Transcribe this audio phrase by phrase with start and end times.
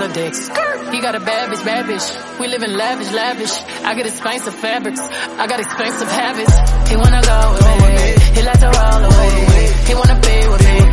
[0.00, 0.48] Out of dicks.
[0.48, 2.40] He got a bad bitch, bad bitch.
[2.40, 3.62] We live in lavish, lavish.
[3.84, 5.00] I get expensive fabrics.
[5.00, 6.54] I got expensive habits.
[6.88, 8.40] He wanna go with me.
[8.40, 9.72] He like to roll away.
[9.86, 10.89] He wanna be with me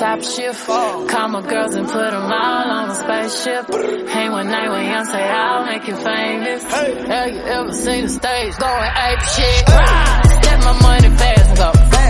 [0.00, 0.66] top shift.
[0.66, 3.68] Call my girls and put them all on a spaceship.
[4.08, 6.62] Hang one night with young, say I'll make you famous.
[6.64, 9.68] Have you ever seen the stage going ape shit?
[10.40, 12.09] Step my money fast and go fast.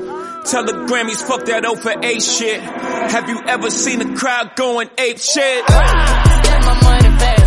[0.45, 2.61] Tell the Grammys, fuck that O for A shit.
[2.61, 5.67] Have you ever seen a crowd going ape shit?
[5.67, 7.40] Get my money fast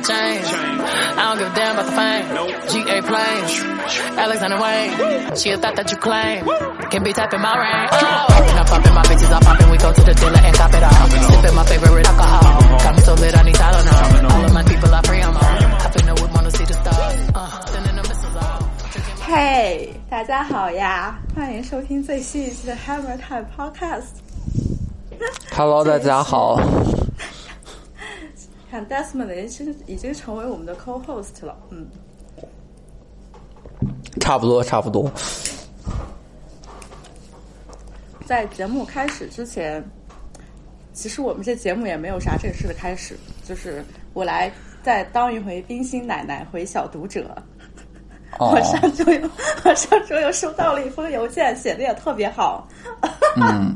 [0.00, 0.46] 35 chains.
[0.48, 2.24] I don't give a damn about the fame.
[2.72, 3.52] GA planes.
[4.16, 5.36] Alexander Wayne.
[5.36, 6.48] She a thought that you claim.
[6.88, 7.88] Can be tapping my ring.
[7.92, 8.48] Oh.
[8.48, 9.68] And I'm popping my bitches, I'm popping.
[9.68, 11.06] We go to the dealer and cop it all.
[11.28, 12.78] Sipping my favorite alcohol.
[12.80, 14.30] Got me so lit, I need Tylenol.
[14.32, 15.42] All of my people are free, I'm on.
[15.84, 17.30] Hopping the whip, wanna see the stars.
[17.34, 18.64] Uh, sending the missiles off.
[19.28, 24.24] 嘿大家好呀，欢迎收听最新一期的 Hammer Time Podcast。
[25.54, 26.56] Hello，大家好。
[28.71, 31.85] 看 Desmond 已经已经成为我们的 co-host 了，嗯，
[34.21, 35.11] 差不多，差不多。
[38.25, 39.83] 在节目开始之前，
[40.93, 43.83] 其实我们这节目也没有啥正式的开始，就是
[44.13, 44.49] 我来
[44.81, 47.35] 再当一回冰心奶奶回小读者。
[48.39, 49.29] 哦 我，上周又，
[49.65, 52.65] 我上周又收到了一封邮件，写的也特别好。
[53.35, 53.75] 嗯，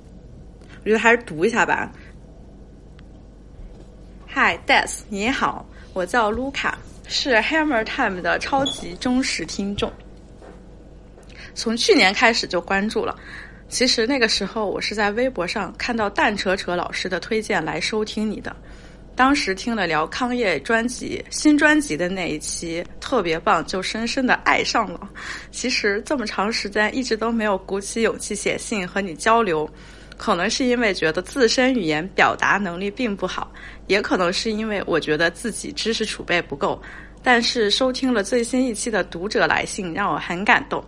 [0.80, 1.92] 我觉得还是读一下吧。
[4.40, 5.00] Hi Death！
[5.08, 6.78] 你好，我叫卢卡，
[7.08, 9.92] 是 Hammer Time 的超级忠实听众，
[11.56, 13.18] 从去年开始就关注了。
[13.68, 18.54] 其实那个时候我是在微博上看到蛋扯扯老师的推荐来收听你的，
[19.16, 25.10] 当时听了聊康业专辑新专辑的那一期特别棒，就深深的爱上了。
[25.50, 29.68] 其实这么长时间一直都没有鼓起勇气写信和你交流，
[30.18, 33.50] 可能是因为觉得自身语言表达能力并不好，
[33.86, 36.78] 也可能是因为我觉得自己知识储备不够。
[37.22, 40.84] 但是收听了最新一期的读者来信，让我很感动。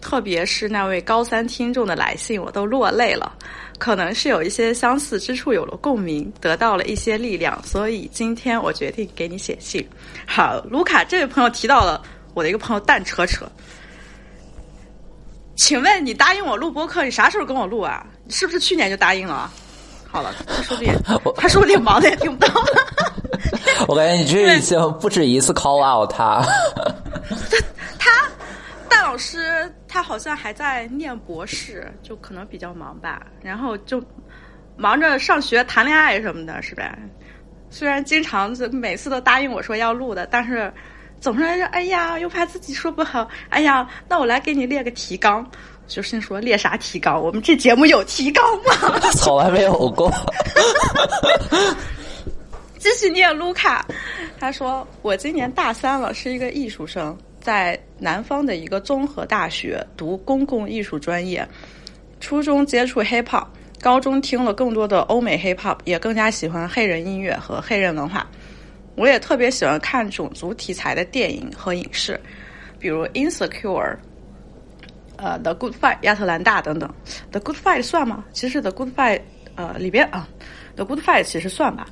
[0.00, 3.32] 特别是那位高三听众的来信，我都落泪了。
[3.78, 9.86] 可能是有一些相似之处有了共鸣，得到了一些力量，所以今天我决定给你写信。
[10.26, 12.02] 好，卢卡这位朋友提到了
[12.34, 13.50] 我的一个朋友蛋扯扯，
[15.56, 18.06] 请问你答应我录播客，你啥时候跟我录啊？
[18.24, 19.52] 你是不是去年就答应了啊？
[20.10, 20.94] 好了，他说不定
[21.36, 22.52] 他说不定忙的也听不到。
[23.88, 26.42] 我感觉你这已经不止一次 call out 他。
[27.98, 28.10] 他
[28.88, 34.02] 戴老老师他好像还在念博士，就可能比较忙吧，然后就
[34.76, 36.98] 忙着上学、谈恋爱什么的，是吧？
[37.70, 40.72] 虽然经常每次都答应我说要录的，但是
[41.24, 45.50] 总是说哎呀，又怕自己说不好，哎呀，那我来给你列个提纲。
[45.86, 47.18] 就心说列啥提纲？
[47.18, 49.00] 我们这节目有提纲吗？
[49.16, 50.12] 从来没有过。
[52.78, 53.86] 继续念卢卡，
[54.38, 61.48] 他说我今年大三了，是一个艺术生，在南方的一个综合大学读公共艺术专业。
[62.20, 63.46] 初中接触 hip hop，
[63.80, 68.26] 高中听了更多的欧美 hip hop，也更加喜欢黑人音乐和黑人文化。
[68.96, 72.18] 我也特别喜欢看种族题材的电影和影视，
[72.78, 73.62] 比如《Insecure》。
[75.16, 76.92] 呃，《The Good Fight》亚特兰大等等，
[77.30, 78.24] 《The Good Fight》算吗？
[78.32, 79.18] 其实，《The Good Fight》
[79.54, 80.28] 呃里边啊，
[80.74, 81.86] 《The Good Fight》其实算吧。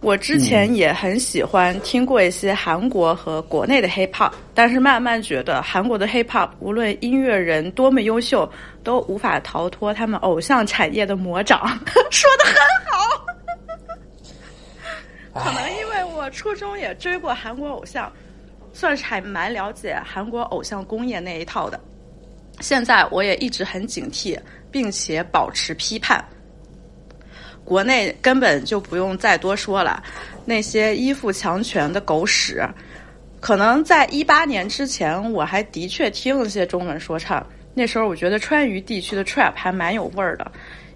[0.00, 8.50] 我之前也很喜欢听过一些韩国和国内的 Hip Hop，但是慢慢觉得韩国的 Hip Hop 无论音乐人多么优秀，
[8.82, 11.60] 都无法逃脱他们偶像产业的魔掌。
[12.10, 12.54] 说的很
[12.90, 13.26] 好。
[15.38, 18.12] 可能因为我初中也追过韩国偶像，
[18.72, 21.78] 算是还蛮了解韩国偶像工业那一套的。
[22.60, 24.38] 现在我也一直很警惕，
[24.70, 26.24] 并且保持批判。
[27.64, 30.02] 国内根本就不用再多说了，
[30.44, 32.66] 那些依附强权的狗屎。
[33.40, 40.50] 可能在一八年之前，我还的确听了些中文说唱，那时候我觉得川渝地区的 trap 还蛮有味儿的，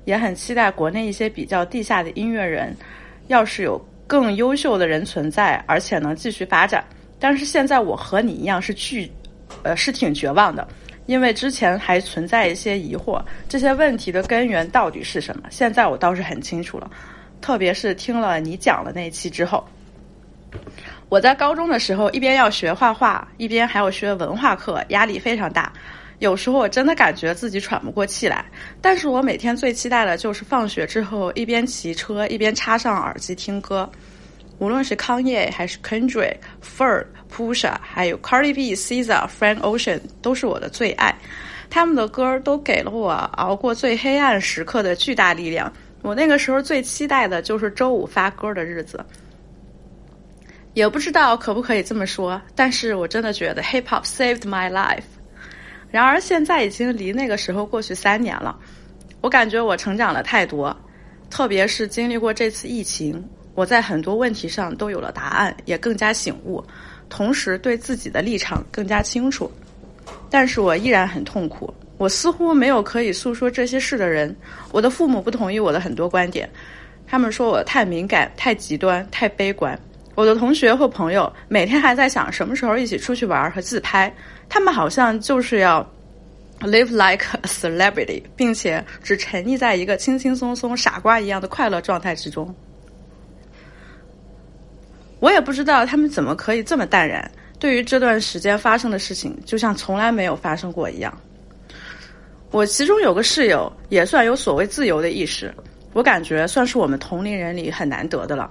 [0.07, 2.75] 也很期待国内一些比较地下的音乐人，
[3.29, 3.81] 要是有
[4.13, 6.85] 更优秀的人存在，而且能继续发展。
[7.19, 9.11] 但是现在我和你一样是巨，
[9.63, 10.69] 呃，是挺绝望的。
[11.07, 15.45] 因为之前还存在一些疑惑，这些问题的根源到底是什么？
[15.49, 16.91] 现在我倒是很清楚了，
[17.41, 19.67] 特别是听了你讲的那期之后。
[21.09, 25.73] 我在高中的时候，一边要学画画，一边还要学文化课，压力非常大。
[26.23, 28.45] 有时候我真的感觉自己喘不过气来。
[28.81, 33.91] 但是我每天最期待的就是放学之后，一边骑车一边插上耳机听歌。
[34.61, 41.13] 无论是康业还是 Kendrick、Ferg、Pusha，还有 Cardi B、SZA、Frank Ocean，都是我的最爱。
[41.69, 45.73] 他们的歌都给了我熬过最黑暗时刻的巨大力量。
[46.03, 49.05] 我那个时候最期待的就是周五发歌的日子。
[50.75, 55.03] 也不知道可不可以这么说，但是我真的觉得 Hip Hop saved my life。
[55.93, 58.59] 然而现在已经离那个时候过去三年了，
[59.21, 60.75] 我感觉我成长了太多，
[61.31, 63.23] 特别是经历过这次疫情。
[63.55, 66.65] 我在很多问题上都有了答案，也更加醒悟，
[67.11, 69.53] 同时对自己的立场更加清楚。
[70.31, 74.35] 但是我依然很痛苦，我似乎没有可以诉说这些事的人。
[74.73, 76.49] 我的父母不同意我的很多观点，
[77.07, 79.79] 他们说我太敏感、太极端、太悲观。
[80.15, 84.15] 我的同学或朋友每天还在想什么时候一起出去玩和自拍，
[84.49, 85.81] 他们好像就是要
[86.61, 92.55] live like a celebrity，并且只沉溺在一个轻轻松松、傻瓜一样的快乐状态之中。
[95.19, 101.17] 我也不知道他们怎么可以这么淡然，对于这段时间发生的事情，就像从来没有发生过一样。
[102.51, 105.55] 我其中有个室友也算有所谓自由的意识，
[105.95, 108.51] 我感觉算是我们同龄人里很难得的了。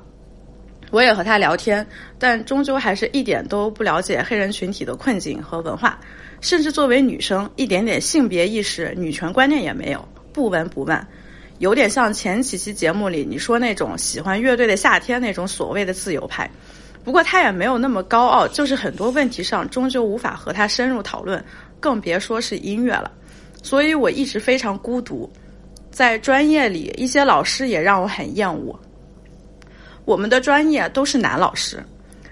[0.91, 1.85] 我也和他聊天，
[2.19, 5.99] 但终究还是一点都不了解黑人群体的困境和文化，
[6.41, 11.07] 甚至作为女生，一点点性别意识、女权观念也没有，不闻不问。
[11.59, 16.49] 有点像前几期节目里你说那种喜欢乐队的夏天那种所谓的自由派，
[17.03, 21.43] 不过他也没有那么高傲，就是很多问题上终究无法和他深入讨论，
[21.79, 23.11] 更别说是音乐了。
[23.63, 25.31] 所以我一直非常孤独，
[25.91, 28.77] 在专业里一些老师也让我很厌恶。
[30.05, 31.83] 我们的专业都是男老师，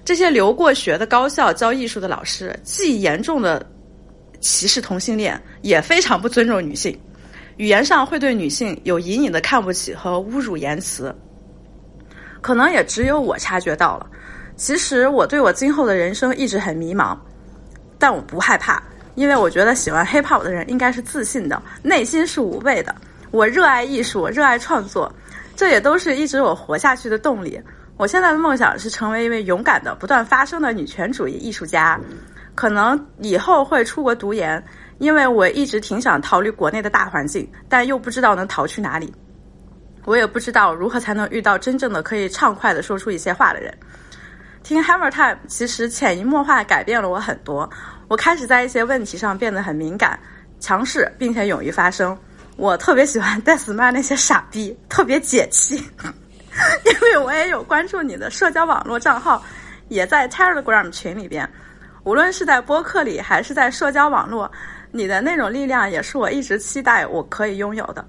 [0.04, 3.66] 这些留过学的高校教艺术的老师，既严重的
[4.40, 6.98] 歧视同性恋，也非常不尊重女性。
[7.58, 11.14] 语言上会对女性有隐隐的看不起和侮辱言辞，
[12.42, 14.10] 可能也只有我察觉到了。
[14.56, 17.18] 其实我对我今后的人生一直很迷茫，
[17.98, 18.82] 但我不害怕，
[19.16, 22.96] 因为我觉得喜欢 hip hop 的人应该是自信的，内心是无畏的。
[23.32, 25.14] 我热爱艺术，热爱创作，
[25.60, 27.62] 这也都是一直我活下去的动力。
[27.98, 32.00] 我现在的梦想是成为一位勇敢的、不断发声的女权主义艺术家，
[32.56, 34.64] 可能以后会出国读研。
[35.00, 39.14] 因为我一直挺想逃离国内的大环境，但又不知道能逃去哪里。
[40.06, 43.78] 我也不知道如何才能遇到真正的可以畅快的说出一些话的人。
[44.64, 47.70] 听 Hammer Time 其实潜移默化改变了我很多。
[48.08, 50.18] 我开始在一些问题上变得很敏感、
[50.62, 52.18] 强势，并且勇于发声。
[52.60, 55.78] 我特别喜欢戴斯曼那些傻逼，特别解气。
[56.86, 59.42] 因为我也有关注你的社交网络账号，
[59.88, 61.50] 也在 Telegram 群里边。
[62.04, 64.52] 无论是在播客里还是在社交网络，
[64.92, 68.06] 你的那种力量也是我一直期待我可以拥有的。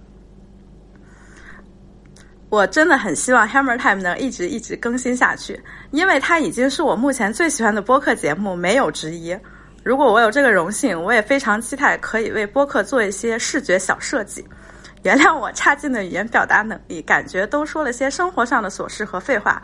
[2.49, 9.39] 我真的很希望 Hammer Time 能一直一直更新下去，因为它已经是我目前最喜欢的播客节目，没有之一。
[9.83, 14.47] 如果我有这个荣幸，我也非常期待可以为播客做一些视觉小设计。
[15.03, 19.63] 原谅我差劲的语言表达能力，感觉都说了些生活上的琐事和废话，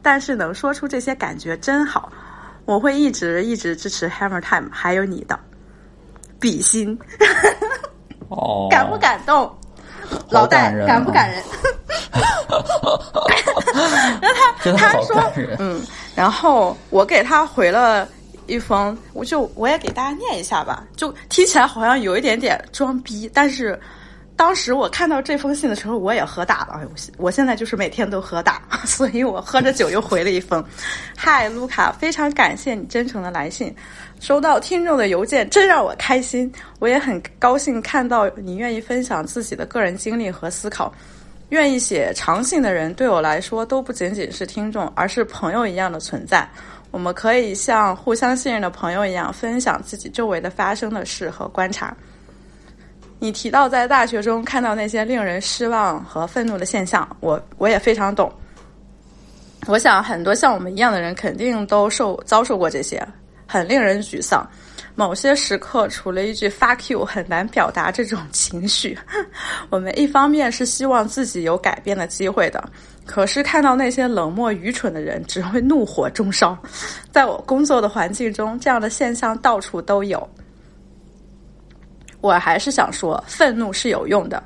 [0.00, 2.12] 但是能说出这些感觉真好。
[2.64, 5.38] 我会一直一直支持 Hammer Time，还有你的
[6.38, 6.96] 比心，
[8.28, 9.52] 哦， 感不感动？
[10.30, 11.42] 老好戴感人啊感不感人？
[14.20, 15.82] 然 后他真的好他说嗯，
[16.14, 18.06] 然后我给他回了
[18.46, 23.78] 一封，我就我也给大家念一下吧，就听起来好像有一点点装逼，但是
[24.36, 30.64] 当时我看到这封信的时候，我也喝大了，我我现在就是每天都喝大， 所以我喝着酒又回了一封，
[31.16, 33.74] 嗨，卢卡，非常感谢你真诚的来信。
[34.20, 40.92] 收到听众的邮件真让我开心，我也很高兴看到你愿意分享自己的个人经历和思考。
[41.50, 46.48] 愿意写长信的人对我来说都不仅仅是听众，而是朋友一样的存在。
[46.96, 51.94] 我们可以像互相信任的朋友一样，分享自己周围的发生的事和观察。
[53.18, 58.32] 你提到在大学中看到那些令人失望和愤怒的现象，我我也非常懂。
[59.66, 63.06] 我想很多像我们一样的人肯定都受遭受过这些，
[63.46, 64.48] 很令人沮丧。
[64.98, 68.98] 某些时刻，除了一句 “fuck you”，很难表达这种情绪。
[69.68, 72.64] 我们一方面是希望自己有改变的机会的，
[73.04, 76.56] 可是看到那些冷漠愚蠢的人，只会怒火中烧。
[77.12, 80.26] 在我工作的环境中，这样的现象到处都有。
[82.22, 84.42] 我还是想说，愤怒是有用的，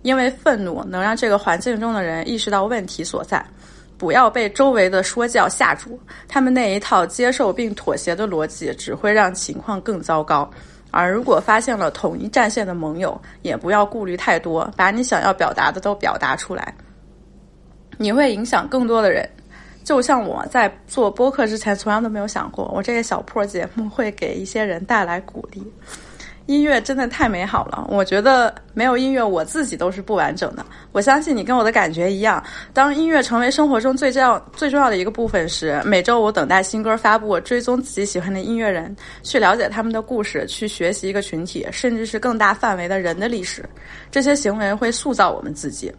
[0.00, 3.44] 因为愤怒能让这个环境中的人意识到问题所在。
[4.02, 10.50] 不要被周围的说教吓住，他们那一套接受并妥协的逻辑只会让情况更糟糕。
[10.90, 16.74] 而如果发现了统一战线的盟友，也不要顾虑太多，把你想要表达的都表达出来。
[17.96, 19.24] 你会影响更多的人。
[19.84, 25.62] 就像我在做播客之前，从来都没有想过，我这个小破节目会给一些人带来鼓励。
[26.52, 30.62] 音乐真的太美好了，我觉得没有音乐，我自己都是不完整的。
[30.92, 32.44] 我相信你跟我的感觉一样，
[32.74, 43.64] 当音乐成为生活中最重要、最重要的一个部分时，每周我等待新歌发布，追踪自己喜欢的音乐人，去了解他们的故事，去学习一个群体，甚至是更大范围的人的历史。
[44.10, 45.90] 这些行为会塑造我们自己，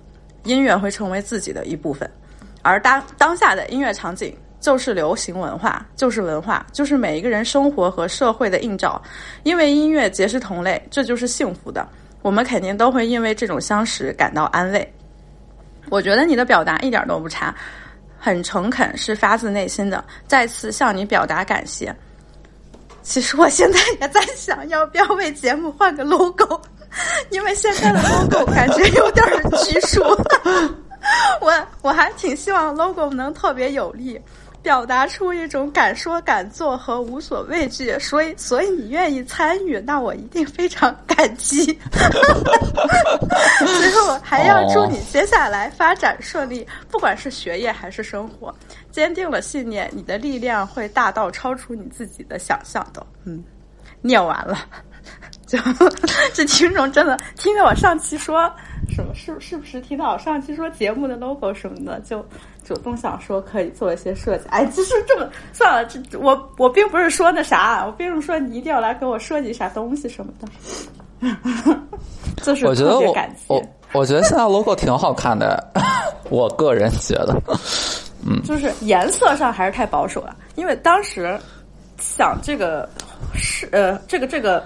[0.44, 2.08] 音乐会成为自己的一部分。
[2.62, 4.38] 而当当下的音乐场景。
[4.64, 9.00] 就是流行文化，就是文化，就是每一个人生活和社会的映照。
[9.44, 11.86] 因为音乐结识同类，这就是幸福的。
[12.22, 14.94] 我们肯定都会因为这种相识感到安慰。
[15.90, 17.54] 我觉得你的表达一点都不差，
[18.18, 20.02] 很诚恳，是发自内心的。
[20.28, 21.94] 再次向你表达感谢。
[23.02, 26.62] 其实我现在也在想，要不要为节目换个 logo，
[27.32, 29.26] 因为现在的 logo 感觉有点
[29.66, 30.02] 拘束。
[31.42, 31.52] 我
[31.82, 34.18] 我还挺希望 logo 能特别有力。
[34.64, 41.66] 表达出一种敢说敢做和无所畏惧，所以所以你愿意参与，那我一定非常感激。
[43.60, 48.56] 最后还要祝你接下来发展顺利，不管是学业还是生活，
[48.90, 53.06] 坚定了信念，你的力量会大到超出你自己的想象的。
[53.26, 53.44] 嗯，
[54.02, 54.58] 念完了，
[55.46, 55.60] 就
[56.34, 58.50] 这听众真的听着我上期说
[58.90, 62.26] 什么，是是不是听到上期说节目的 logo 什么的就。
[62.66, 70.48] 主动想说可以做一些设计，哎，其实这么算了，这我我并不是说那啥，我并不是说你一定要来给我设计啥东西什么的，
[72.42, 73.62] 就是我觉得我感我
[73.92, 75.62] 我觉得现在 logo 挺好看的，
[76.32, 77.38] 我个人觉得，
[78.26, 81.38] 嗯，就是颜色上还是太保守了，因为当时
[82.00, 82.88] 想这个
[83.36, 84.64] 是呃这个这个。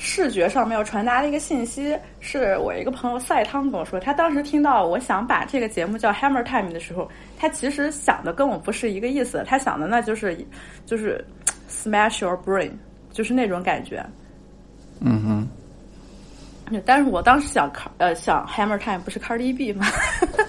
[0.00, 10.38] 视觉上面要传达的一个信息，是我一个朋友赛汤跟我说，他当时听到我想把这个节目叫 Hammer Time 的时候，他其实想的跟我不是一个意思，他想的那就是
[10.86, 11.22] 就是
[11.68, 12.70] smash your brain，
[13.10, 14.04] 就是那种感觉。
[15.00, 15.48] 嗯哼。
[16.84, 19.86] 但是我当时想呃想 Hammer Time 不是 Cardi B 吗？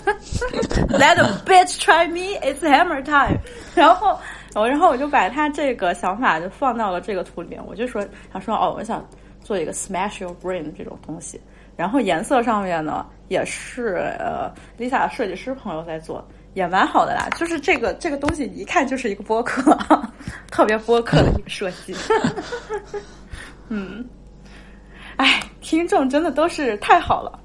[0.89, 3.39] Let a bitch try me, it's Hammer Time。
[3.73, 4.19] 然后
[4.53, 9.03] 我然后我就把他这个想法就放到了这个图里面，我就说想说哦，我想。
[9.49, 11.41] 做一个 smash your brain 这种东西，
[11.75, 17.27] 然后颜色上面呢，也是呃 Lisa 设计师朋友在做，也蛮好的啦。
[17.35, 19.75] 就是这个这个东西一看就是一个播客，
[20.51, 21.95] 特别播客的一个设计。
[23.69, 24.07] 嗯，
[25.15, 27.39] 哎，听众真的都是太好了，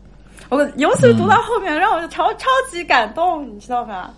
[0.51, 4.11] 我尤其是读到后面，让我超超级感动，你知道吗？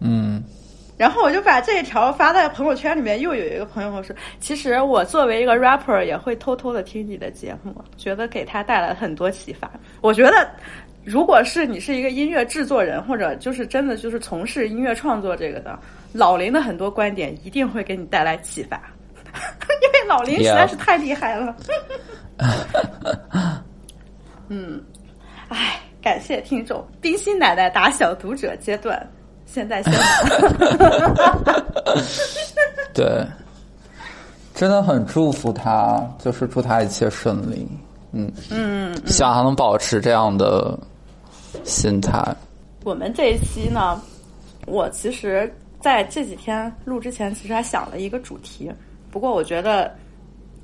[0.00, 0.42] 嗯，
[0.96, 9.68] 然后我就把这一条发在朋友圈里面，又有一个朋友跟我说，其实我作为一个 rapper 也会偷偷的听你的节目，觉得给他带来很多启发。
[10.00, 10.48] 我觉得，
[11.04, 15.76] 如果是你是一个音乐制作人，或者就是真的就是从事音乐创作这个的，
[16.12, 18.80] 老林的很多观点一定会给你带来启发，
[19.82, 21.56] 因为老林实在是太厉害了。
[24.48, 24.80] 嗯，
[25.48, 29.04] 唉，感谢听众，冰心奶奶打小读者阶段。
[29.46, 29.92] 现在先
[32.92, 33.26] 对，
[34.54, 37.66] 真的很祝福他，就是祝他一切顺利。
[38.12, 40.78] 嗯嗯，希望他能保持这样的
[41.64, 42.22] 心态。
[42.84, 44.00] 我们这一期呢，
[44.66, 48.70] 我其实在这几天录之前，其实还想了一个主题。
[49.10, 49.92] 不过我觉得，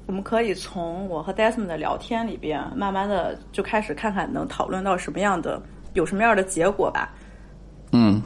[0.06, 5.60] 我们可以从我和 Desmond 的聊天里边，慢慢的就开始看看能讨论到什么样的，
[5.94, 7.10] 有什么样的结果吧。
[7.92, 8.22] 嗯。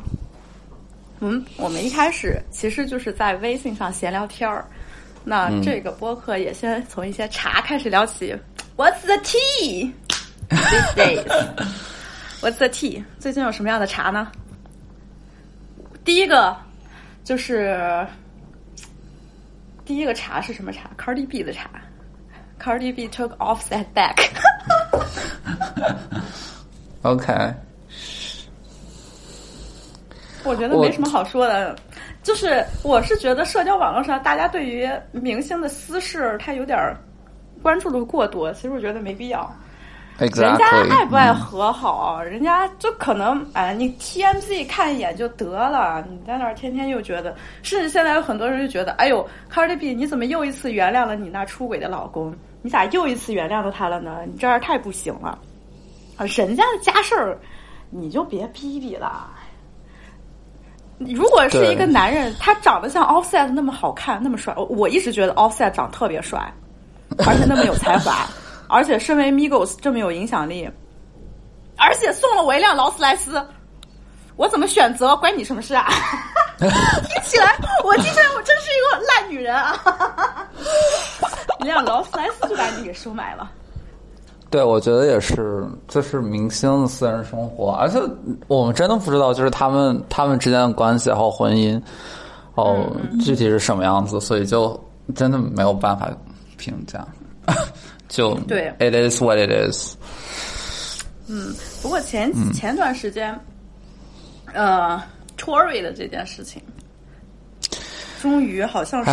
[1.27, 4.67] 嗯，我们一开始其实就是在微信上闲聊天儿。
[5.25, 8.37] 那这个播客也先从一些茶开始聊起。
[8.77, 9.91] What's the tea
[10.51, 11.25] these days?
[12.43, 13.03] What's the tea?
[13.19, 14.31] 最近有什么样的茶呢？
[16.05, 16.55] 第一个
[17.25, 18.07] 就是
[19.87, 21.71] 第一个茶是什么茶？Cardi B 的茶。
[22.61, 24.29] Cardi B took off that back.
[27.01, 27.55] OK。
[30.45, 31.75] 我觉得没什么好说的，
[32.23, 36.79] 就是我是觉得社交网络上大家对于明星的私事，他有点
[37.63, 38.53] 关注的过多。
[38.53, 39.51] 其实我觉得没必要。
[40.17, 46.05] 人家爱不爱和好，人家就可能哎，你 TMZ 看一眼就得了。
[46.09, 52.33] 你在那儿天天又觉得，甚至现在有很多人就觉得，哎呦，Cardi B 你怎么又一次原谅了你那出轨的老公？
[52.63, 54.21] 你咋又一次原谅了他了呢？
[54.25, 55.37] 你这样太不行了
[56.17, 56.25] 啊！
[56.27, 57.37] 人家的家事儿，
[57.91, 59.29] 你就别逼逼了。
[60.99, 66.41] 如果是一个男人，他长得像 Offset 那么好看，那么帅，我我一直觉得 Offset 长特别帅，
[67.27, 68.27] 而且那么有才华，
[68.69, 70.71] 而且身为 Migos 这么有影响力，
[71.77, 73.45] 而且送了我一辆劳斯莱斯，
[74.37, 75.89] 我怎么选择关你什么事啊？
[76.59, 80.49] 听起来我今天我真是一个烂女人啊！
[81.59, 83.51] 一辆劳斯莱斯就把你给收买了。
[84.55, 87.99] 对，我觉得也是，这是明星的私人生活，而且
[88.47, 91.83] 我们真的不知道，就是他们他们之间的关系和婚姻，
[92.55, 92.87] 哦，
[93.21, 94.81] 具体是什么样子，所以就
[95.13, 96.09] 真的没有办法
[96.57, 97.05] 评价。
[98.07, 99.97] 就对，it is what it is。
[101.27, 103.37] 嗯，不过前前段时间，
[104.53, 105.03] 呃
[105.37, 106.63] ，Tory 的这件事情，
[108.23, 109.11] 终于好像是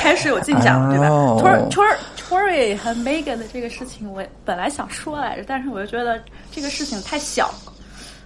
[0.00, 1.08] 开始有进展了，对吧
[1.38, 1.96] ？Tor Tor。
[2.30, 7.52] Tory 和 Megan 的这个事情，我本来想说来着，但是我又觉得这个事情太小，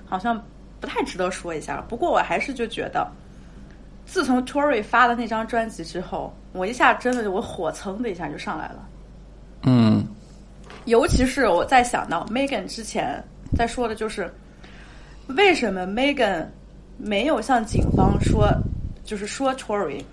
[0.04, 0.38] 好像
[0.78, 1.82] 不太值得说一下。
[1.88, 3.10] 不过我还是就觉得，
[4.04, 8.86] 自从 Tory 发了那张专辑之后，我一下真的我火蹭的一下就上来了。
[9.62, 10.06] 嗯，
[10.84, 13.24] 尤其是我在想到 Megan 之前
[13.56, 14.30] 在说的就是，
[15.28, 16.44] 为什么 Megan
[16.98, 18.52] 没有向警方说，
[19.02, 20.04] 就是说 Tory。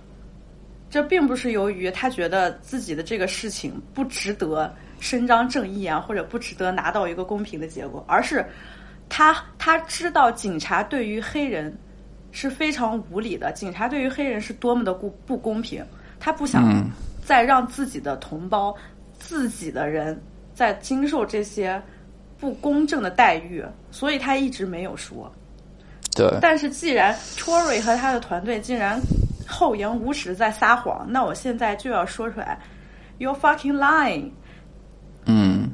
[0.92, 8.44] 这并不是由于他觉得自己的这个事情不值得伸张正义啊，或者不值得拿到一个公平的结果，而是
[9.08, 11.74] 他他知道警察对于黑人
[12.30, 15.82] 是非常无理的，警察对于黑人是多么的不不公平，
[16.20, 16.86] 他不想
[17.24, 18.76] 再让自己的同胞、
[19.18, 20.20] 自己的人
[20.54, 21.82] 在经受这些
[22.38, 25.32] 不公正的待遇，所以他一直没有说。
[26.14, 26.28] 对。
[26.42, 29.00] 但是既然 Tory 和他的团队竟然。
[29.52, 32.58] 厚颜无耻在撒谎，那我现在就要说出来
[33.18, 34.30] ，You're fucking lying。
[35.26, 35.70] 嗯，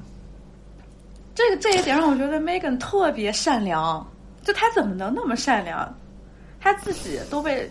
[1.35, 4.05] 这个这一点让我觉得 Megan 特别善良，
[4.43, 5.95] 就他怎么能那么善良？
[6.61, 7.71] 他自己都被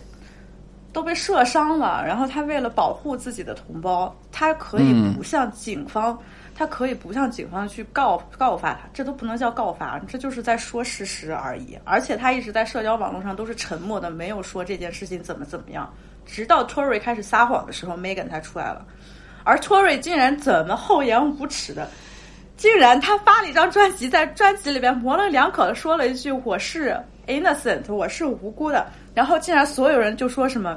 [0.92, 6.18] 都被射伤了，然后他为了保护自己的同胞，他可以不向警方。
[6.58, 11.78] 他可以不向警方去告告发他，这都不能叫告发，这就是在说事实而已。
[11.84, 15.88] 而且他一直在社交网络上都是沉默的，没有说这件事情怎么怎么样。
[16.26, 18.84] 直到 Tory 开始撒谎的时候，Megan 才出来了。
[19.44, 21.88] 而 Tory 竟然怎么厚颜无耻的，
[22.56, 30.76] 竟然他发了一张专辑，在专辑里边模棱两可的说了一句“我是 innocent，我是无辜的”，然后竟然所有人就说什么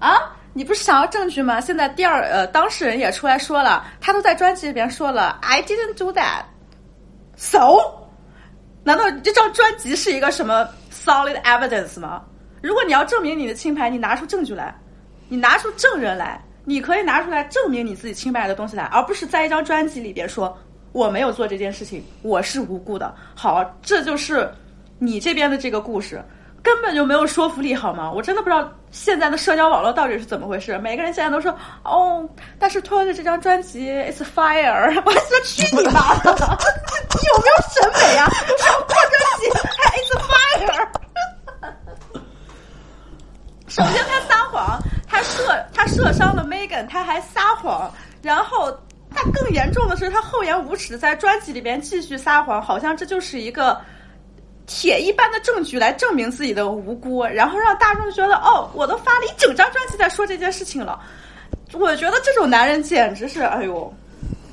[0.00, 0.36] 啊？
[0.56, 1.60] 你不是想要证据吗？
[1.60, 6.44] 现在第二呃，当事人也出来说了，他都在专辑里边说了，I didn't do that。
[7.36, 7.76] So，
[8.82, 12.24] 难道这张专辑是一个什么 solid evidence 吗？
[12.62, 14.74] 如果你要证明你的清白，你拿出证据来，
[15.28, 20.56] 你拿出证人来，你可以拿出来证明你自己清白的东西来，而不是在一张专辑里边说
[20.92, 23.14] 我没有做这件事情，我是无辜的。
[23.34, 24.50] 好，这就是
[24.98, 26.24] 你这边的这个故事。
[26.66, 28.10] 根本就没有说服力，好吗？
[28.10, 30.76] 我真的不知道现在的社交网络到底是怎么回事。
[30.78, 36.32] 每个人现在都说哦，但是 Toy 的这张专辑 It's Fire，我还说去你妈的！
[36.32, 38.26] 你有没有审美啊？
[38.48, 39.48] 都上过专辑
[39.78, 40.88] 还 It's Fire。
[43.70, 47.88] 首先他撒谎，他射他射伤了 Megan，他还撒谎，
[48.22, 48.76] 然后
[49.14, 53.80] 他更严重的是，他厚颜无耻在专辑里边继续撒谎，好像这就是一个
[54.66, 61.00] 铁一般的证据来证明自己的无辜，然后让大众觉得哦，我都发了一整张专辑在说这件事情了。
[61.72, 63.92] 我觉得这种男人简直是，哎呦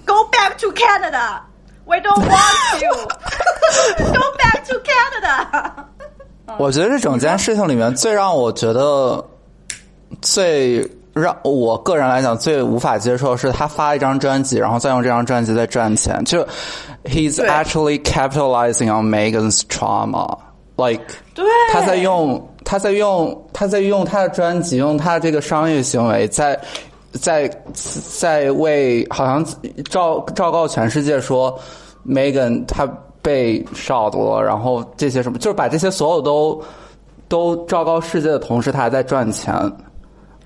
[0.05, 1.39] ，Go back to Canada。
[1.85, 2.91] We don't want you.
[3.97, 5.85] Go back to Canada.
[6.57, 9.23] 我觉得这整件事情里面最让我觉得
[10.21, 16.23] 最让我个人来讲最无法接受的是他发一张专辑，然后再用这张专辑在赚钱。
[16.25, 16.45] 就
[17.05, 20.37] he's actually capitalizing on Megan's trauma,
[20.75, 26.59] like 对，他在用他在用他在用他的专辑，用他的这个商业行为在。
[27.21, 27.47] 在
[28.19, 29.45] 在为好像
[29.87, 31.55] 昭昭告全世界说
[32.03, 36.59] ，Megan 他被烧了，然后这些什么，就是把这些所有都
[37.27, 39.53] 都昭告世界的同时，他还在赚钱。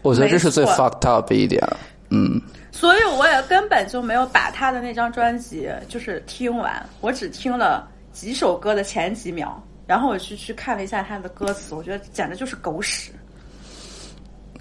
[0.07, 1.61] 我觉得这是最 fucked up 的一点。
[2.09, 2.41] 嗯，
[2.71, 13.11] 所以我也根本就没有把他的那张专辑就是听完，我只听了几首歌的前几秒，然后我去去看了一下他的歌词，我觉得简直就是狗屎。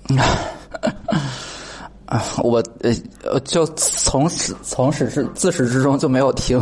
[2.06, 2.92] 啊，我呃
[3.24, 6.60] 呃，就从始从始至自始至终就没有听。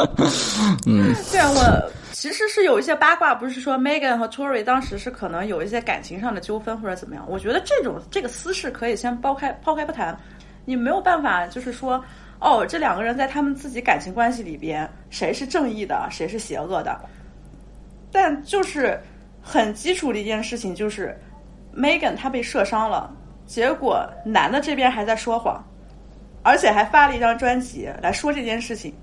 [0.86, 1.90] 嗯，对啊，我
[2.20, 7.24] 其实是有一些八卦，不是说 Megan 和 Tory 当时是可能有一些感情上的纠纷或者怎么样。
[7.26, 10.14] 我觉得这种这个私事可以先抛开抛开不谈，
[10.66, 12.04] 你没有办法就是说，
[12.38, 16.94] 哦，这两个人在他们自己感情关系里边，谁是正义的，谁是邪恶的。
[18.12, 19.00] 但就是
[19.40, 21.18] 很基础的一件事情，就是
[21.74, 23.10] Megan 她被射伤了，
[23.46, 25.64] 结果男的这边还在说谎，
[26.42, 28.94] 而且还发了一张专辑来说这件事情。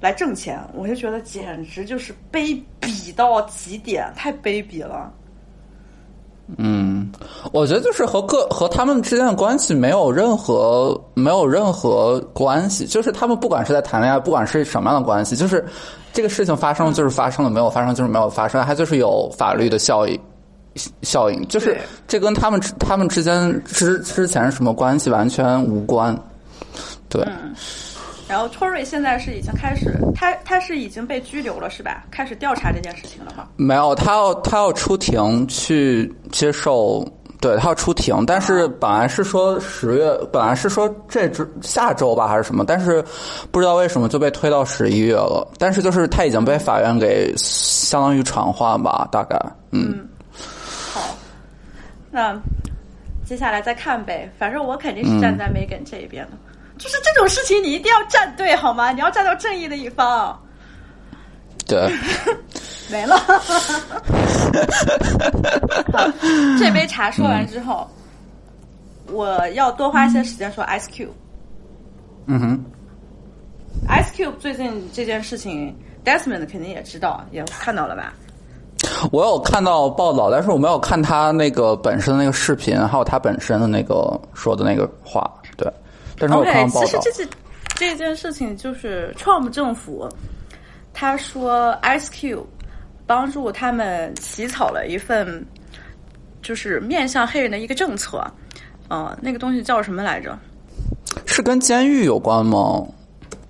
[0.00, 5.12] 来挣钱，我就觉得简直就是卑鄙到极点，太卑鄙了。
[6.56, 7.08] 嗯，
[7.52, 15.64] 我觉得就是和个和他们之间的关系没有任何没有任何关系，就是他们不管是在谈恋爱，不管是什么样的关系，就是
[16.12, 20.20] 这个事情发生就是发生了，没有发生就是没有发生，它就是有法律的效应
[21.02, 26.16] 效应，就是这跟他们他们之间之之前什么关系完全无关。
[27.08, 27.24] 对，
[28.30, 32.04] 然后 Tory 现在是已经开始，他他是已经被拘留了是吧？
[32.12, 33.48] 开始调查这件事情了吗？
[33.56, 37.04] 没有，他要他要出庭去接受，
[37.40, 43.04] 对他要出庭，但是本来是说十月，本来是说这周下周吧还是什么，但是
[43.50, 45.44] 不知道为什么就被推到十一月了。
[45.58, 49.36] 但是就是他已经被法院给相当于传唤吧，大概，
[49.72, 50.08] 嗯，
[50.92, 51.00] 好，
[52.12, 52.40] 那
[53.24, 54.30] 接下来再看呗。
[54.38, 56.49] 反正我肯定是站在 Megan 这一边的。
[56.80, 58.90] 就是这种事情，你一定要站队好吗？
[58.90, 60.36] 你要站到正义的一方。
[61.68, 61.88] 对，
[62.90, 63.16] 没了。
[65.92, 66.08] 好，
[66.58, 67.86] 这杯茶说完之后，
[69.12, 71.10] 我要多花一些时间说 Ice Cube。
[72.26, 72.64] 嗯哼
[73.88, 78.12] ，Ice Cube 最近这件事情，Desmond 肯定也知道，也看到了吧？
[79.12, 85.39] 我有看到报道，但是我没有看他那个本身的那个视频，还有他本身的那个说的那个话，对，
[86.20, 87.28] 但是我看 OK，到报道其实这，是
[87.76, 90.08] 这件事情，就是 Trump 政府
[90.92, 92.44] 他说 Ice Cube
[93.06, 95.44] 帮助他们起草了一份
[96.42, 98.22] 就是面向黑人的一个政策，
[98.88, 100.38] 呃，那个东西叫什么来着？
[101.26, 102.86] 是跟监狱有关吗？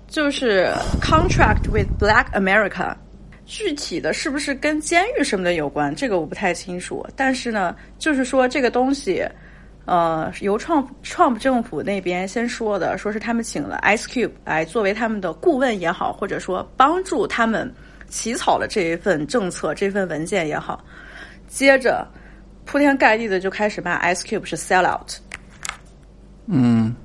[0.07, 2.95] 就是 Contract with Black America。
[3.45, 5.93] 具体的是不是跟监狱什么的有关？
[5.93, 7.05] 这个我不太清楚。
[7.17, 9.25] 但是呢，就是说这个东西，
[9.91, 17.69] 呃，由 Trump Trump 政府那边先说的，说是他们请了 Ice Cube 来作为他们的顾问也好，或者说帮助他们
[18.07, 20.81] 起草了这一份政策、这份文件也好。
[21.49, 22.07] 接着
[22.63, 25.17] 铺天盖地的就开始骂 Ice Cube 是 sellout。
[26.45, 26.95] 嗯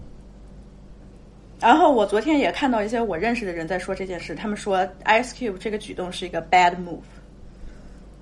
[1.61, 7.01] 然后我昨天也看到一些我认识的人在说这件事，他们说 Ice Cube 这个举动是一个 bad move，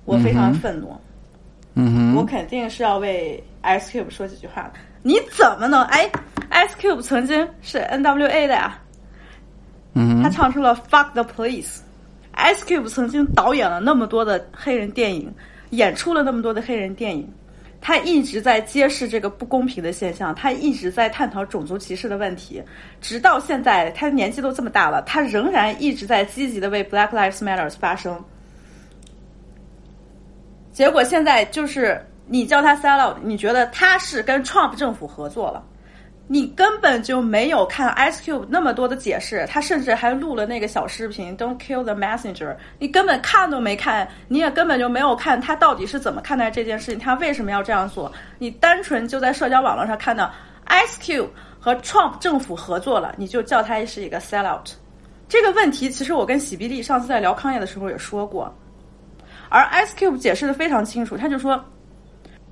[0.05, 0.99] 我非常愤怒，
[1.75, 4.73] 嗯哼，我肯定是要为 Ice Cube 说几句话的。
[5.01, 5.83] 你怎么能？
[5.83, 6.09] 哎
[6.51, 8.79] ，Ice Cube 曾经是 NWA 的呀，
[9.93, 11.79] 嗯，他唱出了 Fuck the Police。
[12.35, 15.33] Ice Cube 曾经导演了那么多的黑人电影，
[15.69, 17.31] 演出了那么多的黑人电影，
[17.79, 22.61] 他一直在揭示这个不公平的现象，他一直在探讨种族歧视的问题，
[22.99, 28.21] 直到现在，他年纪都这么大了，他仍然一直在积极的为 Black Lives Matter 发声。
[30.73, 35.63] 结果现在就是你叫他 sell out，你觉得他是跟 Trump 政府合作了，
[36.27, 50.31] 你根本就没有看 Ice Cube 那么多的解释，他甚至还录了那个小视频 "Don't kill the messenger"，你根本看都没看，你也根本就没有看他到底是怎么看待这件事情，他为什么要这样做，你单纯就在社交网络上看到
[50.67, 54.67] Ice Cube 和 Trump 政府合作了，你就叫他是一个 sell out。
[55.29, 58.51] 这个问题其实我跟喜比利上次在聊康业的时候也说过，
[59.49, 61.63] 而 Ice Cube 解释的非常清楚，他就说：“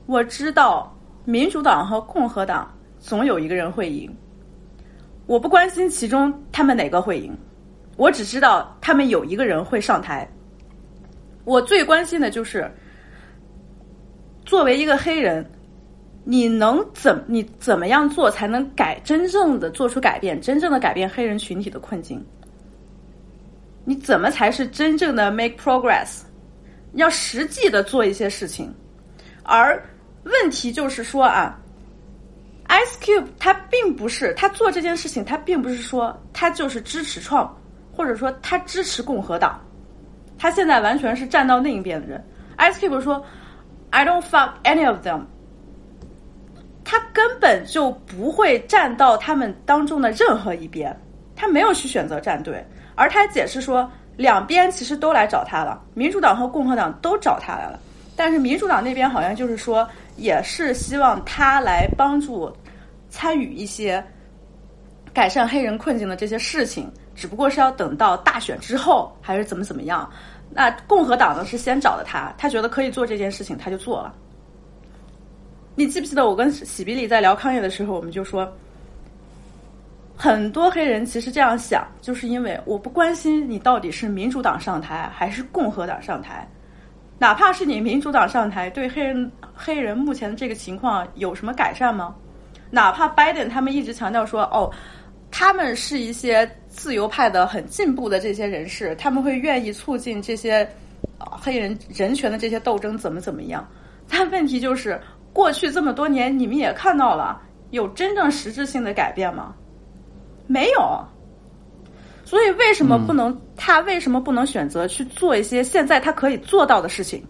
[0.06, 0.94] 我知道
[1.26, 4.14] 民主党和共和党总有一个人会赢，
[5.26, 7.36] 我不关心其中他们哪个会赢，
[7.96, 10.28] 我只知道他们有一个人会上台。
[11.46, 12.70] 我最关心的就是，
[14.46, 15.46] 作为一个黑人，
[16.24, 22.24] 你能怎你怎么样做才能改真正的做出改变，真正的改变黑人群体的困境？”
[23.86, 26.22] 你怎么才是真正的 make progress？
[26.94, 28.74] 要实际的做一些事情，
[29.44, 29.78] 而
[30.24, 31.58] 问题就是说啊
[32.68, 37.56] ，Ice Cube 他并不是他做这件事情，他并不是说他就是支持创，
[37.92, 39.60] 或者说他支持共和党，
[40.38, 42.24] 他现在完全是站到另一边的人。
[42.58, 43.24] Ice Cube 说
[43.90, 45.22] ，I don't fuck any of them，
[46.84, 50.98] 他根本就不会站到他们当中的任何一边，
[51.36, 52.66] 他没有去选择站队。
[52.96, 57.80] 而他解释说，两边其实都来找他了，民主党和共和党都找他来了。
[58.16, 62.52] 但是民主党那边好像就是说，也是希望他来帮助
[63.10, 64.04] 参与一些
[65.14, 70.10] 改善黑人困境的这些事情，只不过是要等到大选之后，还是怎么怎么样。
[70.50, 74.14] 那共和党呢是先找的他，他觉得可以做这件事情，他就做了。
[75.76, 78.52] 你记不记得我跟喜比利在聊康业的时候，我们就说。
[80.16, 86.48] 很多黑人其实这样想，就是因为我不关心你到底是民主党上台还是共和党上台，
[87.24, 92.14] 哪怕是你民主党上台，对黑人黑人目前的这个情况有什么改善吗？
[92.70, 94.70] 哪怕拜登他们一直强调说，哦，
[95.32, 100.70] 他们是一些自由派的很进步的这些人士，他们会愿意促进这些
[101.18, 103.66] 黑人人权的这些斗争，怎么怎么样？
[104.10, 105.00] 但问题就是，
[105.32, 109.56] 过去这么多年，你们也看到了，有真正实质性的改变吗？
[110.46, 111.02] 没有，
[112.26, 113.36] 所以为什么不能？
[113.56, 117.26] 他为什么不能选择去做一些现在他可以做到的事情？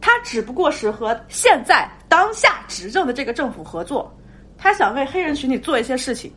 [0.00, 4.14] 他只不过是和现在当下执政的这个政府合作，
[4.58, 6.32] 他想为黑人群体做一些事情。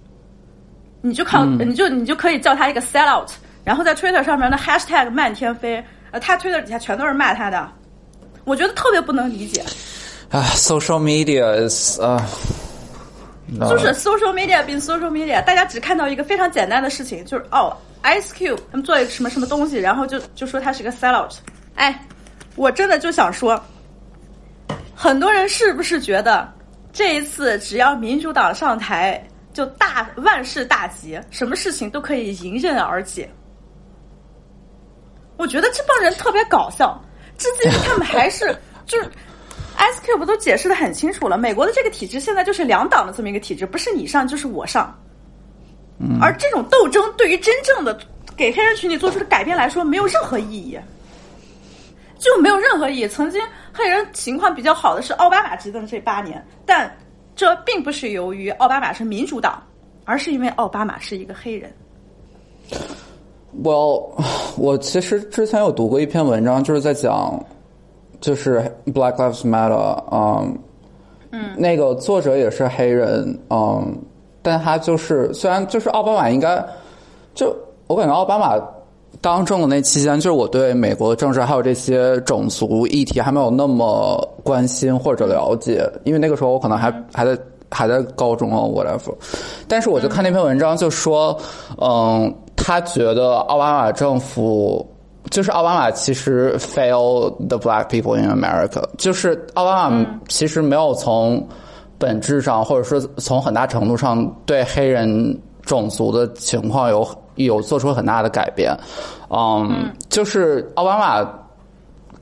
[1.01, 3.29] 你就靠，你就你就可以叫他一个 sell out，
[3.63, 7.69] 然后在 Twitter 上面的 hashtag 漫天飞，呃，他 Twitter 底下全都是骂他的，
[8.45, 9.61] 我觉得特别不能理解。
[10.29, 12.25] 啊，social media is 啊。
[13.61, 21.37] 就是 social media 比 social media，大家只看到一个非常简单的事情，就是哦，Ice Cube 他们做一个什么什么东西，然后就就说他是个 sellout。
[21.75, 22.05] 哎，
[22.57, 23.57] 我真的就想说，
[24.93, 26.51] 很多人是不是觉得
[26.91, 33.29] 这一次只要民主党上台，就大万事大吉，什么事情都可以迎刃而解？
[35.37, 37.01] 我觉得这帮人特别搞笑，
[37.37, 38.53] 至今他们还是
[38.85, 39.09] 就是。
[39.77, 44.93] Ice Cube 都解释的很清楚了，美国的这个体制现在就是两党的这么一个体制，不是你上就是我上。
[45.99, 46.17] 嗯。
[46.19, 47.97] 而这种斗争对于真正的
[48.35, 50.77] 给黑人群体做出的改变来说，没有任何意义，
[52.17, 53.07] 就没有任何意义。
[53.07, 53.39] 曾经
[53.71, 56.91] 黑人情况比较好的是奥巴马执政这八年，但
[57.35, 59.63] 这并不是由于奥巴马是民主党，
[60.05, 61.71] 而是因为奥巴马是一个黑人。
[63.63, 64.11] Well，
[64.57, 67.39] 我其实之前有读过一篇文章，就是在讲。
[68.19, 70.57] 就是 Black Lives Matter，嗯，
[71.31, 73.95] 嗯，那个作者也是黑人，嗯，
[74.41, 76.63] 但他就是虽然就是奥巴马应该，
[77.35, 78.59] 就我感觉奥巴马
[79.21, 87.37] 当政的那期间，就是我对美国政治还有这些种族议题还没有那么关心或者了解，因为那个时候我可能还还在
[87.69, 89.13] 还在高中啊，whatever。
[89.67, 91.37] 但是我就看那篇文章，就说，
[91.79, 94.83] 嗯，他觉得奥巴马政府。
[95.29, 101.45] 就是奥巴马其实 fail the black people in America，就是奥巴马其实没有从
[101.97, 108.75] 本质上，或者说从很大程度上对黑人种族的情况有有做出很大的改变。
[109.29, 111.29] 嗯，就是奥巴马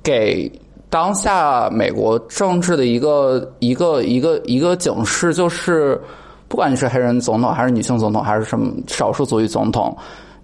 [0.01, 0.51] 给
[0.89, 6.01] 当下美国政治的一个一个一个一个警示，就是
[6.47, 9.95] 不管你是黑人总统，还是女性总统，还是什么少数族裔总统。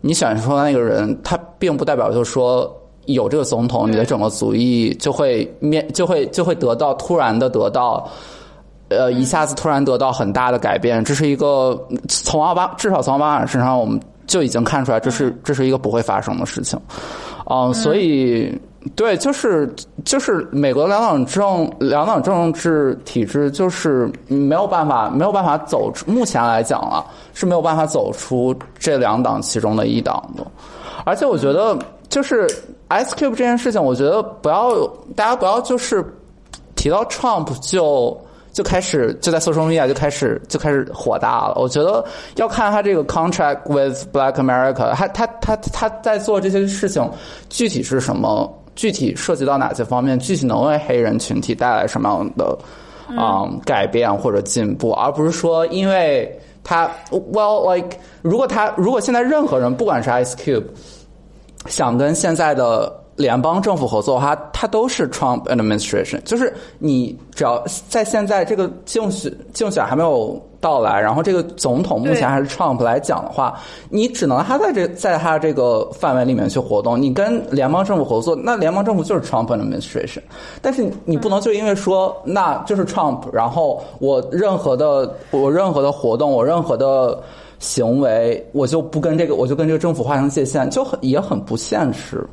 [0.02, 2.72] 你选出来那个人，他并不代表就是说
[3.06, 8.10] 有这个总统，你的整个族裔就会面就会就会得到突然的得到，
[8.90, 11.04] 呃，一下子突然得到很大的改变。
[11.04, 16.80] 这是一个从奥巴至少从奥巴马身上，我们就已经看出来，这是这是一个不会发生的事情。
[17.46, 18.52] 嗯，所以
[18.96, 19.72] 对，就是
[20.04, 30.46] 就是美国两党政两党政治体制就是没有办法没有办法走出，目前来讲啊是没有办法走出这两党其中的一党的。
[31.06, 31.78] 而且我觉得
[32.10, 32.48] 就是
[32.90, 36.04] Ice Cube 这件事情，我觉得不要大家不要就是
[36.76, 38.20] 提到 Trump 就。
[38.54, 41.54] 就开始就在 social media 就开始就开始火大了。
[41.56, 42.04] 我觉得
[42.36, 47.10] 要看他这个 contract with Black America，他他他他在做这些事情
[47.50, 52.58] 具体是什么，具体涉及到哪些方面，具体能为黑人群体带来什么样的
[53.18, 60.66] 啊、嗯、改变或者进步，而不是说因为他 well like 如果他如果现在任何人不管是 Ice Cube
[61.68, 63.01] 想跟现在的。
[63.16, 77.00] 联邦政府合作的话，它都是 Trump administration，就是你只要在现在这个竞选竞选还没有到来，然后这个总统目前还是 Trump 来讲的话，你只能他在这在他这个范围里面去活动。
[77.00, 80.22] 你跟联邦政府合作，那联邦政府就是 Trump administration，
[80.62, 87.22] 但是你不能就因为说那就是 Trump，然后我任何的我任何的活动，我任何的
[87.60, 92.26] 行为，我就不跟这个我就跟这个政府划清界限，就很也很不现实。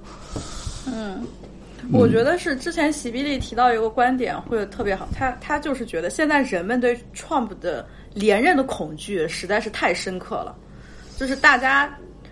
[1.93, 10.55] 我觉得是之前席比利提到一个观点会特别好，他他就是觉得现在人们对 Trump 的连任的恐惧实在是太深刻了，
[11.17, 11.89] 就是大家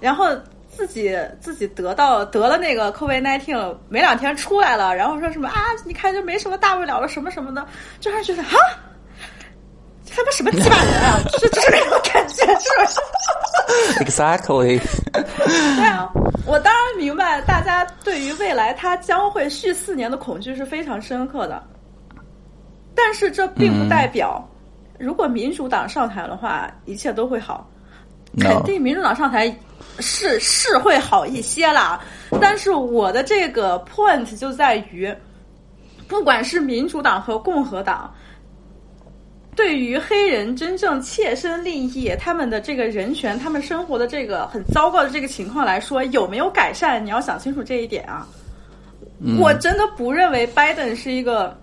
[0.00, 0.28] 然后。
[0.74, 5.54] 自己自己得到得了那个 COVID nineteen 了，没两天出来了，然后说什么啊？
[5.84, 7.64] 你看就没什么大不了了，什么什么的，
[8.00, 8.56] 就让人觉得啊，
[10.10, 11.20] 他们什么鸡巴人啊？
[11.38, 14.80] 是就是那种感觉，是不是？Exactly。
[15.12, 16.10] 对啊，
[16.46, 21.62] 我当然明白大家对于未来他将会续四年的恐惧是非常深刻的，
[22.94, 24.42] 但是这并不代表，
[24.98, 27.68] 嗯、如果民主党上台的话，一切都会好。
[28.34, 28.48] No.
[28.48, 29.54] 肯定民主党上台
[29.98, 32.00] 是是会好一些啦，
[32.40, 35.14] 但是我的这个 point 就在于，
[36.08, 38.12] 不管是民主党和共和党，
[39.54, 47.04] 对于黑人真正切身利益、他们的这个人权、他们生活的这个很糟糕的这个情况来说，有没有改善？
[47.04, 48.26] 你要想清楚这一点啊！
[49.24, 51.56] 嗯、我真的不认为拜登是一个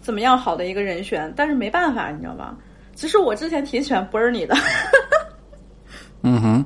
[0.00, 2.56] 怎么样好的一个人选，但是没办法，你知道吧？
[2.94, 4.56] 其实我之前挺喜欢 Bernie 的。
[6.22, 6.64] 嗯哼，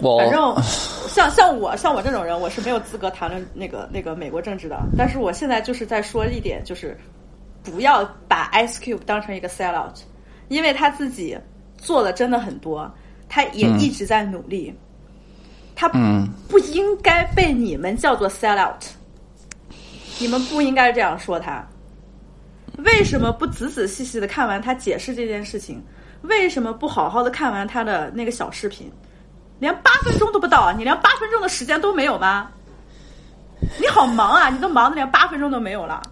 [0.00, 0.62] 我反正
[1.08, 4.78] 像像我像我这种人，我是没有资格谈论那个那个美国政治的。
[4.96, 6.98] 但是我现在就是在说一点，就是
[7.62, 9.96] 不要把 Ice Cube 当成一个 sell out，
[10.48, 11.36] 因为他自己
[11.78, 12.92] 做的真的很多，
[13.28, 14.74] 他也一直在努力，
[15.74, 18.84] 他嗯不应该被你们叫做 sell out，
[20.20, 21.66] 你们不应该这样说他。
[22.84, 25.82] 为什么不仔仔细细的看完他解释这件事情？
[26.22, 28.92] 为什么不好好的看完他的那个小视频？
[29.58, 30.74] 连八分钟都不到啊！
[30.76, 32.48] 你连八分钟的时间都没有吗？
[33.80, 34.48] 你好忙啊！
[34.50, 36.02] 你都忙的连八分钟都没有了。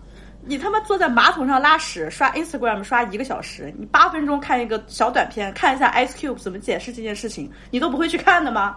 [0.46, 8.76] 你他妈坐在马桶上拉屎，刷 Instagram 刷一个小时，你八分钟看一个小短片，看一下 Ice Cube 怎么解释这件事情，你都不会去看的吗？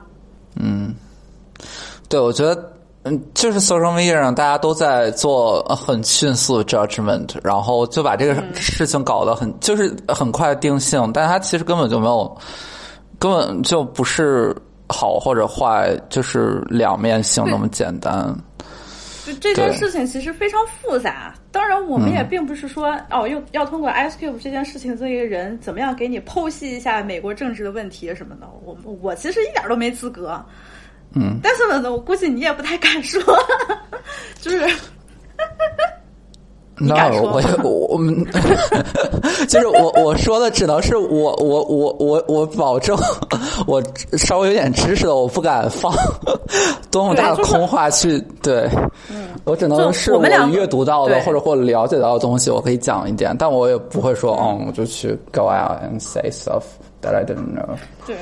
[0.56, 0.93] 嗯，
[2.10, 2.73] 对，我觉得。
[3.03, 12.38] 嗯，就是 social media 上大家都在做很迅速的 judgment，然后就把这个事情搞得很、嗯、就是很快定性，但它其实根本就没有，
[13.19, 14.56] 根本就不是
[14.88, 18.36] 好或者坏，就是两面性那么简单。
[19.25, 30.41] 就这件事情其实非常复杂，当然我们也并不是说、嗯、哦，又要通过 Ice Cube 这件事情，这个人怎么样给你剖析一下美国政治的问题什么的，我我其实一点都没资格。
[31.13, 33.22] 嗯，但是呢，我估计你也不太敢说，
[34.39, 34.65] 就是。
[36.80, 38.23] 那我 我我们
[39.49, 42.95] 就是我我说的只能是我我我我我保证
[43.65, 43.82] 我
[44.17, 45.91] 稍微有点知识的，我不敢放
[46.91, 48.69] 多么大的空话去对，
[49.09, 56.63] 嗯，我只能是我阅读到的或者或者了解到的东西，我可以讲一点，但我也不会说嗯，我就去 go out and say stuff
[57.01, 57.75] that I didn't know。
[58.05, 58.15] 对。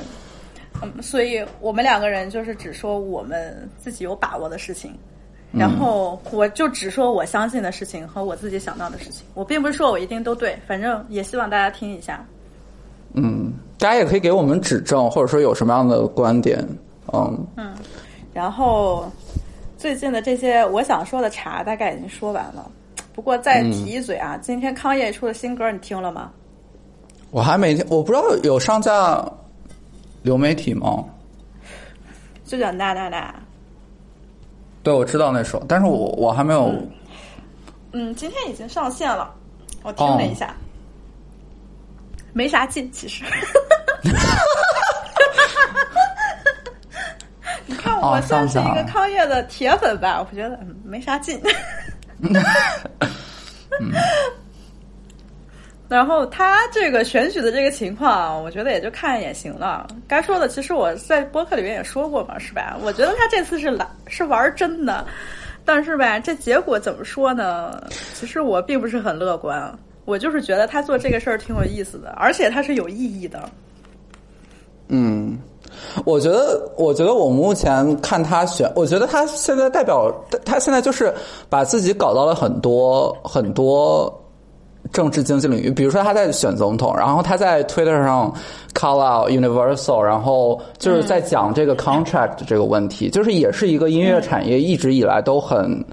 [0.81, 4.93] 嗯，所以我们两个人就是只说我们自己有把握的事情，
[5.51, 12.25] 然后我就只说我相信的事情和我自己想到的事情，我并不是说我一定都对，反正也希望大家听一下。
[13.13, 16.59] 嗯，大家也可以给我们指正，或者说有什么样的观点，
[17.13, 17.73] 嗯嗯
[18.33, 19.09] 然后
[19.77, 22.69] 最近的这些我想说的茶大概已经说完了，
[23.13, 26.31] 不过再提一嘴啊，今天康业出的新歌你听了吗？
[27.31, 29.25] 我还没听，我不知道有上架
[30.21, 31.05] 流媒体吗？
[32.43, 33.33] 就叫那那那。
[34.85, 36.71] 对，我知道那首，但是我我还没有。
[37.91, 39.33] 嗯，今天已经上线了，
[39.81, 40.55] 我听了一下，
[42.33, 43.23] 没啥劲，其实。
[47.65, 51.41] 你看，我哦算是一个康业的铁粉吧，我觉得嗯没啥劲。
[55.87, 59.85] 然后他这个选举的这个情况，我觉得也就看一眼行了。
[60.07, 62.75] 该说的，其实我在播客里面也说过嘛，是吧？
[62.83, 65.05] 我觉得他这次是来是玩真的，
[65.63, 67.83] 但是吧，这结果怎么说呢？
[68.15, 69.71] 其实我并不是很乐观。
[70.05, 73.49] 我就是觉得他做这个事儿挺有意思的，而且他是有意义的。
[74.87, 75.35] 嗯，
[76.03, 80.13] 我觉得，我觉得我目前看他选，我觉得他现在代表
[80.45, 81.11] 他现在就是
[81.49, 84.13] 把自己搞到了很多很多
[84.95, 88.33] 政治经济领域，比如说他在选总统，然后他在 Twitter 上
[88.73, 95.83] call out Universal，然后就是在讲这个 contract 这个问题，就是也是一个音乐产业一直以来都很。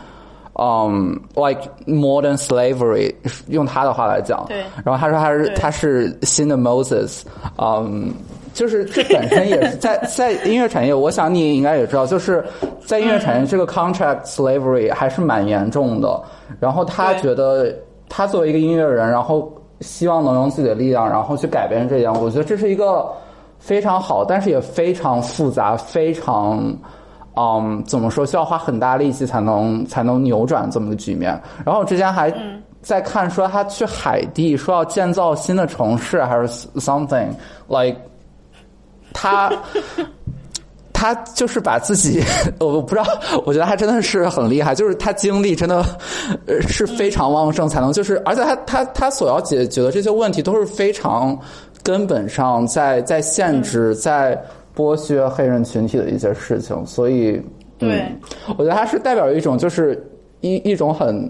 [0.58, 3.10] 嗯、l i k e modern slavery，
[3.48, 7.22] 用他的话来讲，对然后他说他是他是新的 Moses，
[7.56, 8.12] 嗯，
[8.52, 12.44] 就是这本身也是在 在音乐产业，我想你应该也知道，就是
[12.84, 16.22] 在音乐产业这个 contract slavery 还是蛮严重的。
[16.60, 17.74] 然后他觉得
[18.14, 19.50] 他作为一个音乐人，然后
[19.80, 23.10] 希望能用自己的力量，然后去改变这样，我觉得这是一个
[23.58, 26.62] 非常好，但是也非常复杂，非常。
[27.34, 28.26] 嗯，怎么说？
[28.26, 31.30] 需要花很大力气才能才能扭转这么个局面。
[31.64, 32.30] 然后我之前还
[32.82, 37.30] 在看说他去海地说要建造新的城市，还是 something
[37.68, 37.96] like
[39.14, 39.50] 他
[41.02, 42.22] 他就是把自己，
[42.60, 43.04] 我不知道，
[43.44, 45.84] 我觉得他真的是很厉害，就是他精力真的
[46.46, 51.36] 呃是非常旺盛，才能就是，而且他他他所要解决的这些问题都是非常
[51.82, 54.40] 根本上在在限制在
[54.76, 57.32] 剥削黑人群体的一些事情，所以
[57.78, 58.20] 对嗯，
[58.56, 60.00] 我觉得他是代表一种就是
[60.40, 61.28] 一一种很。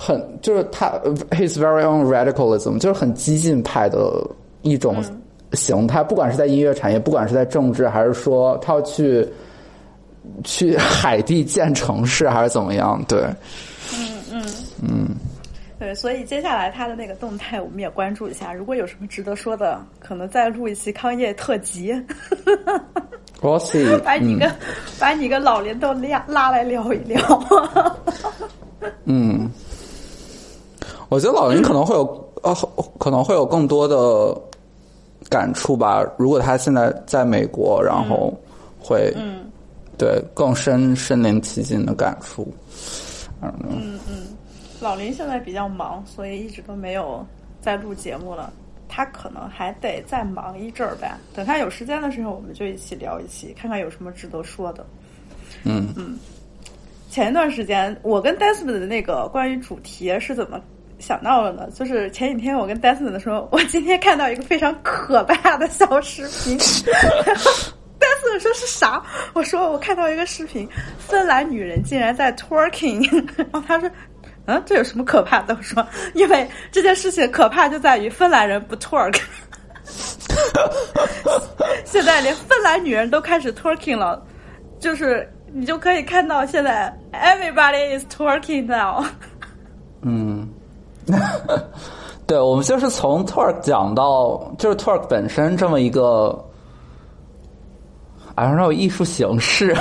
[0.00, 0.90] 很就是他
[1.32, 4.24] ，his very own radicalism，就是很激进派的
[4.62, 5.02] 一种
[5.52, 6.02] 形态。
[6.02, 9.26] 不管是在音乐产业，不管是在政治，还是说他要去
[10.44, 13.02] 去海地建城市，还是怎么样？
[13.08, 13.20] 对，
[13.94, 14.44] 嗯嗯
[14.82, 15.08] 嗯
[15.78, 18.52] 对，所以接下来他的那个动态，我们也关注一下。
[18.52, 21.94] 如果有什么值得说的，可能再录一期康业特辑，
[23.40, 24.50] 我 see， 把你跟、
[24.98, 27.20] 把你跟老林都拉拉来聊一聊。
[29.04, 29.48] 嗯，
[31.08, 32.54] 我觉得老林可能会有呃，
[32.98, 34.36] 可能会有更多的
[35.28, 36.04] 感触吧。
[36.16, 38.32] 如果他现在在美国，然后
[38.78, 39.50] 会，嗯，
[39.96, 42.52] 对更深身临其境的感触。
[43.42, 43.52] 嗯
[44.08, 44.26] 嗯
[44.80, 47.26] 老林现在比较忙，所以一直都没有
[47.60, 48.52] 在录节目了。
[48.88, 51.18] 他可能还得再忙一阵儿吧。
[51.34, 54.86] 等他有时间的时候，我们就一起聊一期，看看有什么值得说的。
[55.64, 56.18] 嗯
[57.10, 60.60] 前一段时间，我跟 Desmond 的那个关于主题是怎么
[60.98, 61.68] 想到了呢？
[61.74, 66.58] 就是前几天我跟戴森的说， 我今天看到一个非常可怕的小视频。
[67.98, 69.02] Desmond 说是啥？
[69.32, 70.68] 我说我看到一个视频，
[70.98, 73.04] 芬兰女人竟然在 twerking，
[73.36, 73.90] 然后他说。
[74.50, 75.54] 嗯，这有什么可怕的？
[75.54, 79.20] 我说，因为这件事情可怕就在于芬兰人不 twerk，
[81.84, 84.24] 现在连芬兰女人都开始 twerking 了，
[84.80, 89.04] 就是你就可以看到现在 everybody is twerking now。
[90.00, 90.37] 嗯，
[92.26, 96.38] 对，我们就是从 Twerk 讲到，就是 Twerk 本身这么一个
[98.34, 99.74] ，I don't know 艺术形式。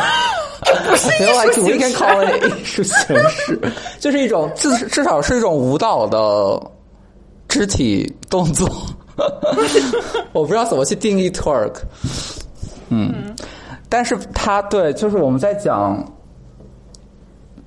[0.60, 3.60] 不是艺术 we can call it 艺术形式，
[4.00, 6.60] 就是一种 至至少是一种舞蹈的
[7.48, 8.68] 肢体动作。
[10.34, 11.74] 我不知道怎么去定义 twerk。
[12.90, 13.36] 嗯，
[13.90, 16.04] 但是它对，就是我们在讲，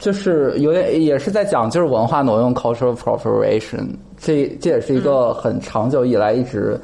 [0.01, 3.87] 就是有点也是在讲，就是文化挪用 cultural appropriation，
[4.19, 6.77] 这这也是一个很长久以来一直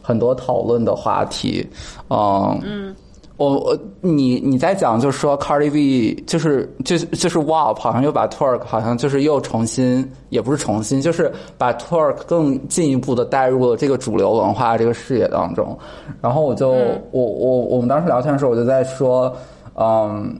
[0.00, 1.68] 很多讨论的话题。
[2.08, 2.96] 嗯嗯。
[3.36, 15.74] 我我你你在讲就是说 Cardi B 就是就就是 WAP 好像又把 Twerk 好像就是又重新也不是重新就是把 Twerk 更进一步的带入了这个主流文化这个视野当中，
[16.20, 16.68] 然后我就、
[17.12, 19.34] 我我我们当时聊天的时候我就在说，
[19.74, 20.38] 嗯，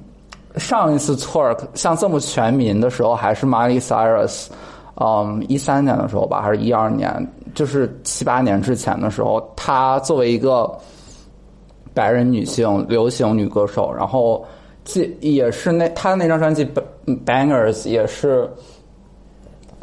[0.56, 4.46] 上一次 twerk 像这么全民的时候，还是 Miley Cyrus，
[4.96, 10.70] 嗯，一三年的时候吧，还是一二年，就是七八年之前的时候，她作为一个
[11.94, 14.44] 白人女性流行女歌手，然后
[14.84, 16.64] 这也是那她的那张专辑
[17.24, 18.50] 《Bangers》也是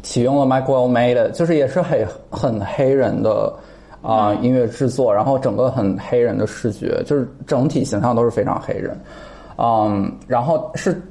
[0.03, 3.53] 启用了 Michael Made，就是也是很很黑人的
[4.01, 8.97] 啊、音乐制作，然后整个很黑人的视觉，就是整体形象都是非常黑人。
[9.57, 11.01] 嗯，然后是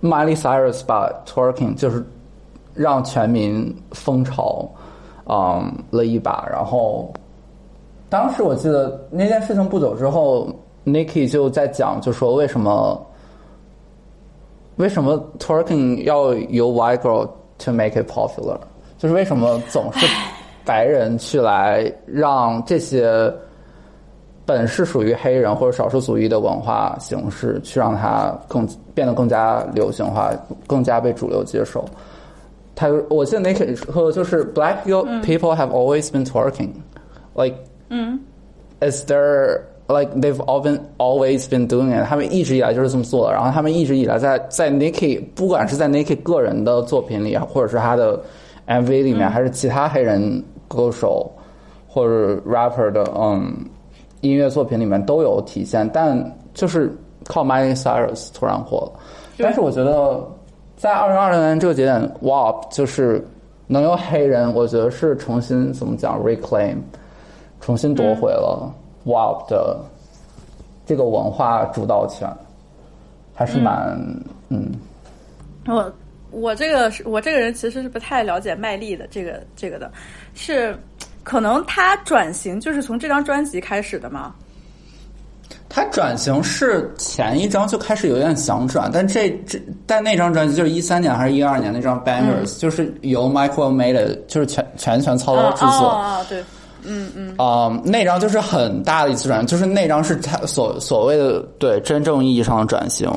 [0.00, 2.04] Miley Cyrus 把 twerking 就是
[2.72, 4.68] 让全民风潮，
[5.26, 6.48] 嗯了一把。
[6.48, 7.12] 然后
[8.08, 10.48] 当时我记得那件事情不久之后
[10.84, 13.04] ，Nicki 就在讲，就说为什么
[14.76, 17.28] 为什么 twerking 要由 white girl
[17.58, 18.56] to make it popular，
[18.98, 20.06] 就是为什么总是
[20.64, 23.34] 白人去来让这些。
[24.44, 30.32] 本是属于黑人或者少数族裔的文化形式，去让它更变得更加流行化，
[30.66, 31.84] 更加被主流接受。
[32.74, 34.78] 他我记得那个说就是 Black
[35.22, 36.70] people have always been twerking,
[37.34, 37.54] like,
[37.90, 38.18] 嗯
[38.80, 42.04] is there like they've all been always been doing it？
[42.08, 43.32] 他们一直以来就是这么做的。
[43.32, 48.20] 然后他们一直以来在在 Nicki，不管是在 Nicki 个人的作品里，或者是他的
[48.66, 51.30] MV 里面，还是其他黑人歌手
[51.86, 53.54] 或者 rapper 的嗯。
[54.22, 56.18] 音乐作品里面都有体现，但
[56.54, 56.90] 就是
[57.26, 59.00] 靠 Miley Cyrus 突然火了。
[59.36, 60.24] 但是我觉得，
[60.76, 63.26] 在二零二零年这个节点，WAP 就是
[63.66, 66.76] 能有黑人，我觉得是重新怎么讲 reclaim，
[67.60, 68.72] 重新夺回了
[69.04, 69.80] WAP 的
[70.86, 72.28] 这个文化主导权，
[73.34, 73.98] 还是蛮
[74.48, 74.70] 嗯。
[75.66, 75.92] 我
[76.30, 79.90] 我这个是我这个人其实是不太了解麦莉的这个这个的，
[80.34, 80.76] 是。
[81.22, 84.34] 可能他转型就是从这张专辑开始的吗？
[85.68, 95.86] 他转型是前一张就开始有点想转，但这这但那张专辑就是一三年还是一二年那张 Bangers，、就是由 Michael Made 就是全全权操刀制作。
[95.88, 96.44] 啊、哦，对，
[96.84, 97.34] 嗯嗯。
[97.38, 103.08] 啊、um,，那张就是很大的一次转，就是那张是他所所谓的对真正意义上的转型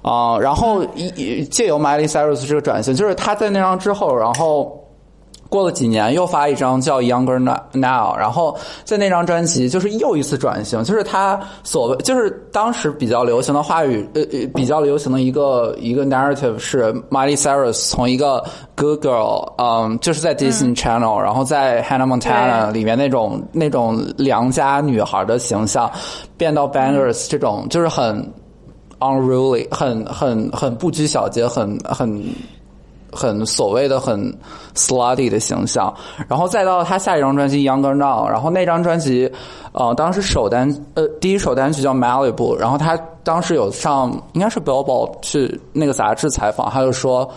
[0.00, 0.38] 啊、uh,。
[0.38, 4.82] 然后一借由 Miley Cyrus 这个转型，就是他在那张之后，然后。
[5.48, 18.44] 过了几年，又发一张叫《Younger Now》，然后在那张专辑就是又一次转型，就是他所谓就是当时比较流行的话语，呃呃，比较流行的一个一个 narrative 是 Miley Cyrus 从一个
[18.76, 25.90] good girl，嗯，就是在 Disney Channel，、嗯、然后在 Hannah Montana 里面那种那种良家女孩的形象，
[26.36, 28.22] 变到 Bangers 这种就是很
[28.98, 32.22] unruly，很很很不拘小节，很很。
[33.12, 34.32] 很所谓的很
[34.74, 35.92] slutty 的形象，
[36.28, 39.30] 然后再到他下一张专辑《Younger Now》，然后那张专辑，
[39.72, 47.28] 呃，当时首单呃第一首单曲叫《Malibu》，然后他当时有上应该是 Billboard 去那个杂志采访，他就说，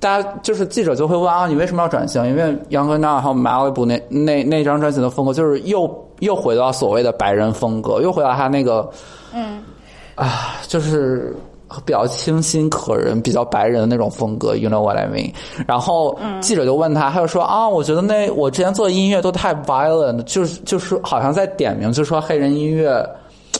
[0.00, 2.24] 大家就是记者就会问啊，你为什么要转型？
[2.26, 8.88] 因为《Younger Now》还有《Malibu》那那那张专辑的风格就是又又回到所谓的白人风格，又回到他那个
[9.32, 9.62] 嗯
[10.14, 11.36] 啊，就是。
[11.84, 15.32] 比较清新可人、比较白人的那种风格，you know what I mean？
[15.66, 23.04] 然后记者就问他，他就说啊，我觉得那我之前做的音乐都太 violent，就是就是好像在点名，就说黑人音乐，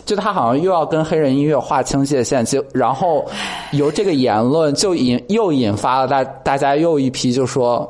[0.04, 3.24] 就他好像又要跟黑人音乐划清界限，就然后
[3.72, 7.88] 由这个言论就引又引发了大大家又一批就说。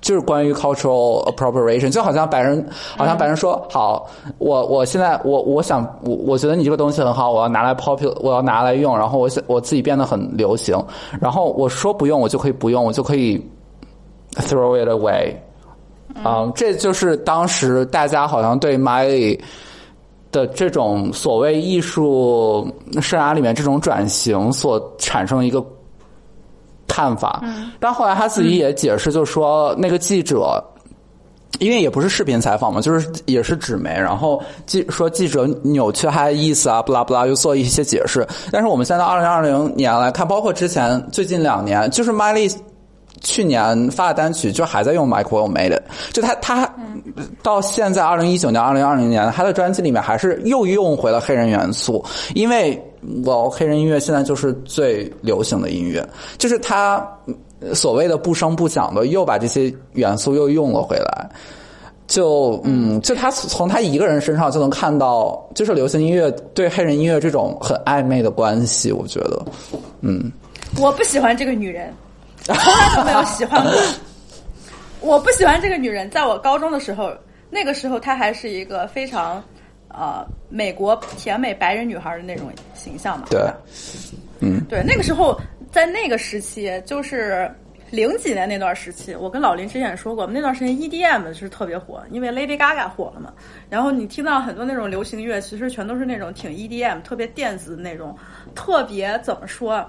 [0.00, 2.64] 就是关于 cultural appropriation，就好像白人，
[2.96, 4.06] 好像白人说、嗯、好，
[4.38, 10.80] 我我现在我我想我我觉得你这个东西很好，我要拿来 popular，我要拿来用，然后我想我自己变得很流行，
[11.20, 13.44] 然后我说不用，我就可以不用，我就可以
[14.34, 15.34] throw it away，
[16.22, 19.38] 啊、嗯，这就是当时大家好像对 Miley
[20.30, 25.64] 的这种所谓艺术生涯里面这种转型所产生一个。
[26.88, 27.40] 看法，
[27.78, 30.60] 但后来他自己也解释，就说那个记者，
[31.60, 38.26] 因为也不是视频采访嘛，就是也是纸媒，然后记说记者扭曲他的意思啊，不拉不拉，又做一些解释。
[38.50, 42.52] 但是我们现在二零二零年来看，包括之前最近两年，就是 Miley
[43.20, 45.78] 去年发的单曲，就还在用 Michael Made，
[46.12, 46.68] 就他他
[47.42, 52.82] 到现在二零一九年、二零二零年，他的专辑里面还是又用回了黑人元素，因为。
[53.24, 57.06] 我黑人音乐现在就是最流行的音乐，就是他
[57.72, 61.28] 所谓的不声不响的，又把这些元素又用了回来。
[62.06, 68.90] 就嗯，就他从他一个人身上就能看到，就是流行音乐对黑人音乐这种很暧昧的关系。
[68.90, 69.44] 我觉得，
[70.00, 70.32] 嗯，
[70.80, 71.92] 我不喜欢这个女人，
[72.44, 73.72] 从来都没有喜欢过。
[75.00, 77.12] 我不喜欢这个女人，在我高中的时候，
[77.50, 79.44] 那个时候她还是一个非常。
[79.88, 83.26] 呃，美国甜美白人女孩的那种形象嘛。
[83.30, 83.40] 对。
[84.40, 85.36] 嗯，对，那个时候
[85.72, 87.50] 在那个时期，就是
[87.90, 93.32] 零几年那段时期，我跟老林之前也说过，那段时间 EDM 是特别火，因为 Lady Gaga 火了嘛。
[93.68, 98.16] 然后你听到很多那种流行乐，其实全都是那种挺 EDM、特别电子的那种，
[98.54, 99.84] 特别怎么说？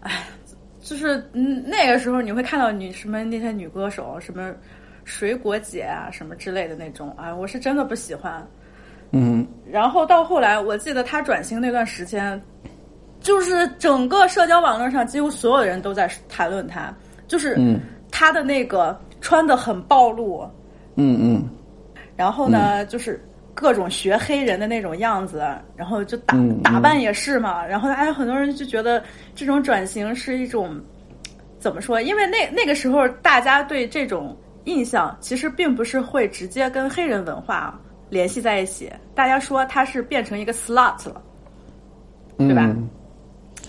[0.00, 0.26] 哎，
[0.80, 4.50] 就是嗯，那个时候你会看到女什么那些女歌手，什么
[5.04, 8.46] 水果姐啊，什么之类的那种，啊，我是真的不喜欢。
[9.12, 12.40] 嗯，然后到后来，我记得他转型那段时间，
[13.20, 16.92] 就是整个社交网络上几乎所有人都在谈论他，
[17.28, 17.80] 就是嗯。
[18.16, 20.48] 他的那个穿的很暴露，
[20.94, 21.48] 嗯嗯。
[22.14, 23.20] 然后呢，就是
[23.52, 25.44] 各种学黑人的那种样子，
[25.74, 29.02] 然后就打嗯打扮也是嘛，然后还有很多人就觉得
[29.34, 30.80] 这种转型是一种
[31.58, 32.00] 怎么说？
[32.00, 41.22] 因为那那个时候大家对这种印象其实并不是会直接跟黑人文化联系在一起，大家说他是变成一个 slut 了。
[42.38, 42.74] 嗯，对吧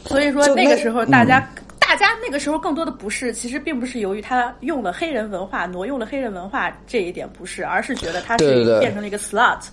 [0.03, 1.39] 所以说那那个时候大家、
[1.79, 9.67] 大家那个时候更多的不是，其实并不是由于他用了黑人文化挪用了黑人文化这一点不是，而是觉得他是变成了一个 slut。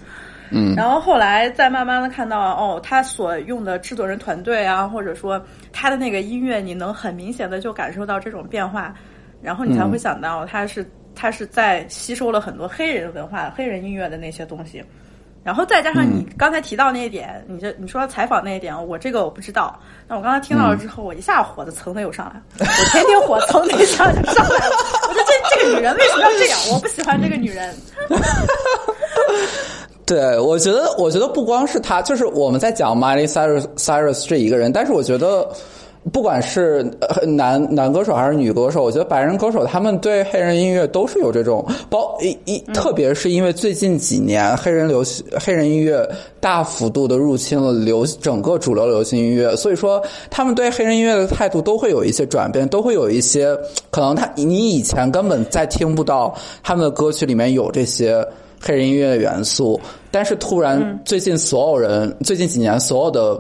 [0.55, 5.43] 嗯然后后来再慢慢的看到哦，他所用的制作人团队啊，或者说
[5.73, 8.95] 他的那个音乐，你能很明显的就感受到这种变化，
[9.41, 10.85] 然后你才会想到他是、
[11.15, 14.83] 他是在吸收了很多黑人文化、黑人音乐的那些东西。
[15.45, 19.77] 然后再加上你刚才提到那一点，你这你说采访那一点，我这个我不知道。
[20.07, 24.77] 那我刚才听到了之后，我一下火的蹭的又上来了， 我天天火蹭的一下就上来了。
[25.09, 26.59] 我觉得这这个女人为什么要这样？
[26.73, 27.75] 我不喜欢这个女人。
[30.07, 35.49] 对，我觉得，我觉得不光是他，就是我们在讲 Miley Cyrus Cyrus 这一个人，但是我觉得，
[36.11, 36.83] 不管是
[37.25, 46.09] 男男歌手还是女歌手，我觉得白人歌手他们对黑人音乐都是有这种包一一，特别是因为最近几年黑人流行黑人音乐
[46.41, 53.57] 大幅度的入侵了流整个主流流行音乐，所以说他们对黑人音乐的态度都会有一些转变，都会有一些
[53.91, 58.27] 可能他你以前根本再听不到他们的歌曲里面有这些。
[58.65, 59.81] 黑人音乐的元素，
[60.13, 63.37] 但是突然最近所有人、最近几年所有的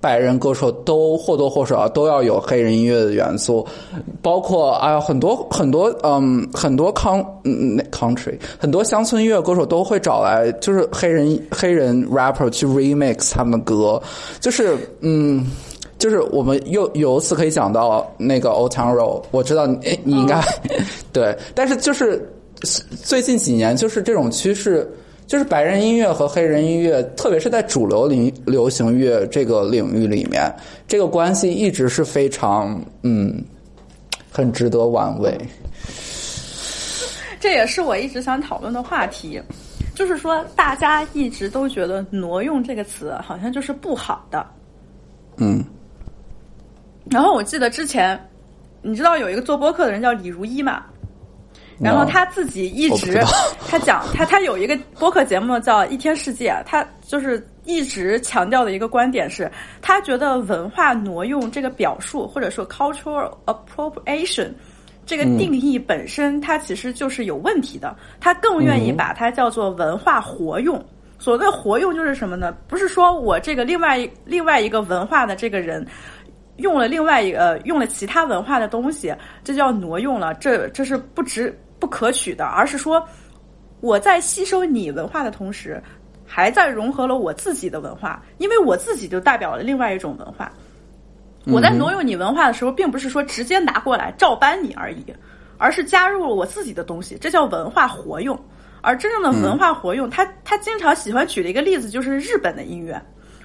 [0.00, 3.66] 白人歌手都或多或少都要有黑人音乐的元素，
[4.22, 14.00] 包括啊很多很多嗯很多 con 嗯那 country 很多乡村音乐歌手都会找来就是黑人黑人 rapper 去 remix 他们的歌，
[14.40, 15.46] 就是嗯。
[15.98, 20.40] 就是我们又由此可以讲到那个 Old Town Road，我知道你你应该、
[21.12, 22.24] 对，但是就是
[23.02, 24.88] 最近几年就是这种趋势，
[25.28, 30.50] 就是白人音乐和黑人音乐，特别是在主流领流行乐这个领域里面，
[30.86, 33.44] 这个关系一直是非常嗯，
[34.32, 35.38] 很值得玩味。
[37.38, 39.38] 这也是我一直想讨论的话题，
[39.94, 44.44] 就是说大家一直都觉得“挪用”这个词好像就是不好的。
[45.36, 45.62] 嗯
[47.10, 48.18] 然后我记得之前，
[48.80, 50.86] 你知道有一个做播客的人叫李如一嘛？
[51.80, 53.22] 然后他自己一直
[53.68, 59.50] 他讲他他有一个播客节目叫《一天世界》，他就是一直强调的一个观点是，
[59.80, 64.50] 他觉得文化挪用这个表述或者说 cultural appropriation
[65.06, 67.96] 这个定义本身，它其实就是有问题的。
[68.20, 70.84] 他更愿意把它叫做文化活用。
[71.18, 72.54] 所谓活用就是什么呢？
[72.66, 75.86] 不是说我这个另外一另外一个文化的这个人。
[76.58, 79.14] 用了另外一个、呃、用了其他文化的东西，
[79.44, 83.06] 这叫挪用了，这这是不值不可取的，而是说
[83.80, 85.82] 我在吸收你文化的同时，
[86.26, 90.52] 还在融合了我自己的文化，因为我自己就代表了另外一种文化。
[91.46, 95.04] 我在挪用你文化的时候，并不是说直接拿过来照搬你而已，
[95.56, 98.38] 而是加入了我自己的东西，这叫文化活用。
[98.80, 103.00] 而真正的文化活用，他他经常喜欢举的一个例子就是日本的音乐。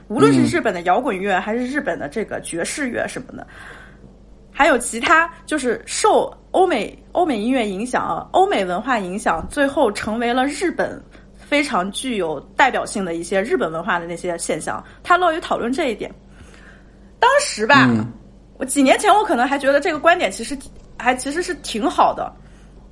[0.09, 3.47] 无论是日本的摇滚乐，还是日本的这个爵士乐什么的，
[4.54, 11.01] 还有其他就是受欧美欧美音乐影响啊、欧美文化影响，最后成为了日本
[11.36, 14.82] 非常具有代表性的一些日本文化的那些现象。
[15.04, 16.14] 他乐于讨论这一点。
[17.20, 17.89] 当时吧，
[18.58, 20.58] 我几年前我可能还觉得这个观点其实
[20.97, 22.32] 还其实是挺好的。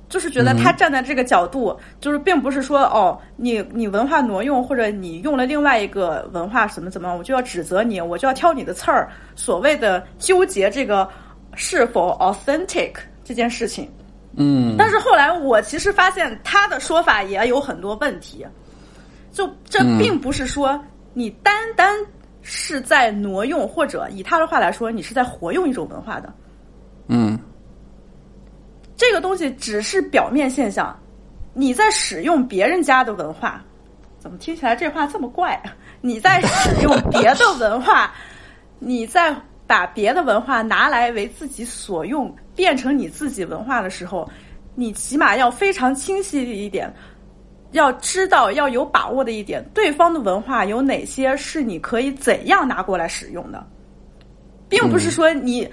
[0.08, 9.10] 就是觉得他站在这个角度，就是并不是说哦，你你文化挪用或者你用了另外一个文化怎么怎么，我就要指责你，我就要挑你的刺儿。
[9.34, 11.08] 所谓的纠结这个
[11.54, 12.94] 是否 authentic
[13.24, 13.90] 这件事情，
[14.36, 18.46] 嗯，但是后来我其实发现他的说法也有很多问题，
[19.32, 20.78] 就这并不是说
[21.14, 21.94] 你单单
[22.42, 26.32] 是在挪用，或者以他的话来说，你是在活用一种文化的，
[27.08, 27.38] 嗯。
[28.94, 30.96] 这个东西只是表面现象，
[31.54, 33.60] 你在使用别人家的文化，
[34.20, 35.74] 怎么听起来这话这么怪啊？
[36.00, 38.12] 你在使用别的文化，
[38.78, 39.34] 你在
[39.66, 44.28] 把别的文化拿来为自己所用，变成你自己文化的时候，
[44.74, 46.92] 你起码要非常清晰的一点，
[47.72, 53.66] 要知道要有把握的一点，对方的文化有哪些是你可以怎样拿过来使用的，
[54.68, 55.68] 并不是说你。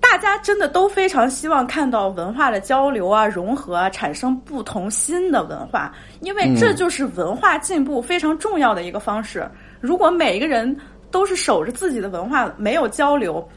[0.00, 5.90] 大家真的都非常希望看到文化的交流啊、融合啊，产生不同新的文化，
[6.20, 9.50] 因为这就是文化进步非常重要的一个方式。
[9.80, 10.76] 如果每一个人
[11.14, 13.48] 都是守着自己的文化，没有交流，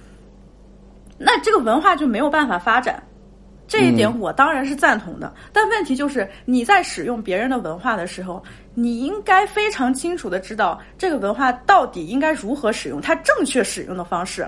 [1.18, 3.01] 那这个文化就没有办法发展。
[3.68, 8.43] 这一点我当然是赞同的，但问题就是你在使用别人的文化的时候，
[8.76, 14.47] 你应该非常清楚的知道这个文化到底应该如何使用，它正确使用的方式。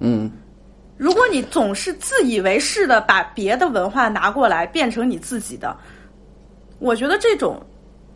[0.00, 0.30] 嗯。
[0.98, 5.74] 如果你总是自以为是的把别的文化拿过来变成你自己的，
[6.78, 7.58] 我觉得这种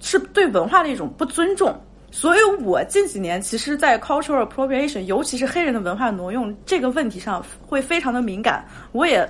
[0.00, 1.74] 是对文化的一种不尊重。
[2.14, 8.64] 所以我近几年其实，在 cultural appropriation，尤其是黑人的文化挪用这个问题上，会非常的敏感。
[8.92, 9.28] 我也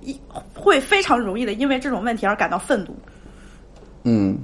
[0.00, 0.18] 一
[0.54, 2.96] 会非常容易的因为这种问题而感到愤怒。
[4.04, 4.34] 嗯，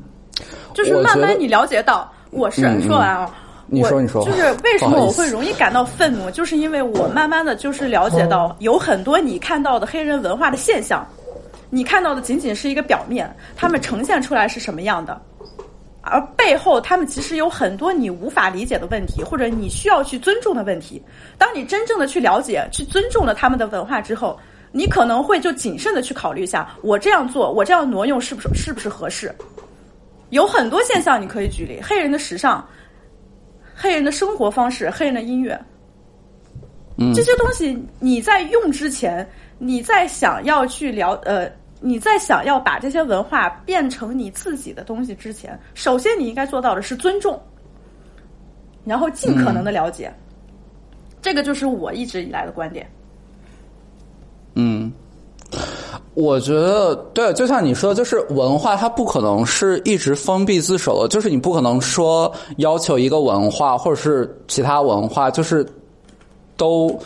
[0.74, 3.34] 就是慢慢你了解到，我是说完啊。
[3.66, 11.06] 你说，你说，就是为什么我会容易感到愤怒，就是因为我慢慢的就是了解到，有很多你看到的黑人文化的现象，
[11.70, 15.18] 你看到的仅仅是一个表面，他们呈现出来是什么样的，
[16.08, 21.02] 而背后他们其实有很多你无法理解的问题，或者你需要去尊重的问题。
[21.36, 24.38] 当你真正的去了解、去尊重了他们的文化之后，
[24.72, 29.34] 你可能会就谨慎的去考虑一下，我这样做，我这样挪用是不是是不是合适？
[30.30, 32.66] 有很多现象你可以举例，黑人的时尚。
[33.80, 35.56] 黑人的生活方式，黑人的音乐，
[36.96, 39.24] 嗯这些东西你在用之前，
[39.56, 41.48] 你在想要去了呃，
[41.80, 47.40] 你在想要把这些文化变成你自己的东西之前，首先你应该做到的是尊重，
[48.84, 50.12] 然后尽可能的了解，
[51.22, 52.88] 这个就是我一直以来的观点。
[54.54, 54.92] 嗯。
[56.12, 65.66] 我觉得对，就像你说，就是文化它不可能是一直封闭自守的，就是你不可能说要求一个文化或者是其他文化，就是
[66.56, 67.00] 都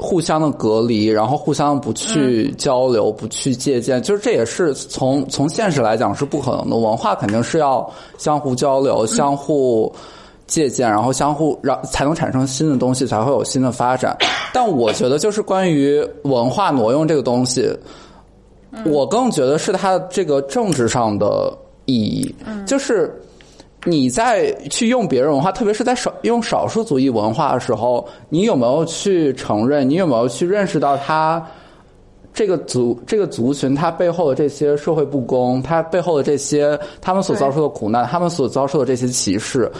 [0.00, 6.76] 互相的隔离，然后互相不去交流、不去借鉴，就是这也是从从现实来讲是不可能的。
[6.76, 9.92] 文化肯定是要相互交流、相互
[10.46, 14.16] 借鉴，然后相互让才能产生新的东西，才会有新的发展。
[14.52, 17.70] 但我觉得，就是关于文化挪用这个东西。
[18.84, 21.52] 我更觉得是它这个政治上的
[21.86, 22.34] 意义，
[22.64, 23.12] 就是
[23.84, 29.88] 你在去用别人文化，特别是在少用少数族裔文化的时候，你有没有去承认？
[29.88, 31.44] 你有没有去认识到他
[32.34, 39.70] 这个族这个族群他背后的这些社会不公，他背后的这些他们所遭受的苦难，他们所遭受的这些歧视？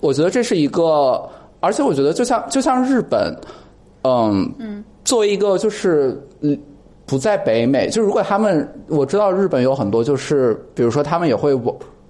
[0.00, 1.22] 我觉得这是一个，
[1.60, 3.34] 而且我觉得就像就像日本，
[4.02, 6.58] 嗯嗯，作为一个就是嗯。
[7.08, 11.54] 不在北美，就如果他们我知道日本有很多，就是比如说他们也会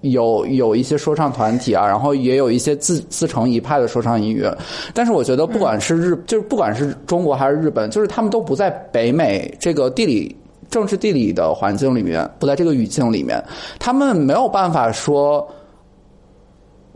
[0.01, 4.55] 有有一些说唱团体啊，然后也有一些自自成一派的说唱音乐。
[4.93, 10.35] 但是我觉得不管是日，就是不管是中国还是日本，就是他们都不在北美这个地理
[10.69, 13.43] 政治地理的环境里面，不在这个语境里面，
[13.79, 15.47] 他们没有办法说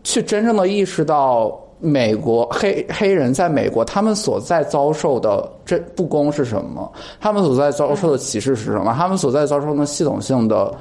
[0.04, 1.58] 去真正的意识到。
[1.84, 6.92] 美国黑黑人在美国，他们所在遭受的这不公是什么？
[7.20, 8.94] 他们所在遭受的歧视是什么？
[8.96, 10.72] 他们所在遭受的系统性的，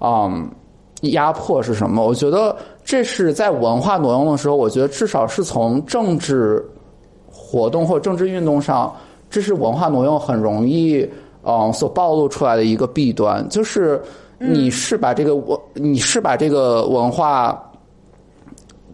[0.00, 0.50] 嗯，
[1.02, 2.04] 压迫是什么？
[2.04, 6.64] 我觉得这是在文化挪用的时候，我觉得至少是从政治
[7.30, 8.94] 活动或政治运动上，
[9.30, 11.08] 这是文化挪用很容易
[11.42, 14.02] 嗯所暴露出来的一个弊端，就是
[14.38, 17.64] 你是把这个文，你是把这个文化。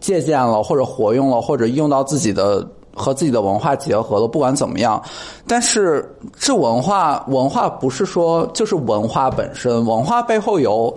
[0.01, 2.63] 借鉴了，或者活用了，或者用到自己的
[2.95, 5.03] 和自己的文化结合了，不管怎么样，
[5.47, 6.07] 但是
[6.39, 10.95] 这文化文化不是说就是文化本身，文化背后有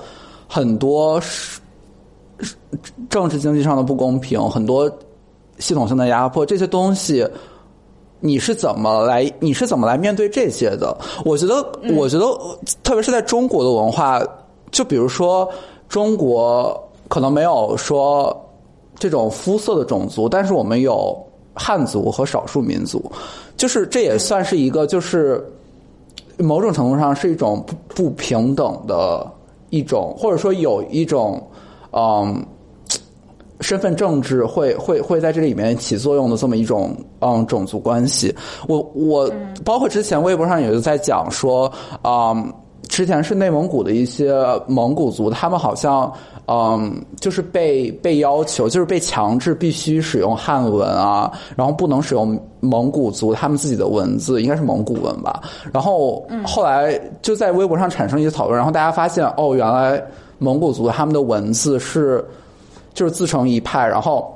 [0.47, 1.21] 很多
[3.09, 4.89] 政治经济上的不公平，很多
[5.59, 7.27] 系统性的压迫，这些东西
[8.19, 9.31] 你是怎么来？
[9.39, 10.97] 你是怎么来面对这些的？
[11.25, 11.55] 我觉得，
[11.95, 12.25] 我觉得，
[12.83, 14.21] 特别是在中国的文化，
[14.71, 15.47] 就比如说
[15.87, 18.35] 中国可能没有说。
[18.99, 21.15] 这种肤色的种族，但是我们有
[21.53, 23.11] 汉族和少数民族，
[23.55, 25.47] 就是这也算是一个，就是
[26.39, 29.23] 某种程度上是一种不不平等的
[29.69, 31.41] 一种，或者说有一种
[31.91, 32.45] 嗯
[33.61, 38.33] 身份政治会会会在这里面起作用的这么一种嗯种族关系。
[38.67, 39.31] 我我
[39.65, 41.71] 包括之前微博上也是在讲说，
[42.03, 42.53] 嗯，
[42.87, 44.31] 之前是内蒙古的一些
[44.67, 46.11] 蒙古族，他们好像
[46.47, 55.41] 嗯，就是被被要求，就是被强制必须使用汉文啊，然后不能使用蒙古族他们自己的文字，应该是蒙古文吧。
[55.73, 60.01] 然后后来就在微博上产生一些讨论，然后大家发现哦，原来
[60.37, 62.25] 蒙古族他们的文字是
[62.93, 64.33] 就是自成一派，然后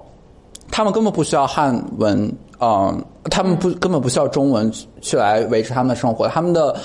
[0.69, 2.29] 他们根本不需要汉文。
[2.63, 6.27] 嗯，他们不根本不需要中文去来维持他们的生活。
[6.27, 6.75] 他们的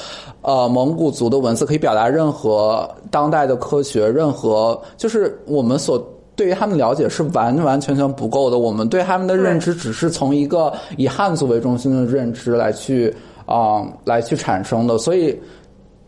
[0.47, 6.03] 呃蒙古族的文字可以表达任何当代的科学，任何就是我们所
[6.36, 8.59] 对于他们的了解是完完全全不够的。
[8.59, 13.12] 我们对他们的认知只是从一个以汉族为中心的认知来去
[13.44, 14.97] 啊来去产生的。
[14.99, 15.36] 所以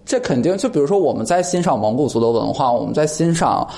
[0.04, 3.68] 这肯定就比如说我们在欣赏蒙古族的文化，我们在欣赏。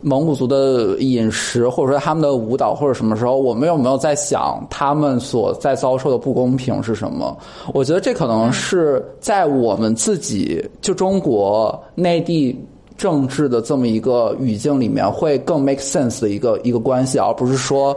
[0.00, 7.36] 蒙古族的饮食，或者说他们的舞蹈，或者什么时候，我们有没有在想他们所在遭受的不公平是什么？
[7.74, 12.56] 我觉得这可能是在我们自己就中国内地
[12.96, 17.96] 政治的这么一个语境里面，会更 make sense 的一个一个关系，而不是说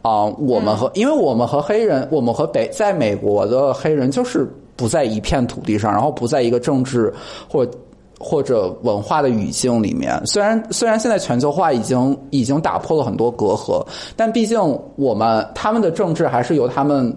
[0.00, 7.12] 啊，我们和因为我们和黑人，我们和北在美国的黑人就是不在一片土地上，然后不在一个政治
[7.48, 7.66] 或。
[8.22, 13.84] 或者文化的语境里面，虽然虽然现在全球化已经已经打破了很多隔阂，
[14.16, 14.58] 但毕竟
[14.96, 17.14] 我们他们的政治还是由他们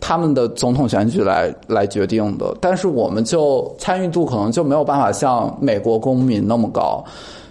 [0.00, 2.56] 他们的总统选举来来决定的。
[2.60, 7.04] 但是我们就参与度可能就没有办法像美国公民那么高，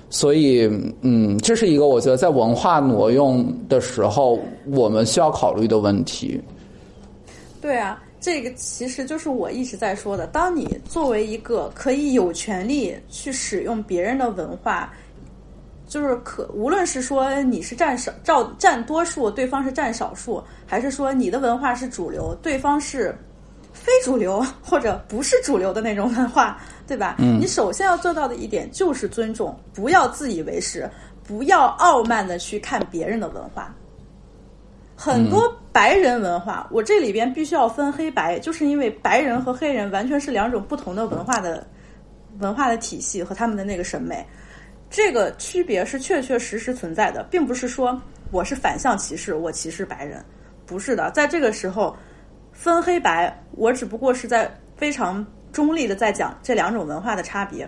[0.09, 0.69] 所以
[1.01, 4.39] 嗯，这是一个我觉得在文化挪用的时候
[4.73, 6.41] 我们需要考虑的问题。
[7.61, 8.01] 对啊。
[8.21, 10.27] 这个其实就是我一直在说的。
[10.27, 14.93] 当你作为一个可以有权利去使用别人的文化，
[15.87, 23.13] 就是可无论是说你是占少占占多数，对方是占少数，还是说你的文化是主流，对方是
[23.73, 27.15] 非主流或者不是主流的那种文化，对吧？
[27.17, 27.39] 嗯。
[27.39, 30.87] 你首先要做到的一点就是尊重，不要自以为是，
[31.23, 33.73] 不要傲慢的去看别人的文化。
[35.03, 41.65] 很多白人文化，我这里边必须要分黑白，就是因为白人和黑人完全是两种不同的文化的
[42.37, 44.23] 文化的体系和他们的那个审美，
[44.91, 47.99] 这个区别是确确实实存在的，并不是说
[48.29, 50.23] 我是反向歧视，我歧视白人，
[50.67, 51.97] 不是的，在这个时候
[52.51, 57.67] 分黑白，我只不过是在非常中立的在讲这两种文化的差别。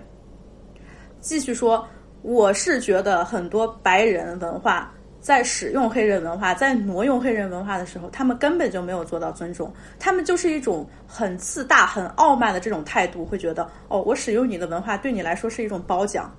[1.20, 1.84] 继续说，
[2.22, 4.94] 我是觉得很多白人文化。
[5.24, 16.30] 在使用黑人文化，在挪用黑人文化的时候，他们根本就没有做到尊重，他们就是一种很自大、很傲慢的这种态度，会觉得哦，我使用你的文化对你来说是一种褒奖。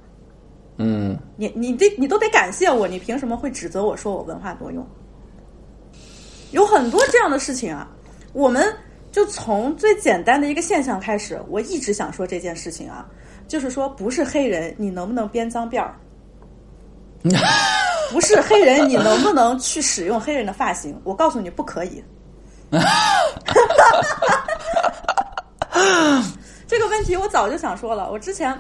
[0.77, 4.87] 嗯，你你得你都得感谢我，你凭什么会指责我说我文化挪用？
[6.51, 7.89] 有很多这样的事情啊，
[8.35, 8.71] 我们
[9.11, 13.09] 就从最简单的一个现象开始，我一直想说这件事情啊，
[13.49, 15.95] 就是说不是黑人，你能不能编脏辫儿？
[18.11, 21.01] 不是黑人，你能不能去使用黑人的发型？
[21.05, 22.03] 我告诉你，不可以。
[26.67, 28.59] 这个问题我早就想说了，我之前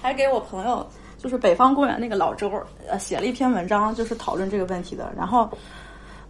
[0.00, 0.86] 还给我朋友，
[1.18, 2.50] 就是北方公园那个老周，
[2.88, 5.12] 呃，写了一篇文章，就是讨论这个问题的。
[5.16, 5.48] 然后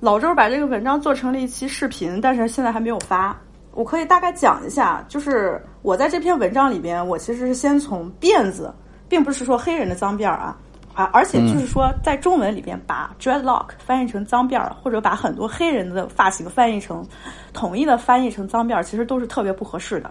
[0.00, 3.38] 老周把这个文章做成了一期视频，但是现在还没有发。
[3.72, 8.72] 我可以大概讲一下，就是我在这篇文章里边，我其实是先从辫子，
[9.08, 10.56] 并不是说黑人的脏辫儿啊。
[10.94, 17.04] 啊，而且就是说，在中文里边，把 dreadlock 翻译成脏辫儿，或者把很多黑人的发型翻译成
[17.52, 20.10] 统一的翻译成脏辫儿，其实都是特别不合适的。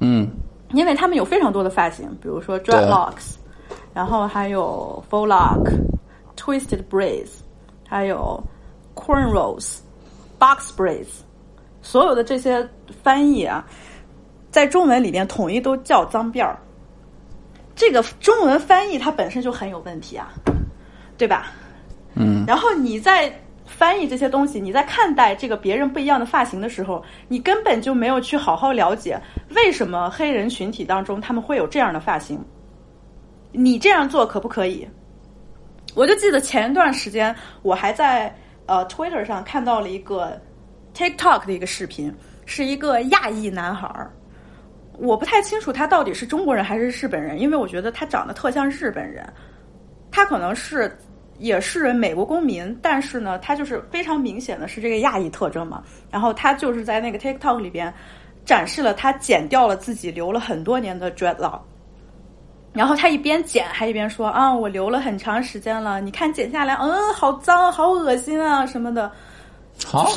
[0.00, 0.28] 嗯，
[0.72, 3.36] 因为他们有非常多的发型，比如说 dreadlocks，
[3.94, 5.62] 然后还有 full lock、
[6.36, 7.30] twisted braids，
[7.88, 8.42] 还有
[8.96, 9.78] cornrows、
[10.40, 11.20] box braids，
[11.82, 12.68] 所有的这些
[13.00, 13.64] 翻译啊，
[14.50, 16.58] 在中文里边统一都叫脏辫儿。
[17.76, 20.32] 这个中文翻译它本身就很有问题啊，
[21.16, 21.52] 对吧？
[22.14, 22.42] 嗯。
[22.46, 23.30] 然后你在
[23.66, 29.20] 翻译这些东西，你在看待这个别人不一样的发型的时候，你根本就没有去好好了解
[29.50, 32.42] 为什么黑人群体当中他们会有这样的发型。
[33.52, 34.88] 你这样做可不可以？
[35.94, 38.34] 我就记得前一段时间我还在
[38.66, 40.40] 呃 Twitter 上看到了一个
[40.94, 42.14] TikTok 的一个视频，
[42.46, 44.10] 是一个亚裔男孩儿。
[44.98, 49.26] 我不太清楚他到底是中国人还是日本人，因为我觉得他长得特像日本人。
[50.10, 50.96] 他可能是
[51.38, 55.82] 也是美国公民，但是呢，他就是非常明显的是这个亚裔特征嘛。
[56.10, 57.92] 然后他就是在那个 TikTok 里边
[58.44, 61.60] 展示了他剪掉了自己留了很多年的 dreadlock。
[62.72, 69.10] 然后他一边剪还一边说：“啊，我留了很长时间了，你看剪下来，嗯，好脏，好恶心啊什么的。”
[69.84, 70.10] 好，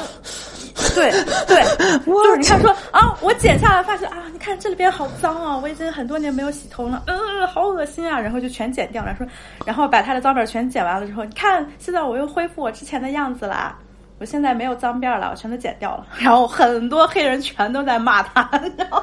[0.95, 1.11] 对
[1.47, 1.63] 对，
[2.05, 9.27] 就是你看说啊，我剪下来发现啊，你看这里边好脏啊，我已经很多年没有洗头了，嗯，好恶心啊，然后就全剪掉了，说，
[9.65, 13.77] 然后把他的脏辫全剪完了之后，你看现在我又恢复我之前的样子啦。
[14.19, 16.05] 我现在没有脏辫了，我全都剪掉了。
[16.17, 19.01] 然后很多黑人全都在骂他，然后，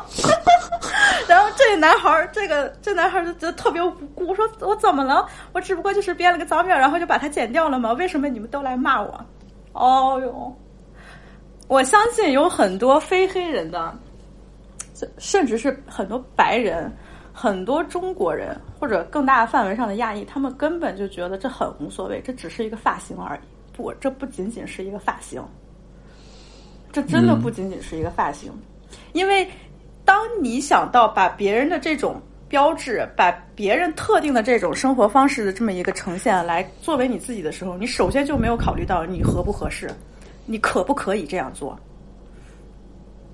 [1.26, 5.26] 然后这男孩儿，这个这男孩儿就觉得特别无辜，说我怎么了？
[5.52, 7.94] 我只不过就是编了个脏辫，然后就把它剪掉了嘛？
[7.94, 9.18] 为什么你们都来骂我？
[9.76, 10.56] 哦哟，
[11.68, 13.94] 我相信有很多非黑人的，
[15.18, 16.90] 甚至是很多白人、
[17.32, 23.40] 很多中国人或者更大范围上的亚裔，他们根本就觉得这很无所谓，这只是一个发型而已。
[23.72, 25.44] 不，这不仅仅是一个发型，
[26.90, 28.50] 这真的不仅仅是一个发型，
[29.12, 29.46] 因为
[30.02, 32.18] 当你想到把别人的这种
[32.49, 39.90] 标志，把别人特定的这种生活方式的这么一个呈现来作为你自己的时候，你首先就没有考虑到你合不合适，
[40.44, 41.78] 你可不可以这样做。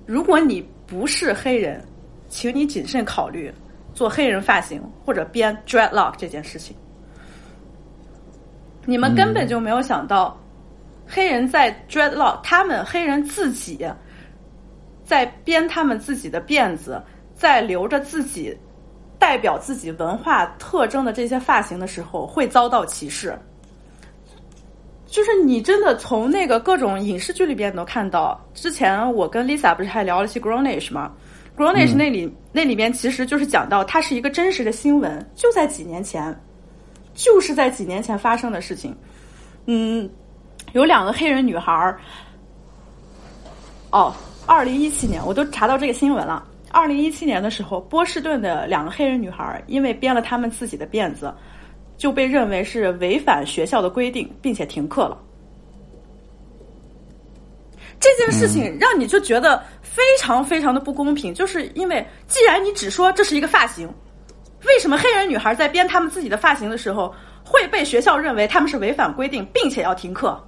[0.05, 1.83] 如果你不是黑人，
[2.27, 3.53] 请你谨慎考虑
[3.93, 6.75] 做黑人发型或者编 dreadlock 这件事情。
[8.85, 10.37] 你们根本就没有想到，
[11.07, 13.87] 黑人在 dreadlock，他们黑人自己
[15.05, 17.01] 在编他们自己的辫子，
[17.35, 18.57] 在留着自己
[19.23, 23.39] 代表自己文化特征的这些发型的时候，会遭到歧视。
[25.07, 31.09] 就是你真的从那个各种影视剧里边都看到，之前我跟 Lisa 不是还聊了些 Grownish 吗
[31.55, 36.37] ？Grownish 那里那里边其实就是讲到，它是一个真实的新闻，就在几年前。
[37.13, 38.93] 就是在几年前发生的事情，
[39.67, 40.09] 嗯，
[40.73, 41.97] 有两个黑人女孩儿，
[43.91, 44.13] 哦，
[44.45, 46.45] 二零一七年我都查到这个新闻了。
[46.73, 51.31] 二零一七年的时候，波士顿的两个黑人女孩因为编了他们自己的辫子，
[51.95, 55.15] 就被认为是违反学校的规定，并且停课了。
[57.99, 63.87] 这件事情让你就觉得非常非常的不公平，就是因为既然你只说这是一个发型。
[64.65, 67.13] 为什么黑人女孩在编他们自己的发型的时候
[67.45, 70.41] 会被学校认为他们是违反规定，并且要停课？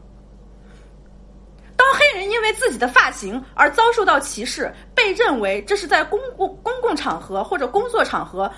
[2.16, 8.50] 人因为自己的发型而遭受到歧视，被认为这是在公共公共场合或者工作场合，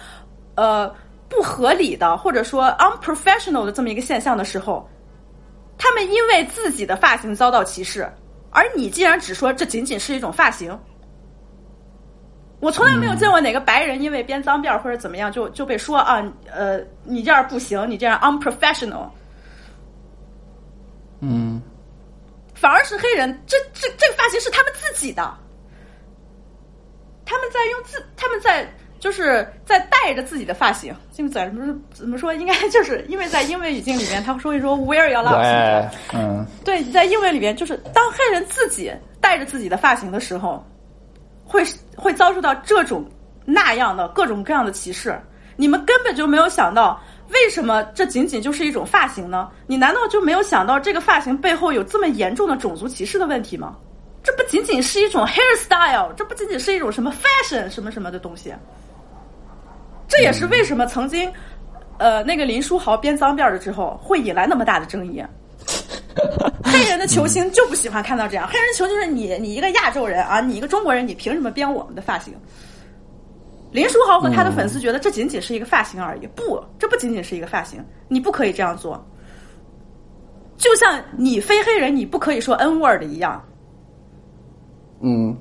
[0.56, 0.88] 呃，
[1.28, 4.88] 不合理的或者说 unprofessional 的这么一个现象的时候，
[5.78, 8.10] 他们因为自己的发型遭到歧视，
[8.52, 10.78] 而你竟然只说这仅仅是一种发型。
[12.60, 19.08] 我从来没有见过哪个白人因为编脏辫或者怎么样就就被说啊，呃，你这样不行，你这样 unprofessional。
[21.20, 21.62] 嗯，
[22.60, 25.34] 反而是黑人，这这这个发型是他们自己的，
[27.26, 28.68] 他们在用自，他们在
[29.00, 38.92] 就是在带着自己的发型，就怎么怎么说，应该 就是因为在英文语境里面，他说一说 wear your locks，嗯，对，在英文里面，就是当黑人自己
[39.22, 40.66] 带着自己的发型的时候。
[41.50, 41.64] 会
[41.96, 43.10] 会遭受到这种
[43.46, 45.18] 那样的各种各样的歧视，
[45.56, 49.50] 你们根本就没有想到，为什么这仅仅就是一种发型呢？
[49.68, 53.76] 你难道就没有想到这个发型背后有这么严重的种族歧视的问题吗？
[54.24, 58.54] 这不仅仅是一种 hairstyle，这不仅仅是一种什么 fashion 什么什么的东西。
[60.08, 61.32] 这也是为什么曾经，
[61.98, 65.24] 呃，那个林书豪编脏辫儿了之后会引来那么大的争议。
[66.64, 68.48] 黑人的球星就不喜欢看到这样。
[68.48, 72.34] 黑人球就是你，你一个亚洲人啊，你一个中国人，你凭什么编我们的发型？
[73.72, 76.28] 林书豪和他的粉丝觉得这仅仅是一个发型而已。
[76.28, 79.04] 不，这不仅仅是一个发型，你不可以这样做。
[80.58, 83.44] 就像你非黑人，你不可以说 N word 一样。
[85.02, 85.36] 嗯，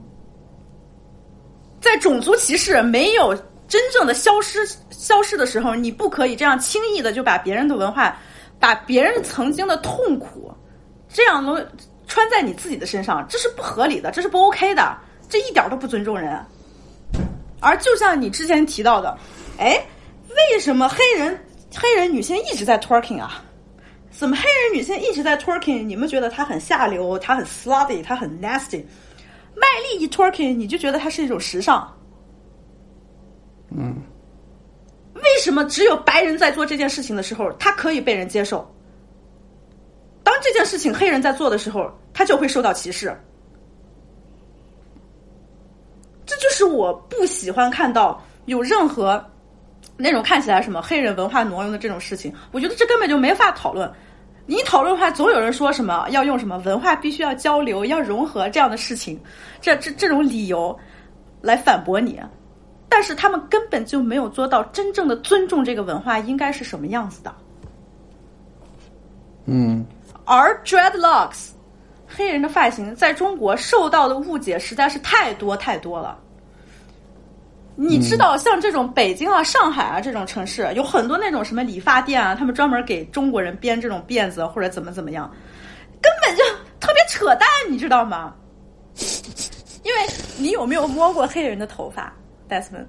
[1.80, 3.34] 在种族歧视没有
[3.66, 4.58] 真正的消失
[4.90, 8.16] 消失的时候，你不可以这样轻易的就把别人的文化。
[8.58, 10.50] 把别人曾经的痛苦，
[11.10, 11.54] 这样能
[12.06, 14.96] 穿在你自己的身上，这是不合理的，这是不 OK 的，
[15.28, 16.42] 这一点都不尊重人。
[17.60, 19.16] 而就像你之前提到的，
[19.58, 19.80] 哎，
[20.28, 21.38] 为什么黑人
[21.74, 23.42] 黑人女性一直在 twerking 啊？
[24.10, 25.84] 怎么黑人女性一直在 twerking？
[25.84, 28.84] 你们觉得她很下流，她很 slutty，她很 nasty？
[29.54, 31.86] 卖力一 twerking，你就觉得它是一种时尚？
[33.70, 33.94] 嗯。
[35.14, 38.70] 为什么只有白人在做这件事情的时候，他可以被人接受？
[40.22, 43.14] 当这件事情黑人在做的时候，他就会受到歧视。
[46.26, 49.24] 这就是我不喜欢看到有任何
[49.96, 52.34] 那种看起来什么黑人文化挪用的这种事情。
[52.52, 53.90] 我觉得这根本就没法讨论。
[54.48, 59.18] 你讨论的话，总有人说什么要用什么文化必须要交流、要融合这样的事情，
[59.60, 60.76] 这这这种理由
[61.40, 62.20] 来反驳你。
[62.88, 67.34] 但是他们根本就没有做到真正的尊重这个文化应该是什么样子的。
[69.46, 69.84] 嗯，
[70.24, 71.48] 而 dreadlocks
[72.06, 76.18] 黑人的发型在中国受到的误解实在是太多太多了。
[77.78, 85.30] 你知道，像这种北京啊、上海啊这种城市，有很多那种什么理发店啊，他们专门给中国人编这种辫子或者怎么怎么样，
[86.00, 86.42] 根本就
[86.80, 88.34] 特别扯淡，你知道吗？
[89.82, 90.00] 因为
[90.38, 92.10] 你有没有摸过黑人的头发
[92.48, 92.86] ，Desmond？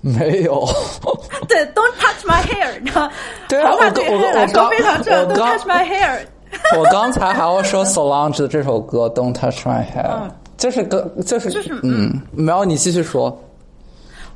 [0.00, 0.64] 没有。
[1.48, 3.10] 对，Don't touch my hair，你知道，
[3.48, 5.22] 对啊，头发对黑人来说非常重要。
[5.24, 6.20] 我 Don't touch my hair。
[6.78, 10.30] 我刚才还要说 Solange 的这首歌《Don't Touch My Hair》，嗯。
[10.56, 13.40] 就是歌，就是就是嗯，没有，你继续说。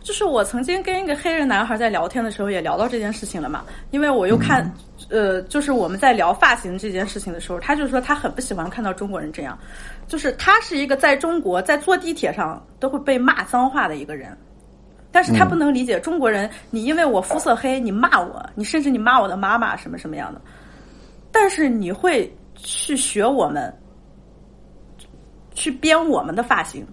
[0.02, 3.64] 就是我曾经跟一个黑人男孩在聊天的时候，也聊到这件事情了嘛。
[3.90, 4.72] 因为我又看，
[5.10, 9.58] 呃，就是我们在聊发型这件事情的时候，他就说他很不喜欢看到中国人这样。
[10.06, 14.36] 就是他是一个在中国在坐地铁上都会被骂脏话的一个人，
[15.10, 20.40] 但是他不能理解中国人，你因为我肤色黑，你骂我，你甚至你骂我的妈妈什么什么样的，
[21.32, 23.74] 但是你会去学我们，
[25.54, 26.86] 去编我们的发型。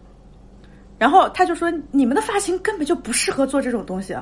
[0.97, 4.15] 然后他就说：“你们的发型根本就不适合做这种东西！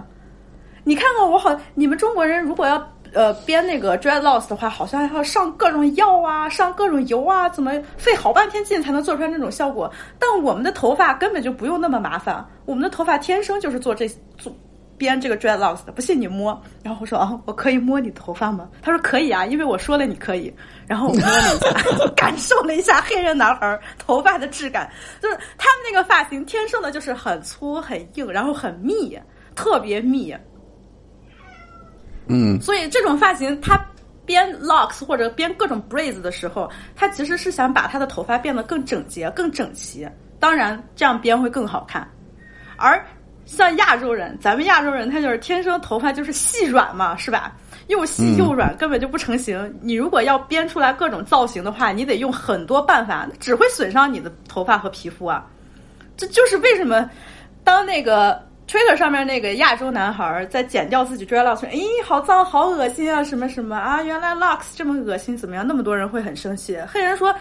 [0.83, 2.75] 你看看我好，你们中国人如果要
[3.13, 9.91] 呃编那个 dreadlocks 的话，好像还要上各种药啊，上各种油啊，怎么费好半天劲才能做出来那种效果？
[10.19, 14.07] 但我们的头发根本就不用那么麻烦，我们的头发天生就是做这
[14.37, 14.55] 做
[14.97, 15.91] 编这个 dreadlocks 的。
[15.91, 20.53] 不信你摸。”然后我说：“啊，我可以摸你头发吗？”他说：“可以啊，因为我说了你可以。”
[20.87, 24.89] 然后我摸了一下， 感受了一下黑人男孩头发的质感，
[25.21, 29.17] 就是他们那个发型天生的就是很粗很硬，然后很密，
[29.55, 30.35] 特别密。
[32.27, 33.79] 嗯，所以这种发型，他
[34.25, 40.05] 编 locks 或者编各种 braids 的时候，他其实是想把他的头发变得更整洁、更整齐。
[40.39, 42.05] 当然，这样编会更好看。
[42.75, 43.03] 而
[43.47, 47.53] 像亚洲人，咱们亚洲人他就是天生头发就是细软嘛，是吧？
[47.87, 49.73] 又细又软，根本就不成型。
[49.81, 55.45] 你如果要编出来各种造型的话，你得用很多办法，只会损伤你的头发和皮肤啊。
[56.17, 57.09] 这就是为什么
[57.63, 65.65] 当那个 Twitter 上面那个亚洲男孩在剪掉自己 dreadlocks，咦，好脏，好恶心啊，什么什么啊，原来 locks 这么恶心，怎么样？
[65.65, 66.77] 那么多人会很生气。
[66.85, 67.33] 黑人说，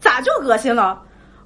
[0.00, 1.00] 咋就恶心了？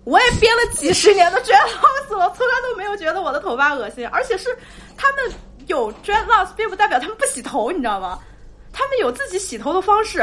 [0.07, 4.57] 我也编了几十年的 dreadlocks，我从来都没有觉得我的头发恶心，而且是
[4.97, 5.31] 他们。
[5.67, 8.21] 有 dreadlocks 并不代表他们不洗头，你知道吗？
[8.73, 10.21] 他们有自己洗头的方式，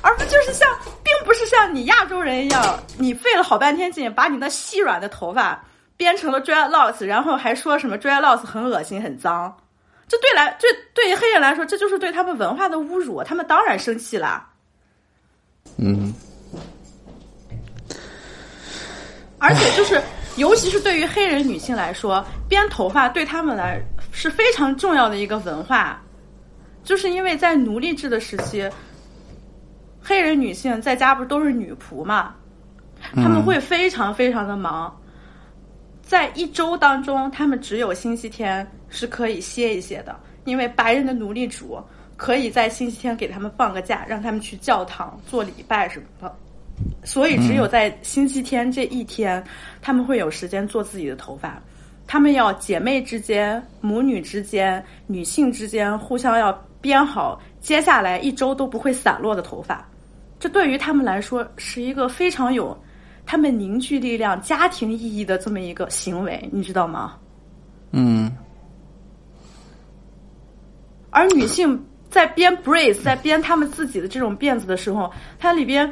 [0.00, 0.70] 而不就是像，
[1.02, 5.60] 并不是像你亚洲人一样，你费了好半天劲把你那细软的头发
[5.96, 9.52] 编成了 dreadlocks，然后还说什么 dreadlocks 很恶心、很脏。
[10.06, 14.48] 这对来，这对于黑人来说，这就是对他们文化的侮辱，他们当然生气啦。
[15.78, 16.14] 嗯，
[19.46, 20.00] 而且就是，
[20.38, 23.78] 尤其是对于黑人女性来说，编头发对他们来
[24.10, 26.00] 是非常重要的一个文化，
[26.82, 28.66] 就是因为在奴隶制的时期，
[30.02, 32.34] 黑人女性在家不是都是女仆嘛，
[33.16, 34.98] 他们会非常非常的忙，
[36.00, 41.78] 在一周当中，他们只有星期天是可以歇一歇的，因为白人的奴隶主
[42.16, 46.34] 可以在星期天给他们放个假，让他们去教堂做礼拜什么的。
[47.04, 49.42] 所以，只有在星期天这一天，
[49.80, 51.62] 他们会有时间做自己的头发。
[52.06, 59.86] 他们要姐妹之间、母女之间、女性之间互相要编好接下来一周都不会散落的头发。
[60.38, 62.76] 这对于他们来说是一个非常有
[63.24, 67.16] 他们凝聚力量、家庭意义的这么一个行为，你知道吗？
[67.92, 68.30] 嗯。
[71.10, 75.90] 而女性在编 braids，在编他们自己的这种辫子的时候，它里边。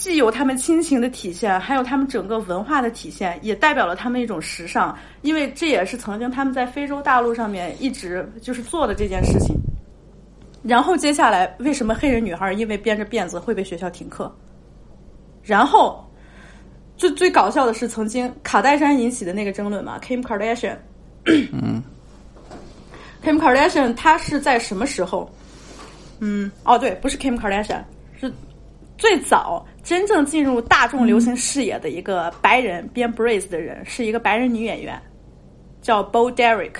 [0.00, 9.54] 既有他们亲情的体现，还有他们整个文化的体现，也代表了他们一种时尚，因为这也是曾经他们在非洲大陆上面一直就是做的这件事情。
[10.62, 14.34] 然后接下来，为什么黑人女孩因为编着辫子会被学校停课？
[15.42, 16.02] 然后，
[16.96, 20.78] 最最搞笑的是，曾经卡戴珊引起的那个争论嘛，Kim Kardashian。
[21.26, 21.82] 嗯。
[23.22, 25.30] Kim Kardashian 她是在什么时候？
[26.20, 27.82] 嗯，哦，对，不是 Kim Kardashian，
[28.18, 28.32] 是
[28.96, 29.66] 最早。
[29.82, 35.00] 真正进入大众流行视野的一个白人编 braids 的人，是一个白人女演员，
[35.80, 36.74] 叫 Bo Derek。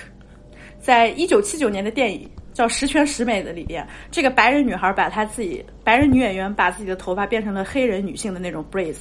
[0.78, 8.98] 在一九七九年的电影叫《十全十美》的里边，这个白人女孩把她自己白人女演员把自己的头发变成了黑人女性的那种 braids，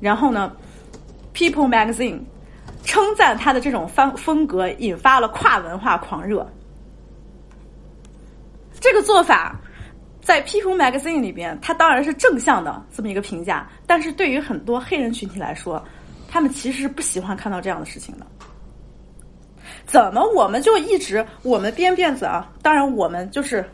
[0.00, 0.54] 然后呢
[1.34, 2.20] ，People Magazine
[2.84, 6.46] 称赞她的这种风风格引发了跨文化狂热。
[8.78, 9.58] 这个做法。
[10.26, 15.80] 在《People Magazine》里边，它当然是正向的这么一个评价，但是对于很多黑人群体来说，
[16.28, 18.26] 他们其实是不喜欢看到这样的事情的。
[19.86, 22.52] 怎么我们就一直我们编辫子啊？
[22.60, 23.64] 当然我们就是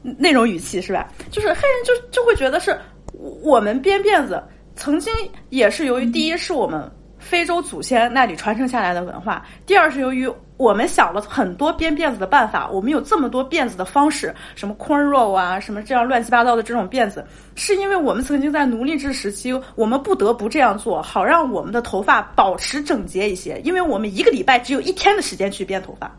[0.00, 1.12] 那种语气是吧？
[1.30, 2.74] 就是黑人就就会觉得是
[3.12, 4.42] 我们编辫子
[4.76, 5.12] 曾经
[5.50, 10.26] 也是由于第一是我们非洲祖先那里传承下来的文化，第二是由于
[10.60, 17.24] 我们想了很多编辫子的办法，我们有这么多辫子的方式，什么 cornrow 啊，什么这样乱七八糟的这种辫子，
[17.54, 26.14] 是因为我们曾经在奴隶制时期，我们不得不这样做，好让我们的头发保持整洁一些，因为我们一个礼拜只有一天的时间去编头发。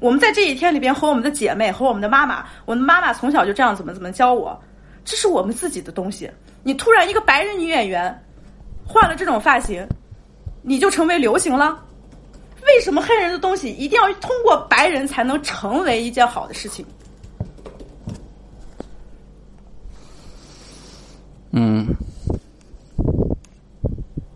[0.00, 4.60] 我们在这一天里边和我们的姐妹和我们的妈妈，我的妈妈从小就这样怎么怎么教我，
[5.04, 6.28] 这是我们自己的东西。
[6.64, 8.12] 你突然一个白人女演员
[8.84, 9.86] 换了这种发型，
[10.62, 11.78] 你就成为流行了？
[12.66, 16.84] 为什么黑人的东西一定要通过白人才能成为一件好的事情？
[21.52, 21.86] 嗯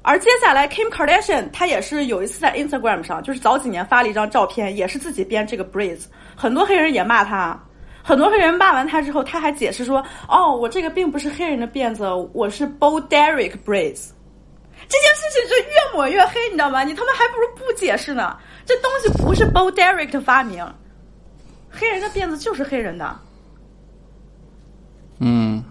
[0.02, 7.60] 而接下来，Kim Kardashian 她也是有一次在 Instagram 上，就是早几年发了一张照片，也是自己编这个 braids，很多黑人也骂她，
[8.02, 14.10] 很多黑人骂完他之后，他还解释说：“哦，我这个并不是黑人的辫子，我是 Bo Derek braids。”
[14.88, 16.82] 这件事情就越抹越黑，你知道吗？
[16.82, 18.36] 你他妈还不如不解释呢。
[18.64, 20.66] 这东西不是 Bo Derek 的发明，
[21.70, 23.16] 黑人的辫子就是黑人的。
[25.20, 25.62] 嗯，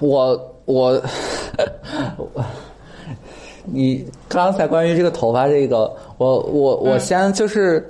[0.00, 1.02] 我我
[3.64, 7.88] 你刚才关于这个头发这个，我我我先就是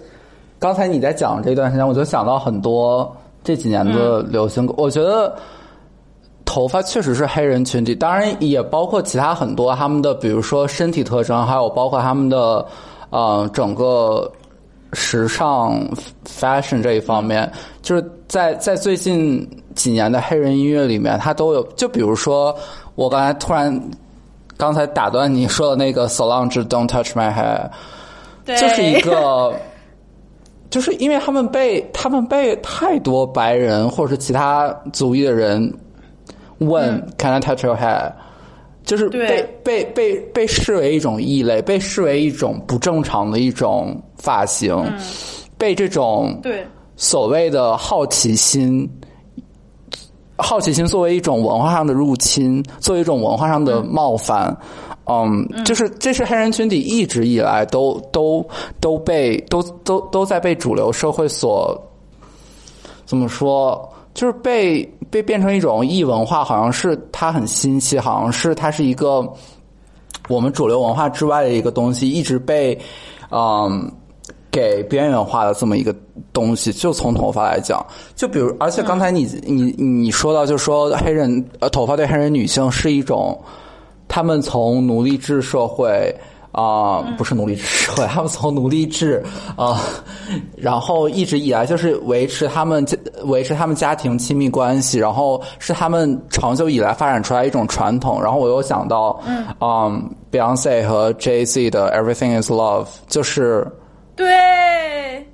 [0.59, 3.15] 刚才你在讲这段时间，我就想到很多
[3.47, 5.35] 这几年的流行，我觉得。
[6.48, 12.64] 头发确实是黑人群体，当然也包括其他很多他们的，比如说身体特征，还有包括他们的，
[13.10, 14.31] 呃，整个
[14.93, 15.77] 时尚
[16.24, 17.52] fashion 这一方面，
[17.82, 21.62] 就是在在最近几年的黑人音乐里面，它都有。
[21.74, 22.56] 就比如说，
[22.94, 23.90] 我刚才突然
[24.56, 27.68] 刚才打断你说的那个 Solange Don't Touch My Hair，
[28.44, 29.52] 对，就是一个，
[30.71, 35.73] 就是因为他们被他们被太多白人或者是其他族裔的人。
[36.59, 38.11] 问 Can I touch your hair？
[38.83, 44.75] 就是被被被被视为一种异类，被视为一种不正常的一种发型，
[45.59, 46.65] 被这种对
[46.97, 48.89] 所谓的好奇心，
[50.39, 54.57] 好奇心作为一种文化上的入侵，作为一种文化上的冒犯，
[55.05, 58.47] 嗯，就是这是黑人群体一直以来都都
[58.81, 61.77] 都被都都都在被主流社会所
[63.05, 63.89] 怎么说？
[64.15, 69.23] 就是被被变成一种异文化，好像是它很新奇，好像是它是一个
[70.27, 72.79] 我们主流文化之外的一个东西，一直被
[73.31, 73.93] 嗯
[74.57, 75.95] 给边缘化的这么一个
[76.33, 76.73] 东西。
[76.73, 77.85] 就从头发来讲，
[78.15, 83.39] 就比如，而且刚才你你你说到，就说黑人呃头发对黑人女性是一种，
[84.09, 86.15] 他们从奴隶制社会。
[86.53, 89.23] 啊，不是奴隶制社会， 他们从奴隶制
[89.57, 89.78] 啊，
[90.57, 92.83] 然后一直以来就是维持他们
[93.24, 98.23] 维持他们家庭亲密关系，然后是他们长久以来发展出来一种传统。
[98.23, 103.70] 然后我又想到，嗯嗯，Beyonce 和 Jay Z 的 Everything Is Love，就是
[104.17, 105.25] 对，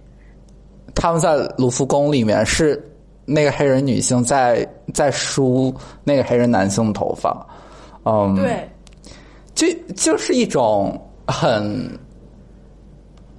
[0.94, 2.82] 他们在卢浮宫里面是
[3.24, 7.46] 那个黑人女性在在梳那个黑人男性的头发，
[8.04, 8.68] 嗯，对，
[9.54, 11.00] 就就是一种。
[11.24, 11.88] 很，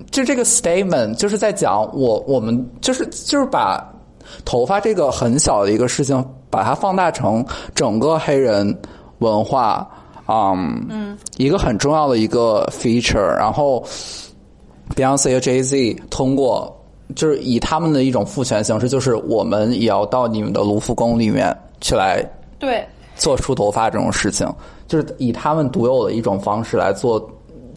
[0.10, 3.86] 就这个 statement 就是在讲我我们就是就是把
[4.46, 7.46] 头发这个很小的一个事情，把它放大成
[7.76, 8.76] 整个黑人
[9.20, 9.88] 文化，
[10.28, 13.36] 嗯，嗯，一个很重要的一个 feature。
[13.38, 13.84] 然后
[14.96, 16.76] Beyonce 和 Jay Z 通过
[17.16, 22.24] 就是以他们的一种父权形式，就是我们也要到你们的卢浮宫里面去来
[22.60, 22.86] 对。
[23.16, 24.48] 做梳头发这种事情，
[24.88, 27.30] 就是以他们独有的一种方式来做。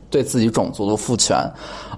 [0.09, 1.37] 对自己种族的父权，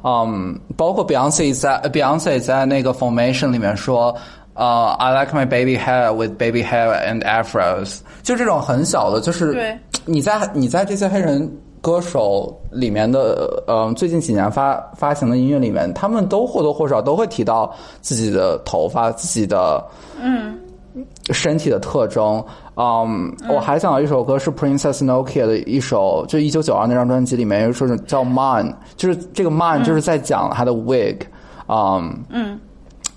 [0.02, 4.16] 嗯，包括 Beyonce 在 Beyonce 在那个 Formation 里面说，
[4.54, 19.84] 呃，I like my baby hair with baby hair and afros，就这种很小的，就是你在你在这些黑人歌手里面的，呃，最近几年发发行的音乐里面，他们都或多或少都会提到自己的头发、自己的
[20.20, 20.58] 嗯
[21.30, 22.42] 身体的特征。
[22.76, 31.22] 嗯，我还想到一首歌是 Princess Nokia 的一首，就一九九二那张专辑里面有一首叫 Man，就是这个 Man 就是在讲他的 wig，
[31.68, 32.60] 嗯嗯。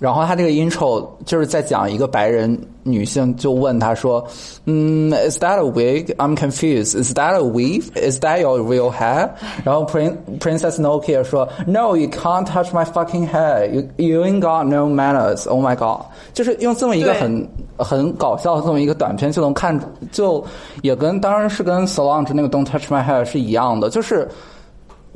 [0.02, 4.26] 然后他这个 intro 就是在讲一个白人女性就问他说
[4.66, 6.12] ：“嗯，Is that a wig?
[6.16, 7.00] I'm confused.
[7.00, 7.84] Is that a weave?
[7.94, 9.30] Is that your real hair?”
[9.62, 13.70] 然后 Prin Princess Nokia 说：“No, you can't touch my fucking hair.
[13.70, 15.48] You you ain't got no manners.
[15.48, 19.78] Oh my god！” 就是用这么一个很很搞笑的这么一个短片就能看，
[20.10, 20.44] 就
[20.82, 24.28] 也跟当然是跟 Solange 那个 “Don't touch my hair” 是一样的，就是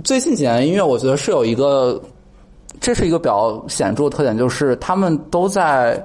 [0.05, 2.01] 最近几年音乐，我觉得是有一个。
[2.87, 6.01] 这是一个比较显著的特点，就是他们都在。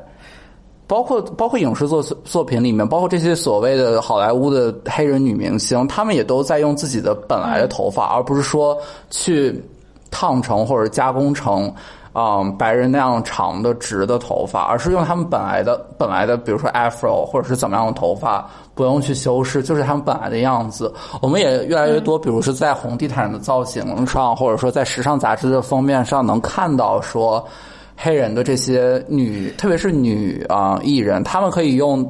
[0.88, 8.76] 包括包括影视作作品里面，包括这些所谓的好莱坞的黑人女明星，她们也都在用自己的本来的头发，而不是说
[9.10, 9.64] 去
[10.10, 11.74] 烫成或者加工成，
[12.14, 20.94] 嗯，白人那样长的直的头发，而是用他们本来的本来的，比如说 afro 或者是怎么样的头发，不用去修饰，就是他们本来的样子。
[21.22, 27.46] 我们也越来越多，比如是在红地毯的造型上，或者说在时尚杂志的封面上，能看到说。
[28.04, 32.04] 黑人的这些女，特别是女啊艺人，她们可以用，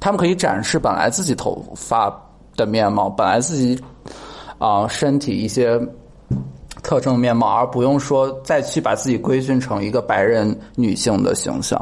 [0.00, 2.10] 她们可以展示本来自己头发
[2.56, 3.78] 的面貌，本来自己
[4.56, 5.78] 啊身体一些
[6.86, 11.76] 特征面貌，而不用说再去把自己规训成一个白人女性的形象。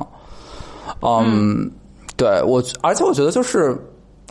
[1.03, 1.71] 嗯，
[2.17, 3.77] 对我，而且我觉得就是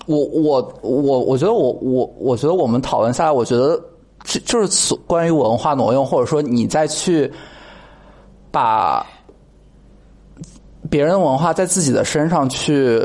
[0.08, 3.80] 我我我我觉得我我我觉得我们讨论下来，我觉得
[4.24, 7.32] 就就是关于文化挪用，或者说你再去。
[8.54, 9.04] 把
[10.91, 13.02] 别人文化在自己的身上去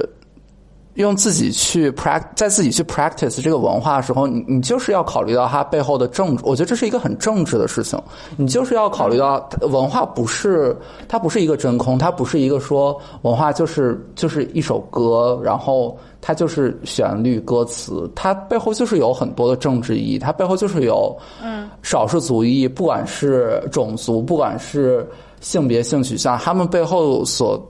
[1.03, 6.43] 用自己去 pract 在自己去 practice 这个文化的时候，你你就是要考虑到它背后的政治。
[6.45, 8.01] 我觉得这是一个很政治的事情。
[8.37, 10.77] 你就是要考虑到文化不是
[11.09, 25.07] 它不是一个真空，它不是一个说文化就是就是一首歌，然后它就是旋律歌词，它背后就是有很多的政治意义，它背后就是有嗯少数族裔，不管是种族，不管是。
[25.41, 27.65] 性别、性取向，他们背后所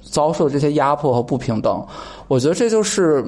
[0.00, 1.86] 遭受的这些压迫和不平等，
[2.28, 3.24] 我觉得这就是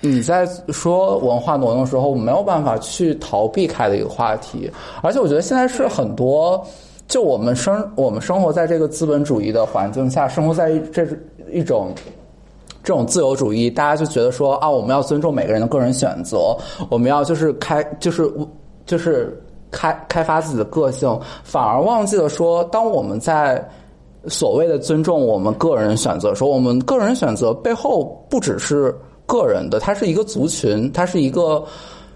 [0.00, 4.70] 你在说文化挪用的时候没有办法去逃避开的一个话题。
[5.02, 6.64] 而且，我觉得现在是很多，
[7.08, 11.06] 就我们生我们生活在这个资本主义的环境下，生活在这
[11.50, 11.94] 一种
[12.82, 16.56] 这种自由主义，大家就觉得说啊，我们要尊重每个人的个人选择，
[16.88, 18.30] 我们要就是开就是
[18.84, 19.42] 就是。
[19.72, 23.62] 开开发自己的个性，反而忘记了说，当我们在
[24.28, 28.94] 所谓的尊重我们个人选择，说我们个人选择背后不只是
[29.26, 31.64] 个人的，它是一个族群，它是一个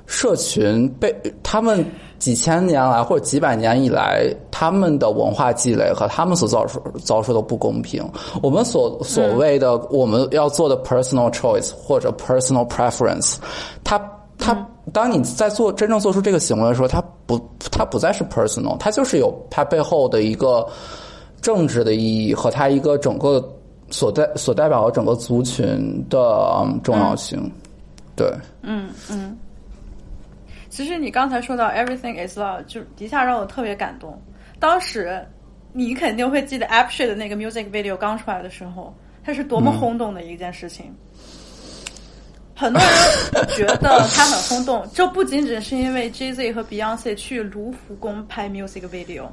[0.06, 1.84] 社群，被他们
[2.18, 8.04] 几千年来或者几百年以来他们的文化积累和他们所遭受遭受的不公平，
[8.42, 13.36] 我们所所谓的我们要做的 personal choice 或者 personal preference，
[13.84, 14.00] 它
[14.38, 14.66] 它。
[14.92, 17.38] 当你在做真正做出这个行为的时候，它不，
[17.70, 20.66] 它不再是 personal，它就是有它背后的一个
[21.40, 23.42] 政治的意义和它一个整个
[23.90, 27.50] 所代所代表的整个族群的重要性。
[28.14, 28.30] 对，
[28.62, 29.36] 嗯嗯。
[30.68, 34.16] 其实你刚才说到 everything is love，就一下让我特别感动。
[34.58, 35.26] 当时
[35.72, 38.94] 你肯定会记得 a p s h i 的那个 music video 刚出来的时候，
[39.24, 40.94] 它是多么轰动的一件事情。
[42.54, 49.24] 很多人觉得它很轰动，这不仅仅是因为 Jay Z 和 Beyonce 去卢浮宫拍 music video。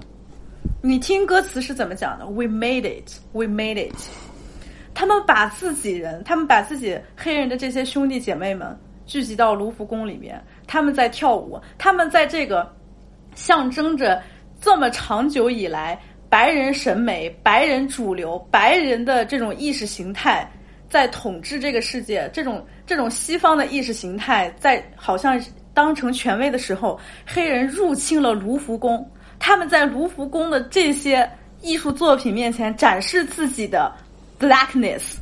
[0.81, 3.95] 你听歌词是怎么讲的？We made it, we made it。
[4.93, 12.71] 他们把自己人，他们把自己黑人的这些兄弟姐妹们聚集到卢浮宫里面，他们在跳舞，他们在这个
[13.33, 14.21] 象征着
[14.61, 15.99] 这么长久以来
[16.29, 20.47] 白人审美、白人主流、白人的这种意识形态。
[20.89, 25.37] 在统治这个世界，这种这种西方的意识形态在好像
[25.73, 29.05] 当成权威的时候，黑人入侵了卢浮宫，
[29.39, 31.29] 他们在卢浮宫的这些
[31.61, 33.91] 艺术作品面前展示自己的
[34.39, 35.15] blackness，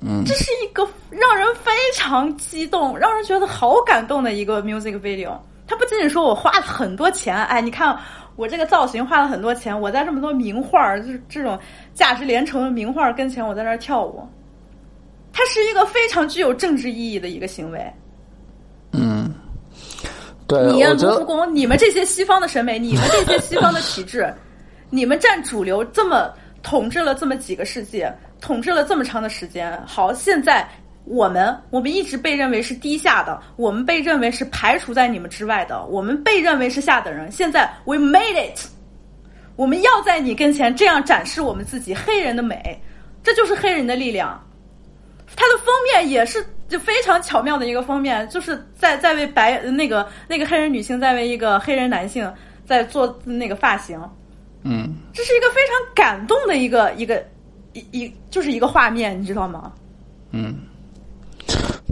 [0.00, 5.36] 嗯，这是一个让人非常激动、让人觉得好感动的一个 music video。
[5.66, 7.98] 他不仅仅说我花了很多钱，哎，你看。
[8.34, 11.56] 我这个造型花了很多钱，我在这么多名画就是这种
[11.92, 14.26] 价值连城的名画跟前，我在那儿跳舞，
[15.34, 17.92] 它是一个非常具有政治意义的一个行为。
[18.92, 19.21] 嗯，
[20.52, 24.32] 对，你卢浮宫，你们这些西方的审美，你们这些西方的体制，
[24.90, 28.06] 你们占主流这么统治了这么几个世纪，
[28.40, 30.68] 统治了这么长的时间，好，现在。
[31.04, 37.28] 我们我们一直被认为是低下的，我们被认为是排除在你们之外的，我们被认为是下等人。
[37.28, 38.60] 现在 we made it，
[39.56, 42.80] 我们要在你跟前这样展示我们自己黑人的美，
[43.20, 44.40] 这就是黑人的力量。
[45.34, 52.28] 它的封面也是就非常巧妙的一个封面，就是在在为白那个那个黑人女性在为一个黑人男性
[52.64, 54.00] 在做那个发型。
[54.64, 57.22] 嗯，这是一个非常感动的一个一个
[57.74, 59.70] 一一就是一个画面，你知道吗？
[60.30, 60.56] 嗯。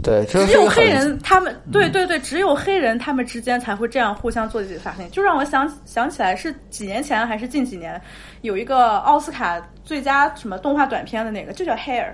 [0.03, 8.01] 对，只有黑人他们，对对对，只有黑人他们之间才会这样互相做自己的发型，就让我想想起来是几年前还是近几年，
[8.41, 12.13] 有一个奥斯卡最佳什么动画短片的那个，就叫 Hair，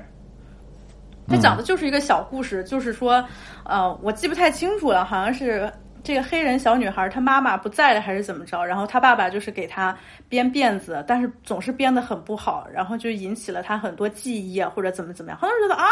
[1.27, 3.23] 它讲的就是一个小故事，就是说，
[3.63, 5.71] 呃，我记不太清楚了，好像是
[6.03, 9.97] 这个黑人小女孩她妈妈不在了还是怎么着，然后她爸爸就是给她
[10.29, 15.89] 编辫子，但是总是编的很不好，然后就引起了她很多记忆啊或者怎么怎么样，很多人觉得啊。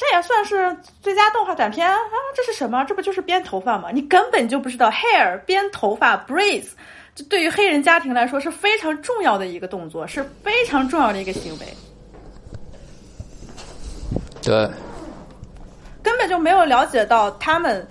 [0.00, 1.96] 这也算是最佳动画短片啊！
[2.32, 2.84] 这是什么？
[2.84, 3.90] 这不就是编头发吗？
[3.92, 6.68] 你根本就不知道 hair 编头发 braids，
[7.16, 11.66] 这对于黑人家庭来说是非常重要的一个动作，是非常重要的一个行为。
[14.48, 14.66] 对，
[16.02, 17.86] 根本就没有了解到他们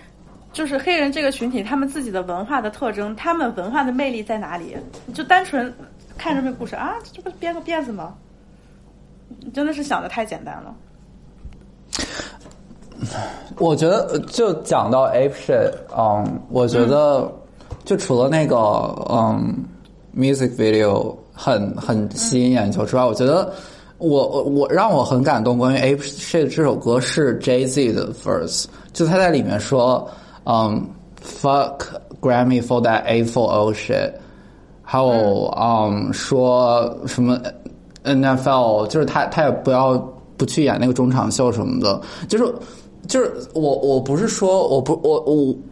[0.52, 4.76] 就是黑人这个群体，他们自己的文化的特征，他们文化的魅力在哪里？
[5.06, 5.72] 你就单纯
[6.18, 8.16] 看这个故事啊，这不编个辫子吗？
[9.40, 10.76] 你真的是想的太简单了。
[13.60, 17.32] 我觉得就讲到 ape shit，嗯，我觉得
[17.86, 18.58] 就除了那个
[19.12, 19.64] 嗯
[20.18, 23.54] music video 很很吸引眼球之外，我觉得
[23.98, 25.57] 我我我让我很感动。
[25.57, 30.07] 关于 ape shit 这首歌是 Jay Z 的 verse，就他在里面说，
[30.45, 30.88] 嗯
[31.24, 31.80] ，fuck
[32.22, 34.11] Grammy for that a for o shit，
[34.84, 37.40] 还有嗯说什么
[38.03, 39.98] NFL，就是他他也不要
[40.38, 42.53] 不去演那个中场秀什么的，就是。
[43.07, 45.22] 就是我，我不是说我不我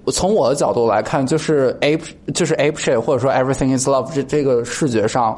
[0.06, 5.38] 我从我的角度来看，就是 ape 就是 ape shit，或者说 everything is love 这这个视觉上，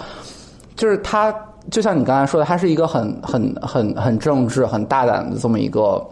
[0.76, 1.34] 就是它
[1.72, 6.06] 就像你刚才说的，它是一个很很很很政治、很大胆的这么一个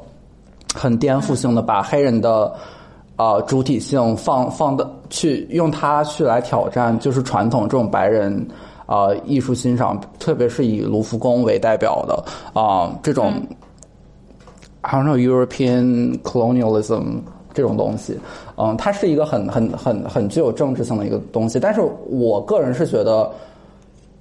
[0.74, 2.54] 很颠覆性的，把黑人的
[3.16, 8.48] 呃主体性放放的去用它去来挑战，就是传统这种白人
[8.86, 12.24] 呃艺术欣赏，特别是以卢浮宫为代表的
[12.60, 13.34] 啊这种。
[14.88, 17.18] 还有那种 European colonialism
[17.56, 18.16] 这种东西，
[18.56, 21.60] 嗯，它是一个很很很很具有政治性的一个东西。
[21.60, 23.28] 但是我个人是觉得，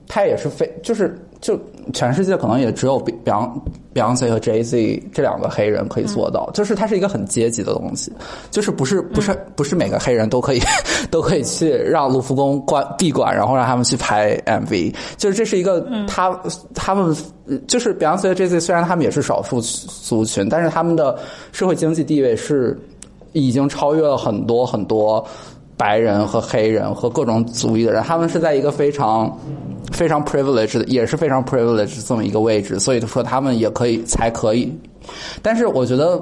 [0.09, 1.61] 它也是非就是就
[1.93, 3.51] 全世界可能也只有 Beyond
[3.93, 8.11] Beyonce 和 Jay Z 这两个黑人可以做到，就是它是一个很阶级的东西，
[8.51, 10.61] 就是不是不是不是每个黑人都可以
[11.11, 16.35] 都可以去让卢浮宫关闭馆，然后让他们去拍 MV，就是这是一个他
[16.75, 17.15] 他们。
[17.67, 21.19] 就是 Beyonce 和 Jay Z，虽然他们也是少数族群，但是他们的
[21.53, 22.75] 社会经济地位是
[23.33, 25.23] 已经超越了很多很多
[25.77, 28.03] 白人和黑人和各种族裔的人。
[28.03, 29.39] 他们是在一个非常
[29.93, 34.73] 非常 privileged 的，也是非常 privileged 这么一个位置，所以说他们也可以才可以。
[35.43, 36.19] 但是我觉得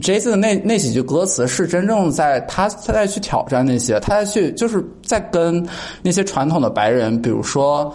[0.00, 5.66] Jay Z 的那那几句歌词是真正在他他在去挑战那些，他在去就是在跟
[6.02, 7.92] 那些传统的白人，比如说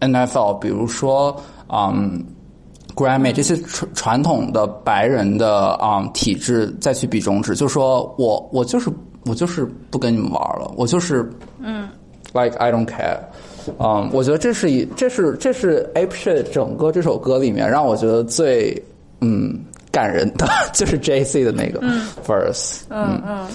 [0.00, 1.36] NFL，比如说。
[1.68, 2.24] 嗯
[2.94, 8.88] ，Grammy 这些传传统的白人的啊体制再去比中指，就说我我就是
[9.26, 11.28] 我就是不跟你们玩了，我就是
[11.58, 11.88] 嗯
[12.32, 13.18] ，like I don't care。
[13.78, 18.80] 嗯，我觉得这是一这是这是 Ape Shit 整个这首歌里面让我觉得最
[19.20, 19.58] 嗯
[19.90, 21.80] 感人的 就是 J C 的那个
[22.24, 22.82] verse。
[22.90, 23.46] 嗯嗯。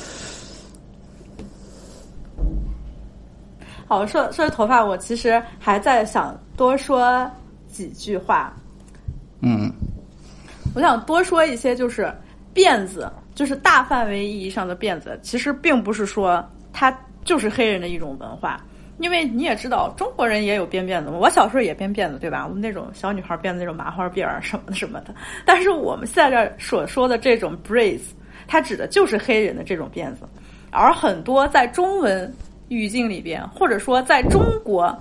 [3.87, 7.29] 好，说说头发，我其实还在想多说。
[7.71, 8.53] 几句话，
[9.39, 9.71] 嗯，
[10.75, 12.13] 我想多说一些，就是
[12.53, 13.09] 辫子，
[13.41, 16.95] 就是大范围意义上的辫子，其实并不是说它
[17.25, 18.63] 就是黑人的一种文化，
[18.99, 22.45] 因为你也知道，中国人也有编辫子，我小时候也编辫子，对吧？
[22.45, 25.15] 我们那种小女孩编的那种麻花辫儿什么的什么的。
[25.43, 28.01] 但是我们现在这所说的这种 braids，
[28.45, 30.19] 它指的就是黑人的这种辫子，
[30.69, 32.31] 而很多在中文
[32.67, 34.95] 语境里边，或者说在中国。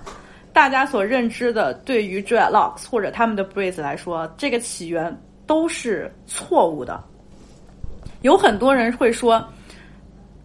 [0.51, 5.15] 大家所认知的对于 dreadlocks 或者他们的 braids 来说，这个起源
[5.45, 7.01] 都是错误的。
[8.21, 9.43] 有很多人会说，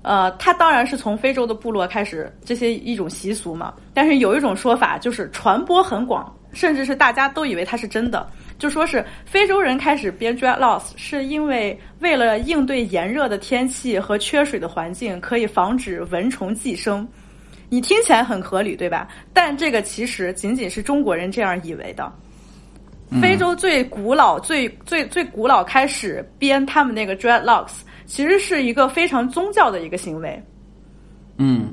[0.03, 3.75] 呃，他当然是从非洲的部落开始这些一种习俗嘛。
[3.93, 8.27] 但是有一种说法就是传播很广，甚至是大家都以为它是真的，
[8.59, 17.07] 就说是非洲人开始编 dreadlocks 是因为为了应对炎热的天气和缺水的环境，可以防止蚊虫寄生。
[17.69, 19.09] 你听起来很合理，对吧？
[19.33, 22.13] 但这个其实仅仅是中国人这样以为的。
[23.21, 30.43] 非洲最古老、最最最古老开始编他们那个 dreadlocks，其实是一个非常宗教的一个行为。
[31.39, 31.73] 嗯，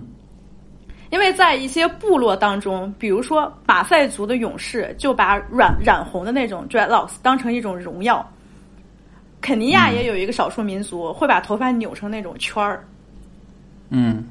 [1.09, 8.27] 因为在一些部落当中，比如说马赛族的勇士就把染染红的那种 dreadlocks 当成一种荣耀。
[9.41, 12.87] 肯尼亚也有一个少数民族会把头发扭成那种圈儿。
[13.89, 14.23] 嗯。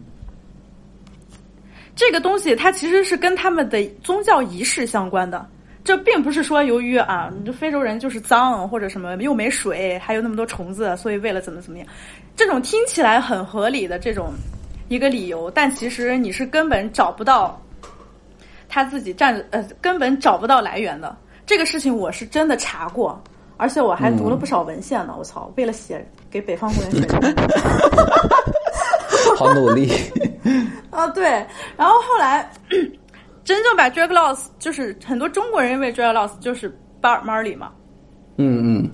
[1.95, 5.47] 这个东西它其实是跟他们的宗教仪式相关的，
[5.85, 11.87] 这并不是说由于啊，这非洲人就是脏或者什么又没水，还有那么多虫子，所以为了怎么怎么样，
[12.37, 14.33] 这种听起来很合理的这种
[14.89, 17.61] 一个理由，但其实你是根本找不到
[18.69, 21.17] 他自己站呃根本找不到来源的。
[21.45, 23.21] 这个事情我是真的查过，
[23.57, 25.17] 而且我还读了不少文献呢。
[25.19, 27.09] 我操，为了写给北方公园写。
[29.37, 29.91] 好努力。
[30.91, 31.25] 啊， 对。
[31.77, 32.49] 然后后来
[33.45, 36.71] 真正把 drag loss 就是很多中国人认为 drag loss 就是
[37.01, 37.73] bar Marley 嘛，
[38.37, 38.91] 嗯嗯，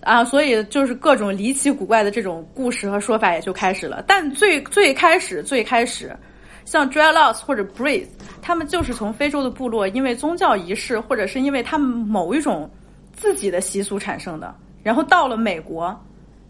[0.00, 4.02] 啊，所以就是各种离奇古怪的这种故事和说法也就开始了。
[4.06, 6.16] 但最最开始最开始，
[6.64, 8.06] 像 dreadlocks 或者 breathe，
[8.40, 12.70] 他们就是从非洲的部落因为宗教仪式或者是因为他们某一种
[13.12, 15.94] 自己的习俗产生的，然后到了美国，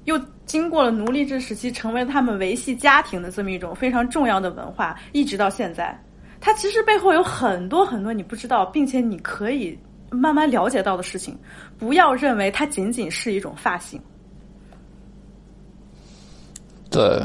[0.05, 6.01] 又经过了奴隶制时期，成为他们维系家庭的这么一种非常重要的文化，一直到现在。
[6.45, 9.79] 它其实背后有很多很多你不知道，并且你可以
[10.11, 11.39] 慢慢了解到的事情。
[11.79, 14.01] 不要认为它仅仅是一种发型。
[16.91, 17.25] 对，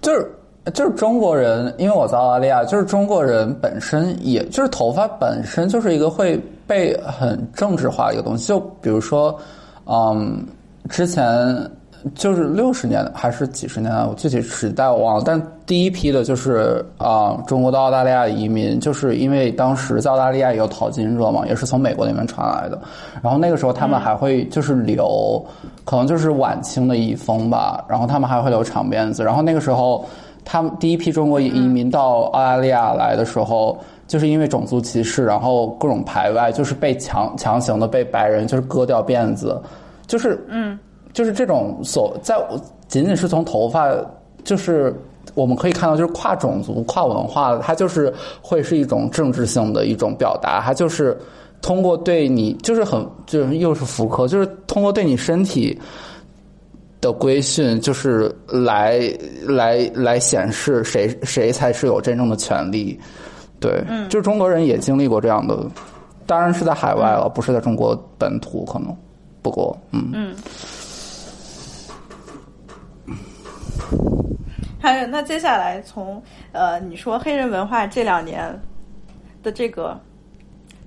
[0.00, 0.32] 就是
[0.72, 8.46] 就是中国人，因为我在澳大利亚，就是中国人本身，也就是头发本身就是一个会被很政治化一个东西。
[8.46, 9.36] 就比如说，
[9.86, 10.46] 嗯，
[10.88, 11.26] 之前
[12.14, 15.22] 就是六十年还是几十年代，我具体时代我忘了。
[15.24, 22.80] 但第一批的就是啊、中国到澳大利亚移民，就是因为当时在澳大利亚也有淘金热嘛，也是从美国那边传来的。
[23.22, 25.44] 然后那个时候他们还会就是留，
[25.84, 29.22] 可能就是晚清的遗风吧，然后他们还会留长辫子。
[29.22, 30.04] 然后那个时候，
[30.44, 33.78] 他们第一批中国移民到澳大利亚来的时候。
[34.10, 39.56] 就是因为种族歧视，然后各种排外，就是被强强行的被白人就是割掉辫子，
[40.08, 40.76] 就是嗯，
[41.12, 42.36] 就是这种所在
[42.88, 43.88] 仅仅是从头发，
[44.44, 44.94] 就是
[45.34, 51.16] 我们可以看到，就是跨种族、跨文化的，它就是会是一种政治性的一种表达，它就是
[51.62, 55.78] 通过对你，就是很就是又是福柯，就是通过对你身体
[57.00, 59.00] 的规训，就是来
[59.46, 62.98] 来来显示谁谁才是有真正的权利。
[63.60, 65.58] 对，嗯，就是中国人也经历过这样的，
[66.26, 68.96] 当然是在海外了，不是在中国本土，可能。
[69.42, 70.34] 不过，嗯嗯。
[74.80, 76.22] 还有，那接下来从
[76.52, 78.58] 呃，你说黑人文化这两年
[79.42, 79.98] 的这个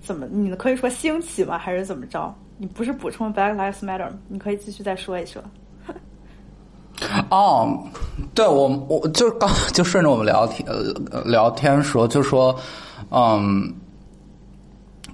[0.02, 1.58] 怎么，你可以说兴起吗？
[1.58, 2.34] 还是怎么着？
[2.58, 5.42] 你不是补充 Black Lives Matter，你可以继续再说一说。
[7.30, 7.78] 哦，
[8.34, 10.68] 对我我就刚就顺着我们聊天
[11.12, 12.56] 呃聊天说，就说
[13.12, 13.74] 嗯，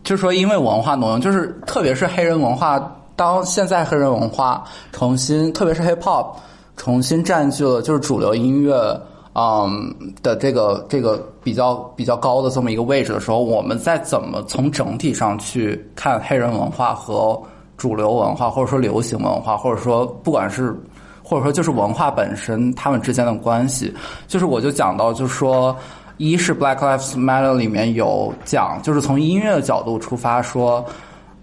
[0.03, 2.79] 就说因为文化挪用，就是特别是黑人文化，
[3.15, 6.35] 当现在黑人文化重新，特别是 hip hop
[6.80, 8.99] 重新占据了就是主流音乐
[9.34, 9.93] 嗯
[10.23, 17.39] 的这个这个比较比较高的这么一个位置的时候，我们再怎么从整体上去看黑人文化和
[17.77, 20.73] 主流文化，或者说流行文化，或者说不管是。
[21.22, 23.93] 或者说就是文化本身，他们之间的关系，
[24.27, 25.76] 就是我就讲到，就是说，
[26.18, 30.84] 一是 Black Lives Matter 里面有讲，就是从音乐的角度出发说，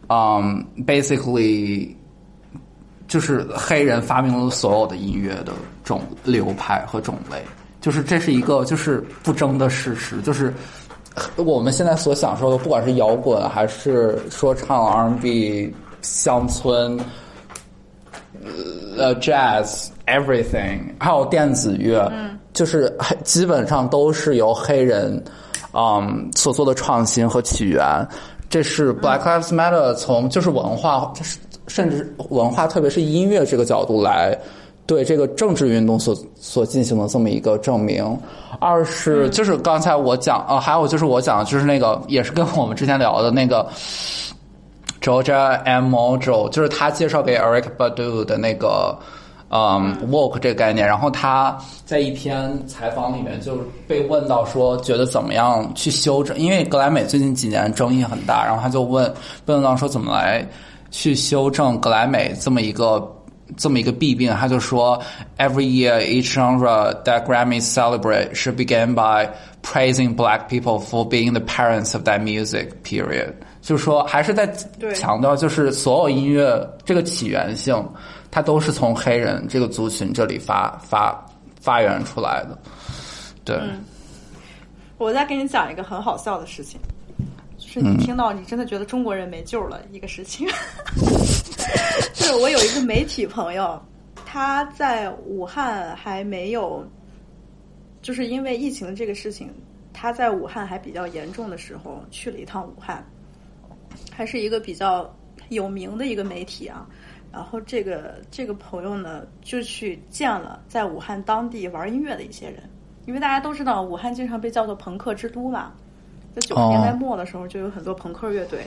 [0.08, 1.94] 嗯，basically，
[3.16, 7.42] 就是黑人发明了所有的音乐的种流派和种类，
[7.80, 10.52] 就是这是一个就是不争的事实，就是
[11.34, 17.00] 我们现在所享受的，不管是摇滚还是说唱 R&B 乡村。
[18.98, 25.24] 呃，jazz everything，还有电子乐，嗯，就是黑基本上都是由黑人，
[25.72, 28.06] 嗯，所做的创新和起源。
[28.48, 31.12] 这是 Black Lives Matter 从就是文化，
[31.66, 34.36] 甚至文化，特别是音乐这个角度来
[34.86, 38.04] 对这个政治运动所所进行的这么一个证明。
[38.60, 43.68] 二是就是刚才我讲，呃，还有就是我讲，就是那个也是跟我们之前聊的那个。
[44.98, 45.94] Georgia M.
[45.94, 48.98] Mojo，就是他介绍给 Eric Badu 的那个，
[49.50, 50.84] 嗯，woke 这个概念。
[50.84, 53.56] 然后他在一篇采访里面就
[53.86, 56.36] 被问到说，觉得怎么样去修正？
[56.36, 59.14] 因为格莱美最近几年争议很大，然后他就问
[59.44, 60.44] 问到说怎么来
[60.90, 63.14] 去修正格莱美这么一个
[63.56, 64.32] 这么一个弊病？
[64.34, 65.00] 他就说
[65.38, 69.28] ，Every year each genre that Grammy celebrate should begin by
[69.62, 72.70] praising black people for being the parents of that music.
[72.82, 73.32] Period.
[73.62, 74.46] 就是说，还是在
[74.94, 77.84] 强调，就是所有音乐这个起源性，
[78.30, 81.26] 它都是从黑人这个族群这里发发
[81.60, 82.56] 发源出来的。
[83.44, 83.60] 对，
[84.98, 86.95] 我再给你讲一个很好笑的事情，就
[87.80, 90.46] 是你听到你真的觉得中国人没救了一个事情，
[92.14, 93.80] 就是我有一个媒体朋友，
[94.24, 96.84] 他在武汉还没有，
[98.02, 99.50] 就是因为疫情这个事情，
[99.92, 103.04] 他在武汉还比较严重的时候去了一趟武汉。
[104.12, 105.10] 还是一个比较
[105.48, 106.86] 有名的一个媒体啊，
[107.32, 112.62] 然后这个这个朋友呢，就去见了在武汉当地玩音乐的一些人，
[113.06, 115.72] 因为大家都知道武汉经常被叫做朋克之都嘛，
[116.36, 118.60] 在九十年代末的时候就有很多朋克乐队。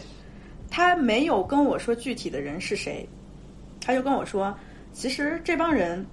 [0.71, 3.07] 他没有跟我说具体的人是谁，
[3.79, 4.55] 他就跟我说，
[4.91, 6.03] 其实这帮人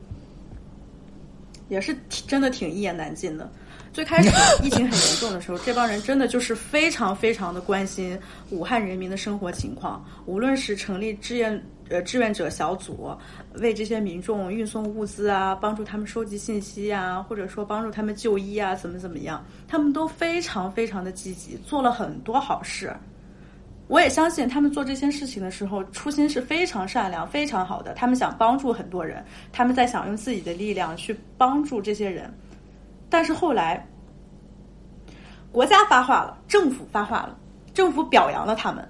[1.69, 3.51] 也是挺真的挺一言难尽的。
[3.93, 4.31] 最开始
[4.63, 8.19] 疫情很严重的时候， 这帮人真的就是非常非常的关心
[8.51, 13.11] 武汉人民的生活情况，无论是成立志愿呃志愿者小组，
[13.61, 22.95] 为这些民众运送物资啊，帮助他们收集信息啊，或者说帮助他们就医啊，怎么怎么样，他们都非常非常的积极，做了很多好事。
[23.89, 27.95] 我也相信他们做这些事情的时候，初心是非常善良、非常好的。
[27.95, 32.33] 他们想帮助很多人，他们在想用自己的力量去帮助这些人。
[33.09, 33.87] 但是后来，
[35.53, 37.39] 国家发话了，政府发话了，
[37.73, 38.87] 政府表扬了他们，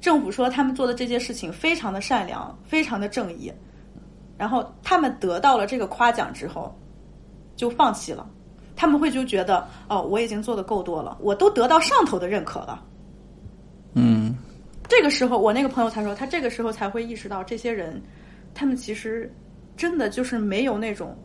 [0.00, 3.52] 政府说他们做的这件事情非常的善良，非常的正义。
[4.42, 6.76] 然后他们得到了这个夸奖之后，
[7.54, 8.28] 就放弃了。
[8.74, 12.82] 他们会就觉得，哦，我已经做的够多了，我都得到上头的认可了。
[13.94, 14.34] 嗯，
[14.88, 18.02] 这个时候，我那个朋友才说，他这个时候才会意识到，这些人，
[18.52, 19.32] 他们其实
[19.76, 21.16] 真的就是没有那种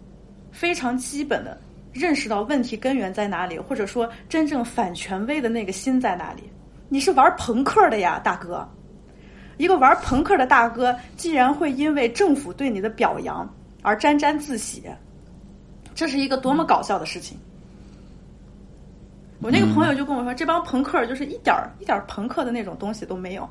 [0.52, 1.60] 非常基本的
[1.92, 6.44] 认识到问题根源在哪里，或者说真正反权威的那个心在哪里。
[6.88, 8.64] 你是玩朋克的呀，大哥！
[9.58, 13.48] 一个玩朋克的大哥，竟然会因为政府对你的表扬
[13.82, 14.84] 而沾沾自喜，
[15.96, 17.38] 这是一个多么搞笑的事情！
[19.40, 23.48] 我那个朋友就跟我说，这帮朋克就是一点儿一点儿朋克的那种东西都没有。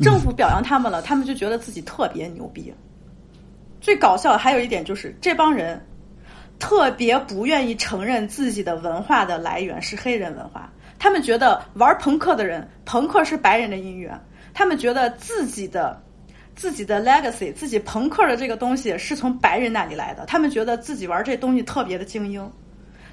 [0.00, 2.72] 政府表扬他们了，他们就觉得自己特别牛逼。
[3.80, 5.84] 最搞笑的还有一点就是，这帮人
[6.58, 10.72] 特别不愿意承认自己的文化的来源是黑人文化。
[11.02, 14.16] 他们觉得玩朋克的人，朋克是白人的音乐。
[14.54, 16.00] 他们觉得自己的
[16.54, 20.24] 自己的 legacy，自己朋克的这个东西是从白人那里来的。
[20.26, 22.48] 他们觉得自己玩这东西特别的精英。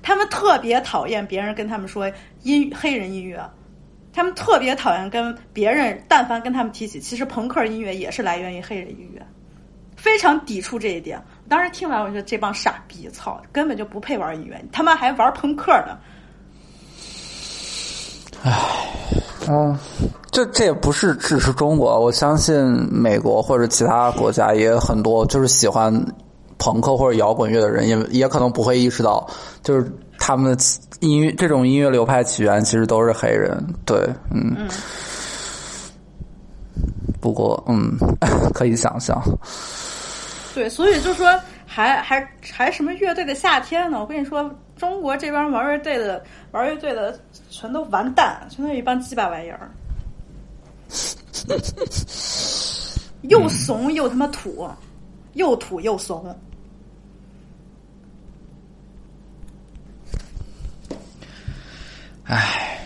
[0.04, 2.12] 他们特别讨厌别人跟他们说
[2.44, 3.44] 音黑人音乐，
[4.14, 9.20] 他们特别讨厌跟别人但凡跟他们提起，其实朋克音乐也是来源于黑人音乐，
[9.96, 11.20] 非常抵触这一点。
[11.44, 15.98] 我当时听完，我觉得这帮傻逼，操，根本就不配玩音乐，他们还玩朋克呢。
[19.48, 19.78] 嗯，
[20.32, 22.56] 这这也不是只是中国，我相信
[22.92, 25.94] 美国或者其他国家也有很多就是喜欢
[26.58, 29.28] 朋克或者摇滚乐的人，也也可能不会意识到，
[29.64, 30.64] 就是他们的
[31.00, 33.62] 音乐这种音乐流派起源其实都是黑人。
[33.86, 33.98] 对，
[34.32, 34.68] 嗯。
[37.22, 37.98] 不过，嗯，
[38.54, 39.22] 可以想象。
[40.56, 41.28] 对，所以就说
[41.66, 44.00] 还还还什么乐队的夏天呢？
[44.00, 44.50] 我跟你说，
[44.80, 47.20] 中国这帮玩乐队的玩乐队的
[47.50, 49.70] 全都完蛋，全都一帮鸡巴玩意儿，
[53.24, 54.70] 又怂又他妈土，
[55.34, 56.34] 又土又怂。
[62.24, 62.80] 唉，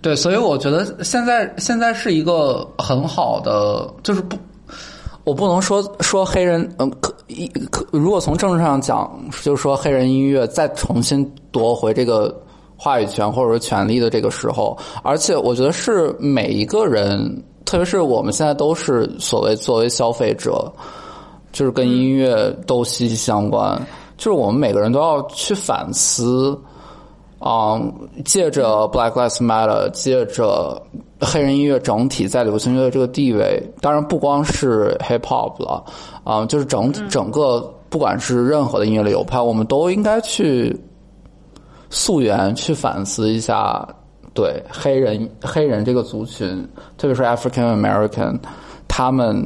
[0.00, 4.36] 对，所以我觉得现在现在是一个很好的，就是不，
[5.22, 9.10] 我不能说说黑人，嗯，可一可，如果从政治上讲，
[9.42, 12.34] 就是说黑人音乐再重新夺回这个
[12.76, 20.72] 话语权或者说权利的这个时候，而且我觉得是每一个人，特别是我们现在都是所谓作为消费者，
[21.52, 23.80] 就是跟音乐都息息相关，
[24.16, 26.58] 就是我们每个人都要去反思。
[27.44, 27.92] 嗯，
[28.24, 30.80] 借着 Black Lives Matter，借着
[31.20, 35.82] 黑人音乐整体在流行乐的这个地位，当然不光是 Hip Hop 了，
[36.24, 40.74] 啊、就是整整个不管是任何的音乐流派，我们都应该去
[41.90, 43.86] 溯源，去反思一下，
[44.34, 46.66] 对黑人黑人这个族群，
[46.96, 48.38] 特别是 African American，
[48.88, 49.44] 他们，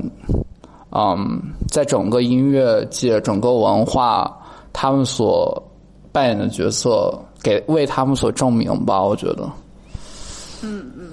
[0.90, 4.36] 嗯，在整个音乐界、整个文化，
[4.72, 5.62] 他们所
[6.12, 7.18] 扮演的角色。
[7.42, 9.48] 给为他们所证明吧，我觉得。
[10.64, 11.10] 嗯嗯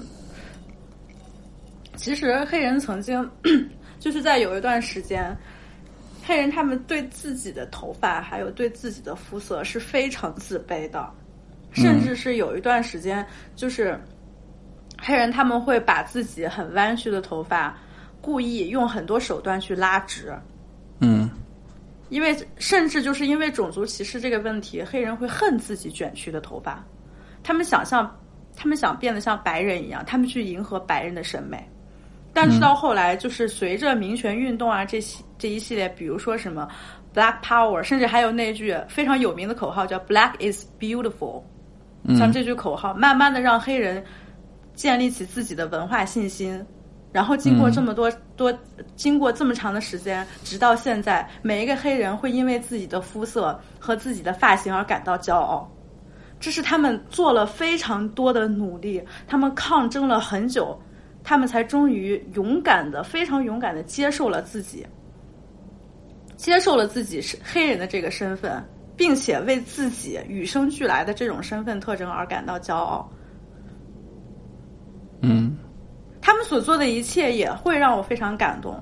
[1.96, 3.30] 其实黑人曾经
[4.00, 5.38] 就是在有一段时间，
[6.26, 11.08] 黑人他们对自己的头发还有对自己的肤色是非常自卑的，
[11.74, 13.26] 甚至是有一段时间，
[13.56, 14.00] 就是
[14.98, 17.78] 黑人他们会把自己很弯曲的头发
[18.22, 20.34] 故意用很多手段去拉直。
[21.00, 21.30] 嗯
[22.10, 26.82] 因为甚至就是因为种族歧视这个问题，黑人会恨自己卷曲的头发，
[27.44, 28.10] 他们想像，
[28.56, 31.68] 他们想变得像白人一样，他们去迎合白人的审美。
[32.34, 36.68] 但是到后来，就是随着民权运动啊这些这一系列，比如说什么
[37.14, 41.44] Black Power，甚至还有那句非常有名的口号叫 Black is beautiful，
[42.18, 44.04] 像这句口号，慢慢的让黑人
[44.74, 46.66] 建立起自己的文化信心。
[47.12, 48.52] 然后经过这么多、多，
[48.96, 55.72] 经过这么长的时间，直到现在，每一个黑人会因为自己的肤色和自己的发型而感到骄傲。
[56.40, 60.76] 这是他们做了非常多的努力，他们抗争了很久，
[61.24, 64.86] 他们才终于勇敢的、非常勇敢的接受了自己，
[66.36, 68.64] 接受了自己是黑人的这个身份，
[68.98, 73.10] 并且为自己与生俱来的这种身份特征而感到骄傲。
[75.22, 75.56] 嗯
[76.22, 78.82] 他们所做的一切也会让我非常感动。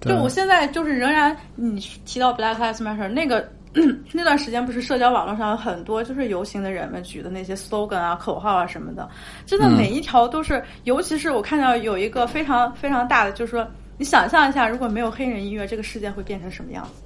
[0.00, 3.50] 对就我现在就是仍然，你提到 Black Lives Matter 那个
[4.12, 9.08] 那段时间，不是社交网络上有很多就是游行的人们举的那些 slogan 啊、口号啊什么的，
[9.46, 17.02] 真的嗯每一条都是，尤其是我看到有一个非常非常大的，就是说，你想象一下，如果没有黑人音乐，这个世界会变成什么样子？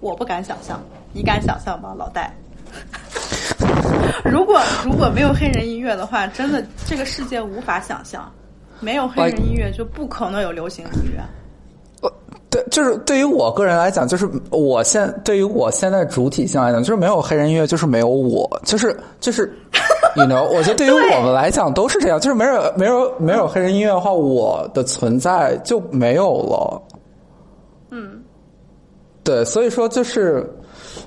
[0.00, 0.80] 我不敢想象，
[1.12, 2.32] 你敢想象吗，老戴？
[4.24, 8.30] 如果如果没有黑人音乐的话，真的这个世界无法想象。
[8.80, 11.22] 没有黑人音乐，就不可能有流行音乐。
[12.54, 19.52] 对，就是对于我个人来讲，就是我现对于我现在主体性来讲，就是没有黑人音乐，就是没有我，就是就是
[20.14, 26.82] ，you know，我觉得对于我们来讲都是这样，就是没有没有没有黑人音乐的话，我的存在就没有了。
[27.90, 28.22] 嗯，
[29.24, 30.48] 对，所以说就是，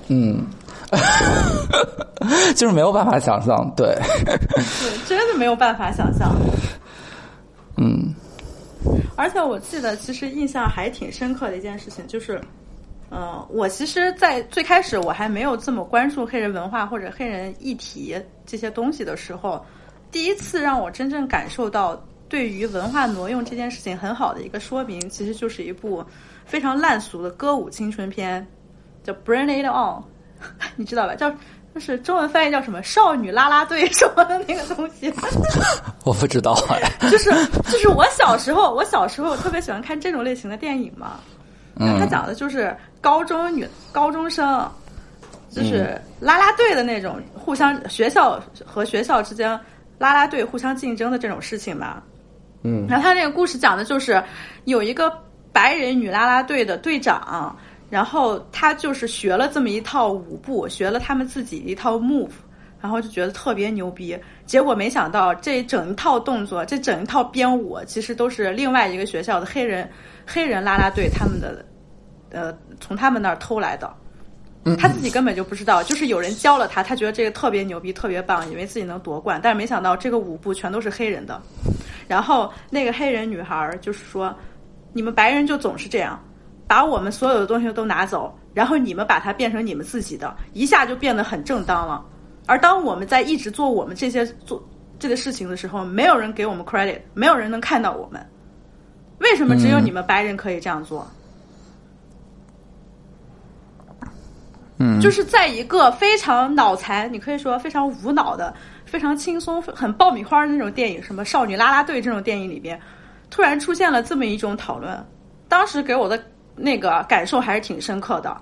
[0.08, 0.44] 嗯，
[2.54, 3.96] 就是没有办法想象，对，
[4.26, 4.36] 对，
[5.08, 6.30] 真的没有办法想象。
[7.78, 8.14] 嗯
[9.16, 12.40] 而且我记得，其实印象还挺深刻的一件事情，就是，
[13.10, 19.64] 嗯、我其实，在最开始我还没有这么关注黑人文化或者黑人议题这些东西的时候，
[20.10, 26.04] 第一次让我真正感受到对于文化挪用这件事情很好的一个说明，其实就是一部
[26.44, 28.46] 非常烂俗的歌舞青春片，
[29.02, 30.02] 叫《Bring It On》，
[30.76, 31.14] 你知道吧？
[31.14, 31.34] 叫
[31.78, 35.12] 就是中文翻译叫什么“少女啦啦队”什么的那个东西。
[36.04, 37.30] 我不知道哎， 就是
[37.70, 41.20] 就是我小时候，我小时候特别喜欢看这种类型的电影嘛。
[41.78, 44.68] 然后他讲的就是高中女高中生，
[45.48, 49.48] 就是啦啦队的那种互相学校和学校之间
[49.98, 52.02] 啦啦队互相竞争的这种事情嘛。
[52.64, 54.20] 嗯然后他那个故事讲的就是
[54.64, 55.12] 有一个
[55.52, 57.56] 白人女啦啦队的队长，
[57.90, 62.30] 然后他就是学了这么一套舞步，学了他们自己一套 move，
[62.80, 64.18] 然后就觉得特别牛逼。
[64.46, 69.88] 结果没想到这整一套动作，这整一套编舞，其实都是另外一个学校的黑人
[70.26, 71.64] 黑人啦啦队他们的
[72.30, 73.92] 呃从他们那儿偷来的。
[74.76, 81.40] 他自己根本就不知道，就是有人教了他，他觉得这个特别牛逼、特别棒，以为自己能夺冠，但是没想到这个舞步全都是黑人的。
[82.06, 84.34] 然后那个黑人女孩儿就是说
[84.92, 86.22] ：“你们白人就总是这样，
[86.68, 92.04] 把我们所有的东西都拿走，然后你们把它变成你们自己的，一下就变得很正当了。
[92.46, 94.62] 而当我们在一直做我们这些做
[94.98, 98.24] 这个事情的时候，没有人给我们 credit，没有人能看到我们。
[99.18, 101.04] 为什么只有你们白人可以这样做？”
[104.80, 108.54] 嗯，就是在一个非常脑残，你可以说非常无脑的、
[108.84, 112.80] 非常轻松、很爆米花的那种电影，什么少女啦啦队这种电影里边，
[113.28, 115.04] 突然出现了这么一种讨论，
[115.48, 116.22] 当时给我的
[116.58, 118.36] 那个感受还是挺深刻的，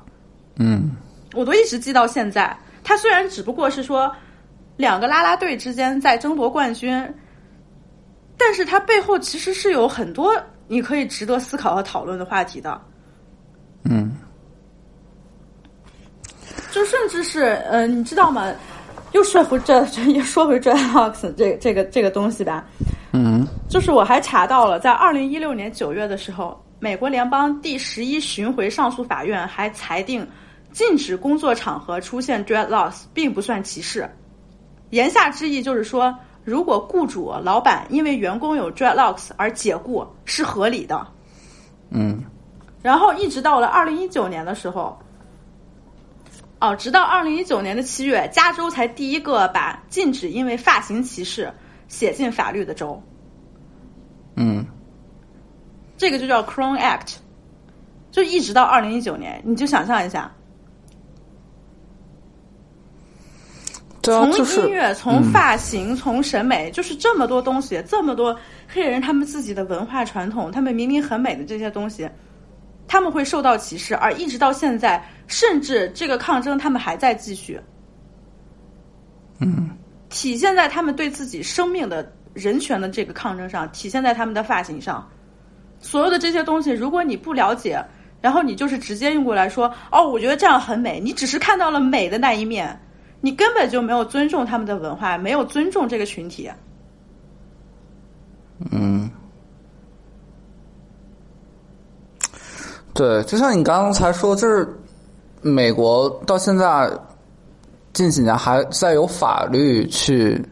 [0.59, 0.91] 嗯
[1.35, 2.57] 我都一直记到现在。
[2.83, 4.11] 他虽然只不过是说
[4.77, 7.15] 两个啦啦队之间在争夺冠军，
[8.39, 10.35] 但是它背后其实是有很多
[10.69, 12.81] 你可以值得思考和讨论的话题的。
[13.85, 14.17] 嗯
[16.71, 18.53] 就甚至是呃，你知道吗？
[19.13, 19.81] 又说回这，
[20.15, 22.65] 又说回 Dreadlocks 这这个这个东西吧。
[23.13, 30.27] 嗯就是我还查到了，在二零一六年九月的时候，美国联邦第十一巡回上诉法院还裁定，
[30.73, 34.09] 禁止工作场合出现 dreadlocks 并不算歧视。
[34.91, 41.07] 言下之意就是说，如果雇主、老板因为员工有 dreadlocks 而解雇是合理的。
[41.91, 42.23] 嗯
[42.83, 44.97] 然后一直到了二零一九年的时候，
[46.61, 51.53] 哦，直到二零一九年的七月，加州才第一个把禁止因为发型歧视
[51.89, 53.03] 写进法律的州，
[54.37, 54.65] 嗯
[55.97, 57.17] 这个就叫 Crown Act，
[58.11, 60.31] 就一直到二零一九年，你就想象一下，
[64.03, 72.09] 从就是音乐、从发型、从审美，就是这么多东西，这么多黑人他们自己的文化传统，他们明明很美的这些东西，
[72.87, 77.61] 他们会受到歧视，而一直到现在，甚至这个抗争他们还在继续。
[79.41, 79.71] 嗯
[80.09, 85.07] 体现在他们对自己生命的人权的这个抗争上，体现在他们的发型上。
[85.87, 87.81] 所有的这些东西，如果你不了解，
[88.21, 92.77] 然后你就是直接用过来说，哦，我觉得这样很美，你只是看到了美的那一面，
[93.21, 96.51] 你根本就没有尊重他们的文化，没有尊重这个群体。
[98.73, 99.09] 嗯，
[102.93, 104.69] 对，就像你刚刚才说，就是
[105.43, 106.91] 美国到现在
[107.93, 110.45] 近几年还在有法律去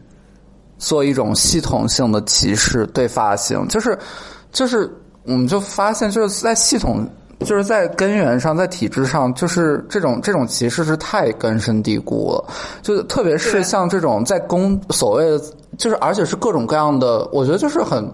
[0.77, 3.97] 做一种系统性的歧视对发型，就是
[4.51, 4.89] 就是
[5.25, 7.07] 我们就发现就是在系统。
[7.41, 12.45] 就是在根源上，在体制上，就是这种这种歧视是太根深蒂固了。
[12.81, 15.41] 就特别是像这种在公所谓的，
[15.77, 18.09] 就是而且是各种各样的，我觉得就是很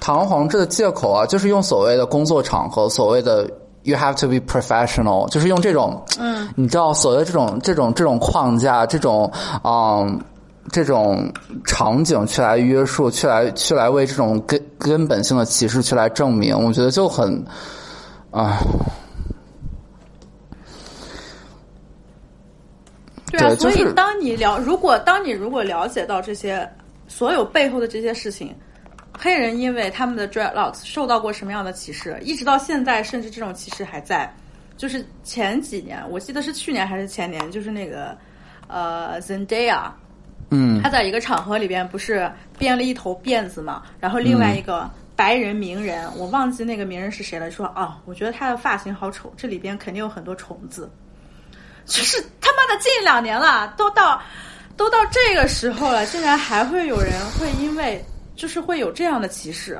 [0.00, 3.50] 堂而皇之的借口啊，就是用所谓的工作场合，所谓的
[3.84, 9.32] you have to be professional，就是用这种，嗯，你知道，所谓这种这种这种框架，这种
[9.64, 10.20] 嗯
[10.70, 11.32] 这种
[11.64, 17.44] 场景去来约束，去来去来为这种根根本性的歧视去来证明，我觉得就很。
[18.30, 18.58] 啊，
[23.30, 26.68] 对啊，所以就是当你了，如果当你如果了解到这些
[27.08, 28.54] 所有背后的这些事情，
[29.18, 34.30] 黑人因为他们的 dreadlocks 受到过什么样的歧视，一直到现在，甚至这种歧视还在。
[34.76, 38.16] 就是前几年，我记得是去年还是前年，就是那个
[38.68, 39.90] 呃 Zendaya，
[40.50, 50.90] 嗯他在一个场合里边不是编了一头辫子嘛，然后另外一个白人名人，我忘记那个名人是谁了，说啊，我觉得他的发型好丑，这里边肯定有很多虫子。
[51.84, 54.20] 就是他妈的近两年了，都到
[54.76, 58.04] 都到这个时候了，竟然还会有人会因为
[58.36, 59.78] 就是会有这样的歧视。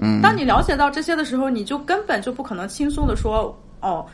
[0.00, 4.04] 嗯，当你了解到这些的时候，你就根本就不可能轻松的说，哦，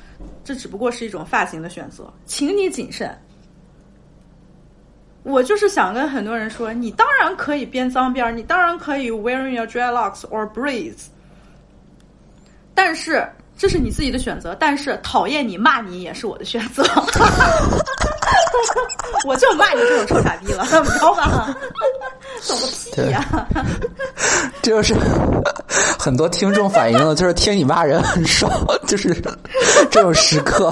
[0.45, 3.17] 这只不过是一种发型的选择，请你谨慎。
[5.25, 11.07] 我就是想跟很多人说，你当然可以编脏辫儿，你当然可以 wearing your dreadlocks or braids，
[12.75, 13.27] 但是
[13.57, 14.57] 这是你自己的选择。
[14.59, 16.85] 但是讨厌你骂你也是我的选择，
[19.27, 21.57] 我就骂你这种臭傻逼了，你知道吧？
[22.47, 23.25] 懂个屁呀、
[24.61, 24.95] 这就是
[25.99, 28.51] 很多听众反映的，就是听你骂人很爽，
[28.87, 29.15] 就是
[29.91, 30.71] 这种时刻。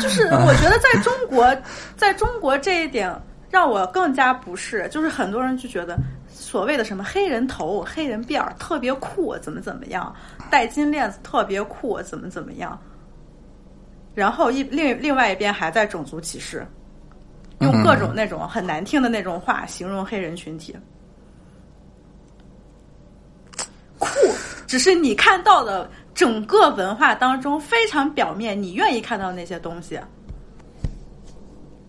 [0.00, 1.56] 就是我觉得在中国，
[1.96, 3.12] 在中国这一点
[3.50, 5.98] 让我更加不适，就是很多人就觉得
[6.46, 10.14] 所谓的什么黑人头、黑人辫儿特别酷，怎么怎么样，
[10.48, 12.80] 戴金链子特别酷，怎么怎么样。
[14.14, 16.64] 然后一另另外一边还在种族歧视，
[17.58, 20.72] 用各种那种很难听的那种话形容黑人群体。
[23.98, 24.08] 酷，
[24.68, 29.98] 只是你看到的整个文化当中非常表面，你愿意看到那些东西。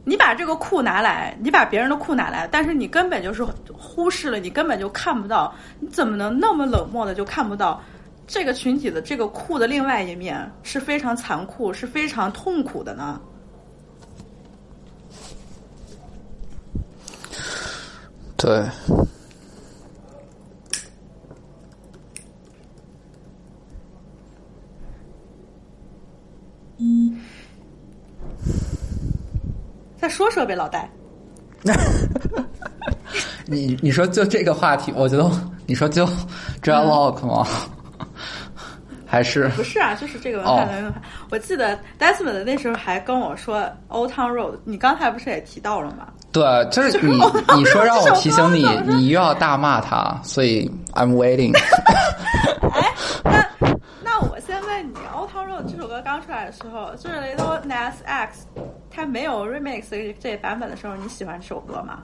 [0.08, 3.44] 你把这个库拿来，你把别人的库拿来，但是你根本就是
[3.74, 7.84] 忽视了，你根本就看不到，你怎么能那么冷漠的就看不到
[8.26, 13.20] 这个群体的这个库的另外一面是非常残酷、是非常痛苦的呢？
[18.38, 18.64] 对，
[30.00, 30.90] 再说说呗，老戴。
[33.46, 35.30] 你你说就这个话题，我觉得
[35.66, 36.06] 你说就
[36.62, 37.48] dreadlock 吗？
[39.08, 41.02] 还是不是啊，就是这个文化的文化。
[41.32, 46.08] 我记得 Desmond 那时候还跟我说 Old Town Road，你刚才不是也提到了吗？
[46.32, 47.16] 对，就是你
[47.56, 51.56] 你说让我提醒你，你又要大骂他，所以 I'm waiting。
[52.74, 52.94] 哎，
[53.24, 53.50] 那
[54.04, 58.46] 那我先问你，Old Town Road 这首歌刚出来的时候，就是 Little Nas X
[58.92, 62.04] 他没有 remix 这这版本的时候，你喜欢这首歌吗？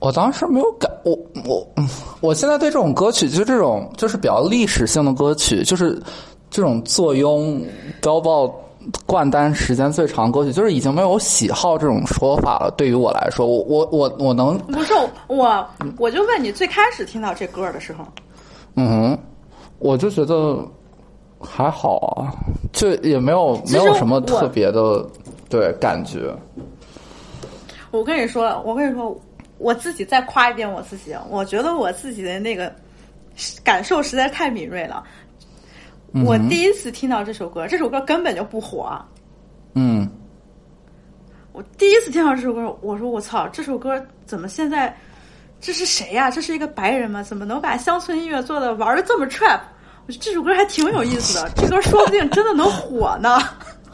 [0.00, 1.12] 我当时没有感，我
[1.46, 1.86] 我嗯
[2.20, 6.00] 我现在对这种歌曲，就这种就是比较历史性的歌曲，就是
[6.50, 7.62] 这种坐拥
[8.00, 8.52] Billboard
[9.04, 12.70] 冠单时间最长的歌曲，就是已经没有喜好这种说法了。
[12.78, 14.94] 对于我来说，我我我我能不是
[15.28, 15.66] 我，
[15.98, 18.04] 我就问你，最开始听到这歌的时候，
[18.76, 19.18] 嗯哼，
[19.80, 20.58] 我就觉得
[21.38, 22.32] 还好啊，
[22.72, 25.06] 就也没有没有什么特别的
[25.50, 26.34] 对感觉。
[27.90, 29.14] 我跟你说，我跟你说，
[29.60, 32.74] 我自己再夸一遍我自己，我觉得我自己的那个
[33.62, 35.04] 感受实在太敏锐了。
[36.24, 39.00] 我第一次听到这首歌，这首歌根本就不火。
[39.74, 40.10] 嗯
[41.52, 44.96] 我第一次听到这首歌，我说我操，这首歌怎么现在
[45.60, 47.22] 这是谁呀、这是一个白人吗？
[47.22, 49.60] 怎么能把乡村音乐做的玩的这么 trap？
[50.06, 53.38] 我觉得这首歌还挺有意思的，这歌说不定真的能火呢。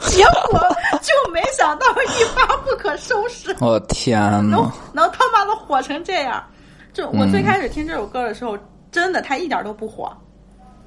[0.00, 0.60] 结果
[1.02, 3.54] 就没想到一发不可收拾。
[3.60, 4.18] 我天
[4.48, 6.44] 能呐，能他妈的火成这样。
[6.92, 8.58] 就我最开始听这首歌的时候，
[8.90, 10.10] 真的他一点都不火，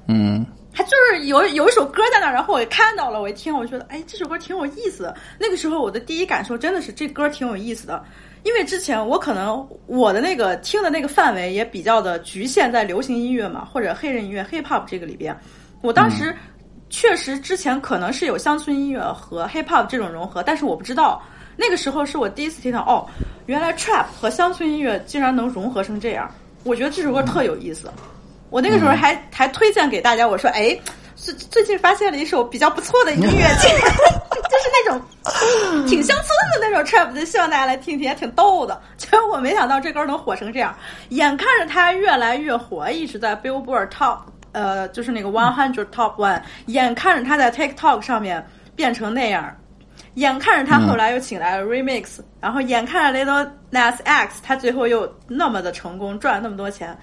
[0.08, 5.14] 嗯他就是有有一首歌在那儿，然后我也看到了，我一听，我觉得哎，这首歌挺有意思的。
[5.38, 8.02] 那个时候我的第一感受真的是这歌挺有意思的，
[8.44, 15.36] 因为之前我可能我的那个听的那个范围也比较的局限在流行音乐嘛，或者黑人音乐 hip hop 这个里边。
[15.82, 16.34] 我当时
[16.90, 21.22] 确实之前可能是有乡村音乐和 hip hop 这种融合，但是我不知道。
[21.56, 23.06] 那个时候是我第一次听到，哦，
[23.46, 26.30] 原来 trap 和乡村音乐竟然能融合成这样。
[26.64, 27.90] 我觉得这首歌特有意思。
[28.50, 30.78] 我那个时候还、还推荐给大家，我说哎。
[31.16, 33.28] 最最近发现了一首比较不错的音乐，
[33.60, 34.98] 就是那种
[35.86, 38.80] 挺乡村的那种 trap，就希望大家来听听，也挺逗的。
[38.96, 40.74] 结果我没想到这歌能火成这样，
[41.10, 44.20] 眼看着它越来越火，一直在 Billboard Top，
[44.52, 48.44] 呃，就是那个 One Hundred Top One，眼看着他在 TikTok 上面
[48.74, 49.56] 变成那样，
[50.14, 56.96] 眼看着他后来又请来了 Remix，、然后眼看着 Little Nas X，他最后又那么的成功，赚了那么多钱，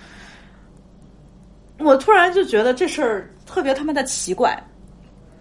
[1.79, 4.61] 我突然就觉得这事儿特别他妈的奇怪，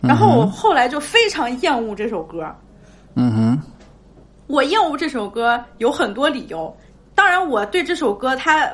[0.02, 2.54] 然后我后来就非常厌恶这首歌。
[3.14, 3.62] 嗯哼，
[4.46, 6.76] 我厌恶这首歌有很多理由，
[7.14, 8.70] 当然我对这首歌它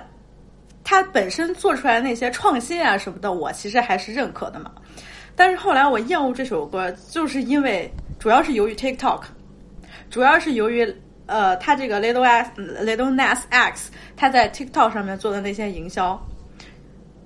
[0.84, 4.70] 它本身做出来那些创新啊什么的，我其实还是认可的嘛。
[5.34, 9.22] 但是后来我厌恶这首歌，就是因为主要是由于 TikTok，
[10.10, 10.94] 主要是由于
[11.26, 16.20] 呃，他这个 Little X Little Nas X 他在 TikTok 上面做的那些营销，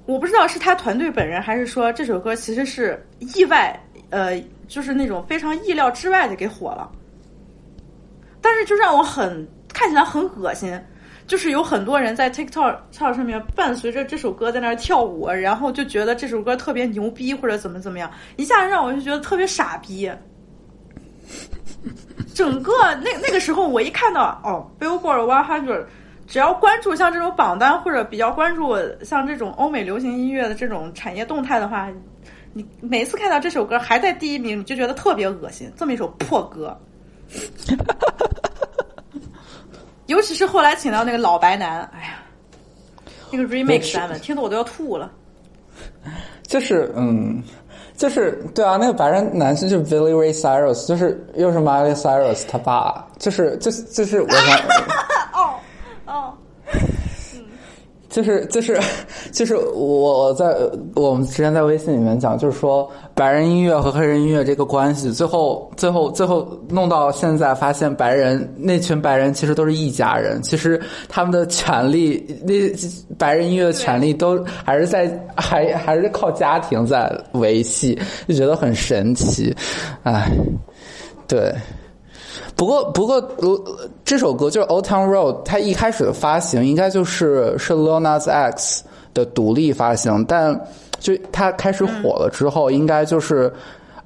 [0.05, 3.77] 我不知道是他团队本人，还是说这首歌其实是意外，
[4.11, 6.89] 呃，就是那种非常意料之外的给火了。
[8.41, 10.81] 但是就让我很看起来很恶心，
[11.27, 20.11] 就是有很多人在 TikTok 上面伴随着这首歌在那儿跳舞，然后就觉得这首歌特别牛逼或者怎么怎么样，一下子让我就觉得特别傻逼。
[22.35, 22.73] 整个
[23.03, 25.87] 那那个时候，我一看到哦，Billboard One Hundred，
[26.27, 31.89] 只要关注像这种榜单或者比较关注像这种欧美流行音乐的这种产业动态的话，
[32.53, 35.73] 你每次看到这首歌还在第一名，你就觉得特别恶心。
[35.77, 36.79] 这么一首破歌，
[40.07, 42.23] 尤其是后来请到那个老白男，哎呀，
[43.31, 45.11] 那个 remix 版本，听得我都要吐了。
[46.47, 47.43] 就是嗯，
[47.97, 54.59] 就是对啊，那个白人男生就是 Billy Ray Cyrus，就是又是 Miley Cyrus 他爸，就是就是就是我想。
[55.35, 55.55] 哦
[56.07, 56.35] 哦，
[58.09, 58.81] 就是就是
[59.33, 60.57] 就是我我在
[60.95, 72.55] 我们之前在微信里面讲，就是说白人音乐和黑人音乐这个关系，最后最后最后弄到现在，发现白人那群白人其实都是一家人，其实他们的权利，那
[73.19, 79.55] 白人音乐的权利都还是在还还是靠家庭在维系，就觉得很神奇，
[80.05, 80.31] 唉，
[81.27, 81.53] 对。
[82.55, 83.63] 不过，不过，如，
[84.05, 88.85] 这首歌就是《Old Town Road》，它一开始的发行应该就是是 l o n a s X
[89.15, 90.59] 的独立发行，但
[90.99, 93.53] 就它开始火了之后，应该就是，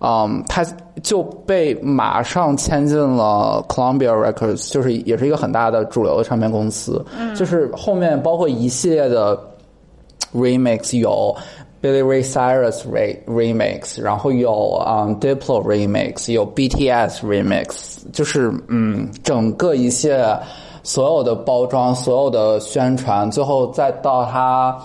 [0.01, 0.65] 嗯，它
[1.03, 7.05] 就被马上签进了 Columbia Records，就是也是一个很大的主流的唱片公司，
[7.37, 9.39] 就是后面包括一系列的
[10.35, 11.37] remix 有。
[11.83, 20.25] Billy Ray Cyrus re remix，然后有嗯、Diplo remix，有 BTS remix，就是嗯整个一切
[20.83, 24.77] 所有的包装、所有的宣传，最后再到他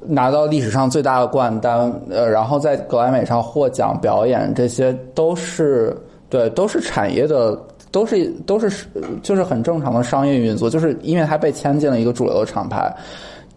[0.00, 5.96] 拿到历史上最大的冠单，呃，然后在格莱美上获奖表演，这些都是
[6.28, 7.58] 对，都是产业的。
[7.92, 8.84] 都是都是
[9.22, 12.94] 就是很正常的商业运作，就是因为它被签进了一个主流的厂牌，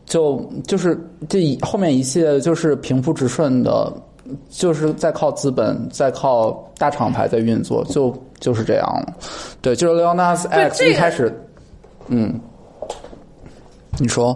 [0.09, 0.99] 就就是
[1.29, 3.93] 这一后面一系列就是平铺直顺的，
[4.49, 9.13] 就是在靠资本，在靠大厂牌在运作，就就是这样了。
[9.61, 11.31] 对，就是 Lil Nas X 一开始，
[12.07, 12.39] 嗯，
[13.99, 14.35] 你说，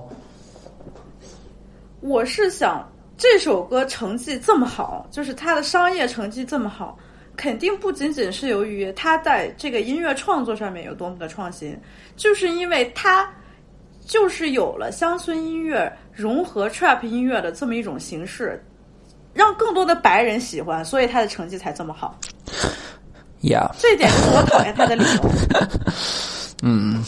[2.02, 2.88] 我是想
[3.18, 6.96] 这首歌成绩这么好，就是它的商业成绩这么好，
[7.36, 11.76] 肯定不仅仅是由于它在这个音乐创作上面有多么的创新，
[12.16, 13.28] 就是因为它。
[14.06, 18.64] 就是有了乡村音乐融合 trap 音乐的这么一种形式，
[19.34, 22.20] 让更多的白人喜欢，所以他的成绩才这么好。
[23.42, 25.30] Yeah，这一点是我讨厌他的理由。
[26.64, 27.04] 嗯，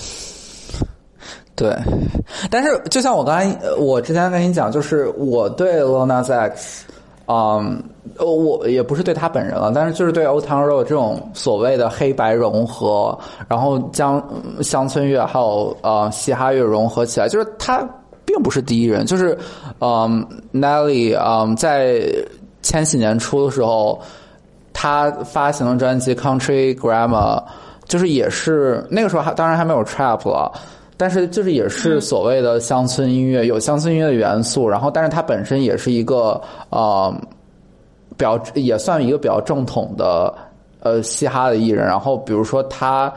[1.55, 1.73] 对。
[2.49, 6.85] 但是就像我刚才，我之前跟你讲，就是我对 Lil Nas X，
[7.27, 7.81] 嗯，
[8.19, 14.23] 我也不是对他本人了，但是就是对 Old Town Road 这种所谓的黑白融合，然后将
[14.61, 17.83] 乡村乐还有呃嘻哈乐融合起来，就是他
[18.25, 19.37] 并不是第一人，就是
[19.79, 20.23] 嗯
[20.53, 22.07] Nelly 嗯在
[22.61, 23.99] 千禧年初的时候，
[24.71, 27.39] 他发行的专辑《Country Grammar》，
[27.85, 30.51] 就是也是那个时候还当然还没有 Trap 了。
[30.97, 37.13] 但是就是也是所谓的乡村音乐，有乡村音乐的元素，然后但是它本身也是一个呃，
[38.17, 40.33] 比较也算一个比较正统的
[40.79, 41.85] 呃嘻哈的艺人。
[41.85, 43.13] 然后比如说他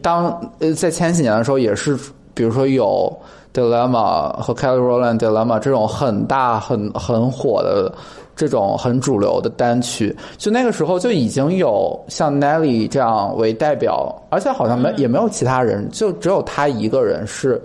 [0.00, 1.98] 当呃在前几年的时候，也是
[2.34, 3.12] 比如说有
[3.52, 7.92] Dilemma 和 Kelly Rowland Dilemma 这种很大很很火的
[8.34, 17.60] 这种很主流的单曲，就那个时候就已经有像 Nelly 这样为代表，而且好像没也没有其他人，就只有他一个人是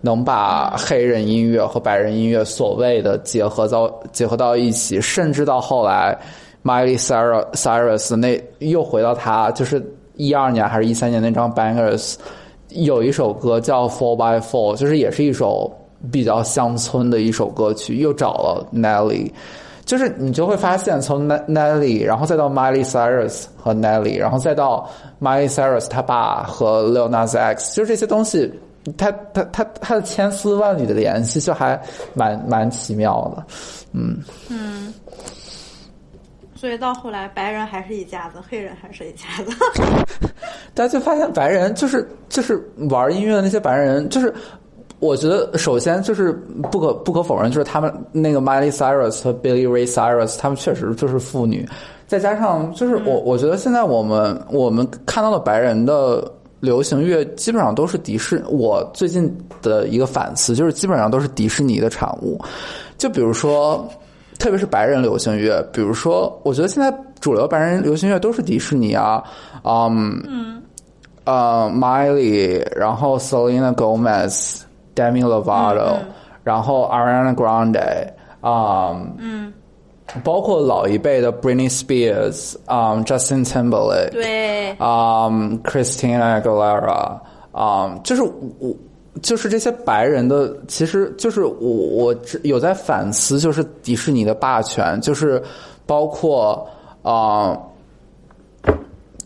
[0.00, 6.16] 能把黑人音乐和白人音乐所谓的结合到结合到一起，甚至到后来
[6.62, 9.82] ，Miley Cyrus 那又回到他就是
[10.16, 12.14] 一二年还是一三年那张 Bangers，
[12.68, 15.72] 有一首歌叫 Four by Four，就是也是一首
[16.12, 19.30] 比较乡村的一首歌曲，又找了 Nelly。
[19.88, 24.86] 就是你就会发现，从 Nelly，然后再到 Miley Cyrus 和 Nelly，然后再到
[25.18, 28.52] Miley Cyrus 他爸和 l e o n a s X，就这些东西，
[28.98, 31.80] 他他他他的千丝万缕的联系，就还
[32.12, 33.46] 蛮蛮奇妙的，
[33.94, 34.92] 嗯嗯。
[36.54, 39.56] 所以到后来，白人还是一家子，黑人还是一家子。
[40.74, 44.34] 大家就发现，白人就是就是玩音乐的那些白人，就是。
[45.00, 46.32] 我觉得首先就是
[46.70, 51.68] 不可不可否认，就是他们那个 Miley Cyrus 和 Billy Ray Cyrus，他们确实就是妇女。
[52.06, 56.24] 再加上就是我，我觉得现在我们我们看到的白人的
[56.58, 58.42] 流行乐，基本上都是迪士。
[58.48, 62.40] 我最近的一个反思就是，基本上都是迪士尼的产物。
[62.96, 63.88] 就比如说，
[64.38, 69.22] 特别是白人流行乐，比如说，我觉得现在主流白人流行乐都是迪士尼啊，
[69.62, 70.60] 嗯，
[71.24, 74.62] 呃，Miley，然后 Selena Gomez。
[74.98, 75.98] Demi Lovato，
[76.42, 78.08] 然后 Ariana Grande，
[78.40, 79.52] 啊，嗯，
[80.24, 85.28] 包括老一辈的 Britney Spears，啊，Justin Timberlake，对，啊
[85.62, 87.18] ，Christina Aguilera，
[87.52, 88.74] 啊，就是我，
[89.22, 95.40] 就是这些白人的，其实就是我，我有在反思，就是迪士尼的霸权，就是
[95.86, 96.66] 包括
[97.02, 97.56] 啊。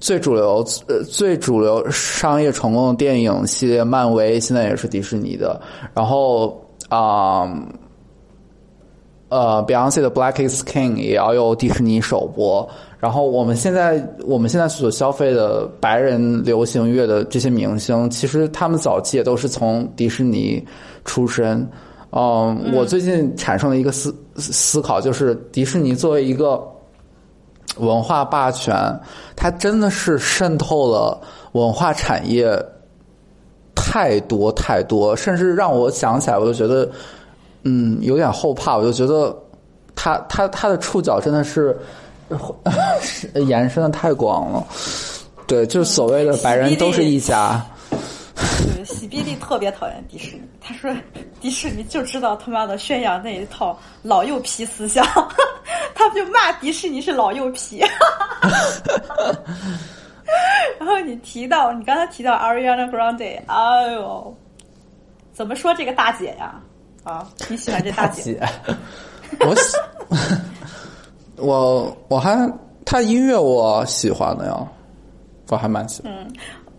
[0.03, 5.61] 最主流呃最主流商业成功的电影系列，漫威现在也是迪士尼的。
[5.95, 7.49] 然后啊，
[9.29, 12.69] 呃，Beyonce 的 Black is King 也要由迪士尼首播。
[12.99, 20.61] 然后我们现在我们现在所消费的白人流行乐的这些明星，其实他们早期也都是从迪士尼
[21.05, 21.65] 出身。
[22.11, 26.61] 嗯，我最近产生了一个思思考，就是迪士尼作为一个。
[27.79, 28.75] 文化霸权，
[29.35, 31.21] 它真的是渗透了
[31.53, 32.55] 文化产业
[33.75, 36.91] 太多太多，甚至让我想起来，我就觉得，
[37.63, 38.77] 嗯，有点后怕。
[38.77, 39.35] 我就觉得，
[39.95, 41.77] 他他他的触角真的是
[43.01, 44.65] 是 延伸的太广了。
[45.47, 47.65] 对，就是所谓的白人都是一家。
[48.75, 50.43] 对，喜比利特别讨厌迪士尼。
[50.61, 50.95] 他说，
[51.41, 55.05] 迪士尼就知道他妈的宣扬那一套老右皮思想，
[56.03, 57.81] 他们就骂迪士尼是老右皮。
[60.79, 64.35] 然后你提到，你刚才提到 Ariana Grande，哎呦，
[65.33, 66.61] 怎么说这个大姐呀？
[67.05, 68.41] 啊，你喜欢这大姐？
[69.41, 69.77] 我喜，
[71.37, 72.51] 我我还
[72.85, 74.67] 她音乐我喜欢的呀，
[75.49, 76.13] 我还蛮喜欢。
[76.13, 76.33] 嗯。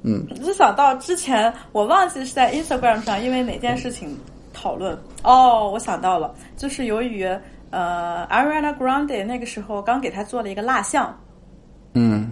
[0.05, 4.19] 嗯，就想到之前我忘记是在 Instagram 上，因为哪件事情
[4.53, 7.25] 讨论哦，我想到了，就是由于
[7.73, 11.19] 呃 Ariana Grande 那个时候刚给他做了一个蜡像，
[11.95, 12.29] 嗯，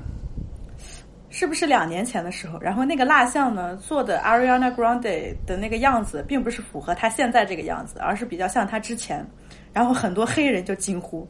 [1.30, 2.60] 是不是两年前的时候？
[2.60, 9.26] 然后那个蜡像呢做的 Ariana Grande 的那个样子，并不是符合他现在这个样子，而是比较像他之前。
[9.74, 11.28] 然后很多黑人就惊呼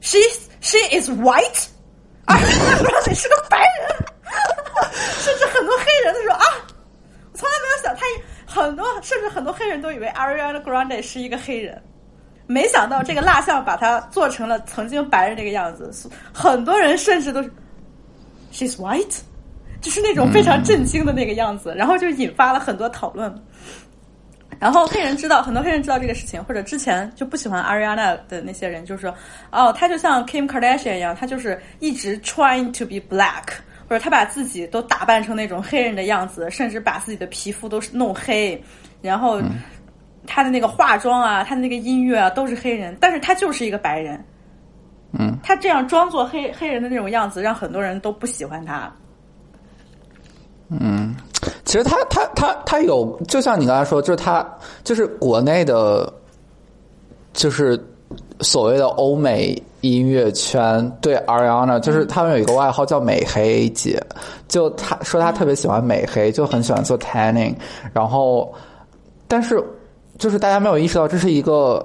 [0.00, 0.18] ：“She
[0.60, 3.96] she is white，Ariana Grande 是个白人。
[5.24, 6.44] ”甚至很多黑人都说啊，
[7.32, 8.04] 我从来没有想他
[8.44, 11.82] 很多，甚至很多黑人都以为 Ariana Grande 是一个黑人，
[12.46, 15.90] 没想到这个蜡像把它做成了曾经白人那个样子。
[16.32, 17.50] 很多人甚至都是
[18.52, 19.20] She's white，
[19.80, 23.32] 就是那种非常震惊的那个样子，然后就引发了很多讨论。
[24.58, 29.14] 然后黑人知道，很多黑人知道这个事情，或者之前就不喜欢 Ariana 的那些人，就是说
[29.50, 33.42] 哦，他就像 Kim Kardashian 一样，他就是一直 trying to be black。
[33.88, 38.60] 或者他把自己都打扮成那种黑人的样子，甚至把自己的皮肤都是弄黑，
[39.00, 39.40] 然后
[40.26, 44.22] 他的那个化妆啊，他的那个音乐啊都是黑人，但是他就是一个白人。
[45.18, 48.92] 嗯，他这样装作黑黑人的那种样子，让很多人都不喜欢他。
[50.68, 51.14] 嗯，
[51.64, 54.46] 其实他他他他有，就像你刚才说，就是他
[54.84, 56.12] 就是国内的，
[57.32, 57.82] 就是
[58.40, 59.60] 所谓的欧美。
[59.82, 64.02] 音乐圈对 Ariana 就是他们有一个外号叫美黑姐，
[64.48, 67.54] 就他说他特别喜欢美黑，就很喜欢做 tanning，
[67.92, 68.52] 然后
[69.28, 69.62] 但是
[70.18, 71.84] 就是大家没有意识到这是一个，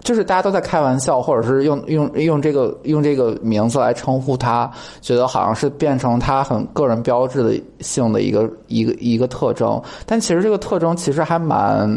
[0.00, 4.70] 就是大家都在开玩笑，或者是用用用这个用这个名字来称呼他，
[5.00, 11.88] 觉得好像是变成他很个人标志的性的一个一个一个特征，但其实这个特征其实还蛮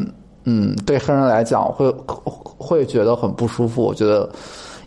[0.45, 1.89] 嗯，对黑人来讲会
[2.57, 4.29] 会觉得很不舒服，我觉得。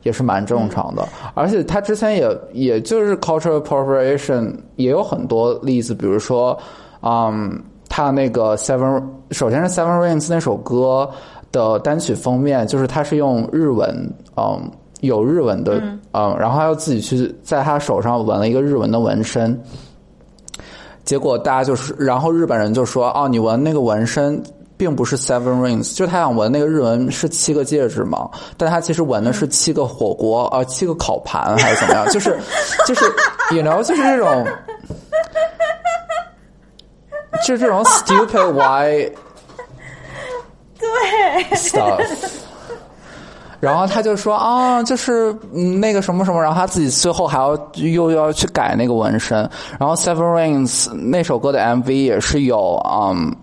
[0.05, 6.55] 也是蛮正常的，而且他之前也也就是 cultural appropriation 也有很多例子，比如说，
[7.01, 7.59] 嗯，
[7.97, 9.01] 他那个 Seven，
[9.31, 11.09] 首先是 Seven Rings 那首歌
[11.53, 13.89] 的单曲封面，就是他是用日文，
[14.37, 14.69] 嗯，
[14.99, 15.81] 有日文的，
[16.12, 19.57] 嗯，然后他又自己去在他手上纹了一个日文的纹身。
[21.05, 24.43] 结果大家就是，然后日本人就说：“哦，你纹那个纹身
[24.77, 32.05] 并不是 Seven Rings，就他想纹那个日文是七个戒指嘛，但他其实纹的是七个火锅，呃，七个烤盘还是怎么样？
[32.11, 32.37] 就是
[32.89, 33.05] 就是
[33.55, 34.45] ，you know，就是这种，
[37.45, 39.11] 就是这种 stupid why
[40.79, 42.03] 对，stuff。
[43.61, 49.39] 然后他就说啊，就是嗯那个什么什么，然后他自己最后还要又要去改那个纹身。
[49.79, 53.35] 然后 Seven Rings 那首歌的 MV 也是有嗯，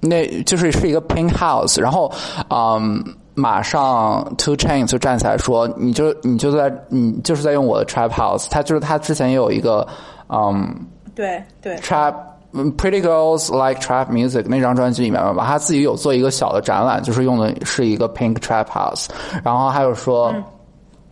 [0.00, 2.10] 那就是是一个 Pink House，然后
[2.48, 3.02] 嗯。
[3.36, 9.86] 马上，Two Chain 就站起来说：“你就你就在你就是在用我的 Trap House。”他就是他之前也有一个，
[10.28, 10.68] 嗯，
[11.14, 19.06] 对对 Trap 嗯 Pretty Girls Like Trap Music 那张专辑里面吧，他自己有做一个小的展览，就是用的是一个 Pink Trap House，
[19.44, 20.34] 然后还有说。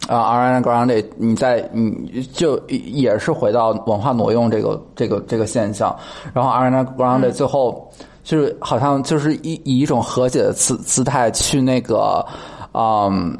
[0.06, 5.94] 啊、a Ariana Grande，你在你就也是回到文化挪用这个这个这个现象，
[6.32, 7.90] 然后 Ariana Grande 最后
[8.22, 12.24] 就是好像就是以以一种和解的姿姿态去那个，
[12.72, 13.36] 嗯。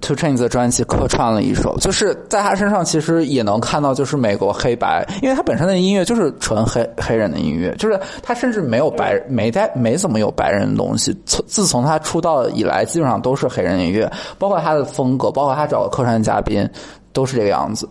[0.00, 11.16] Two Chainz 的专辑客串了一首，就是在他身上其实也能看到，就是美国黑白，因为他本身的音乐就是纯黑黑人的音乐，就是他甚至没有白没带没怎么有白人的东西。
[11.26, 16.68] 从自从他出道以来，基本上都是黑人音乐，包括他的风格，包括他找的客串嘉宾
[17.12, 17.88] 都是这个样子。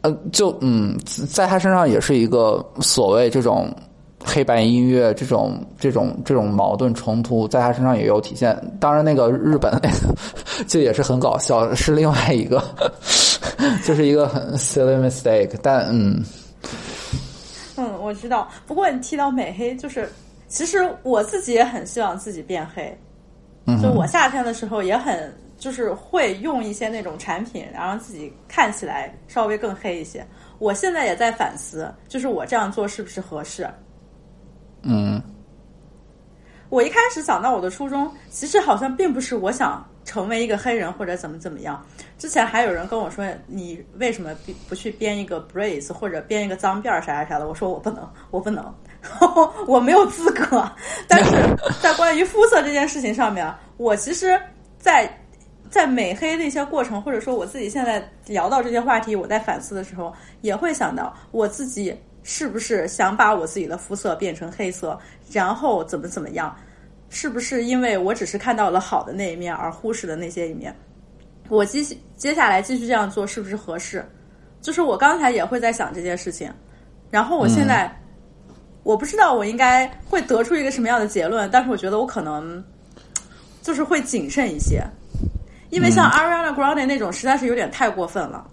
[0.00, 0.98] 呃，就嗯，
[1.28, 3.72] 在他身上也是一个所谓这种。
[4.24, 8.56] 黑白音乐这种这种这种矛盾冲突，在他身上也有体现。
[8.78, 12.62] 当然，那个日本那个就也是很搞笑，是另外一个，
[13.84, 15.50] 就是一个很 silly mistake。
[15.62, 16.22] 但嗯，
[17.76, 18.48] 嗯，我知道。
[18.66, 20.08] 不过你提到美黑，就是
[20.48, 22.96] 其实我自己也很希望自己变黑。
[23.80, 30.26] 就我夏天的时候也很，就是会用一些那种产品，然后让自己看起来稍微更黑一些。
[30.58, 33.68] 我现在也在反思，就是我这样做是不是合适？
[34.82, 35.22] 嗯，
[36.68, 41.84] 我一开始想到我的初衷，其实好像并不是我想成为一个黑人或者怎么怎么样。
[42.18, 47.48] 之前还有人跟我说，你为什么不不去编一个 brace 或者编一个脏辫儿啥啥啥的？
[47.48, 48.74] 我说我不能， 我不能，
[49.66, 50.70] 我没有资格。
[51.08, 51.30] 但是
[51.80, 54.40] 在关于肤色这件事情上面，我其实，
[54.78, 55.08] 在
[55.70, 64.98] 在美黑的一些过程，或者说我自己现在聊到这些话题，我在反思的时候，也会想到我自己是不是想把我自己的肤色变成黑色，
[65.32, 66.54] 然后怎么怎么样。
[67.14, 70.74] 是不是因为我只是看到了好的那一面，而忽视了那些一面？
[71.50, 71.84] 我接
[72.16, 74.02] 接下来继续这样做是不是合适？
[74.62, 76.50] 就是我刚才也会在想这件事情，
[77.10, 77.86] 然后我现在、
[78.48, 82.64] 嗯、我不知道我应该会得出一个什么样的结论，但是我觉得我可能
[83.60, 84.82] 就是会谨慎一些，
[85.72, 88.44] 因为像 Ariana Grande 那种实在是有点太过分了。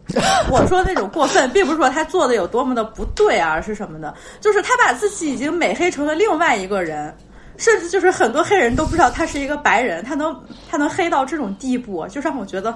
[0.50, 7.14] 我说那种过分，并不是说他做的有多么的不对啊，而是什么的，就是他把自己已经美黑成了另外一个人。
[7.58, 10.34] 甚至就是很多黑人都不知道他是一个白人，他能
[10.72, 12.72] 他能黑到这种地步，就让我觉得，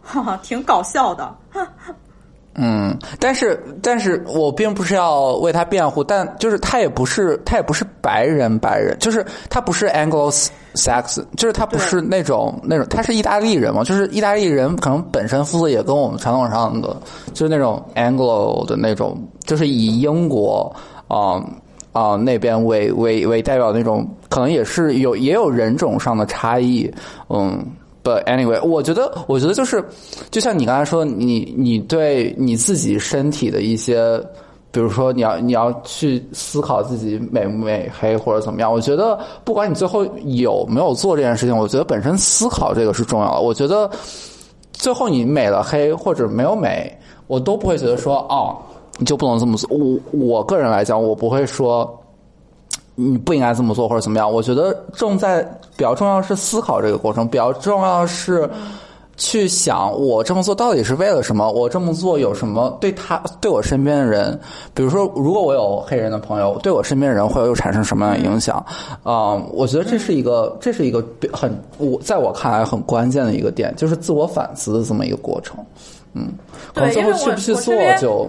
[0.00, 1.36] 哈哈，挺搞笑的。
[2.56, 16.96] 嗯，但是但是我并不是要为他辩护，但就是他也不是他也不是白人白人，就是他不是 Anglo-Saxon，就是他不是那种那种，他是意大利人嘛，就是意大利人可能本身肤色也跟我们传统上的
[17.32, 20.74] 就是那种 Anglo 的那种，就是以英国
[21.08, 21.42] 啊。
[21.94, 26.92] 啊、那边为为为代表那种，可能也是有也有人种上的差异，
[27.28, 27.64] 嗯。
[28.04, 29.82] But anyway，我觉得，我觉得就是，
[30.30, 34.20] 就像你刚才说，你你对你自己身体的一些，
[34.70, 43.40] 比如说你要你要去思考自己美不美黑或者怎么样，我觉得不管你最后有没有做这件事情，我觉得本身思考这个是重要的。
[43.40, 43.90] 我觉得
[44.72, 46.94] 最后你美了黑或者没有美，
[47.26, 48.54] 我都不会觉得说哦。
[48.96, 49.68] 你就不能这么做。
[49.76, 51.84] 我我个人来讲，我不会说
[52.94, 54.30] 你不应该这么做或者怎么样。
[54.30, 55.42] 我觉得重在
[55.76, 58.48] 比较重要是思考这个过程，比较重要是
[59.16, 61.50] 去想我这么做到底是为了什么？
[61.52, 64.38] 我这么做有什么对他对我身边的人，
[64.74, 68.56] 比如说如果我有黑人的朋友，对我身边的人会有产生什么样的影响？
[69.04, 75.56] 啊、嗯，我觉得这是一个这是一个很我在我看来很关键的一个点，就是自我反思的这么一个过程。
[76.16, 76.32] 嗯，
[76.72, 78.28] 可能最后去不去做就，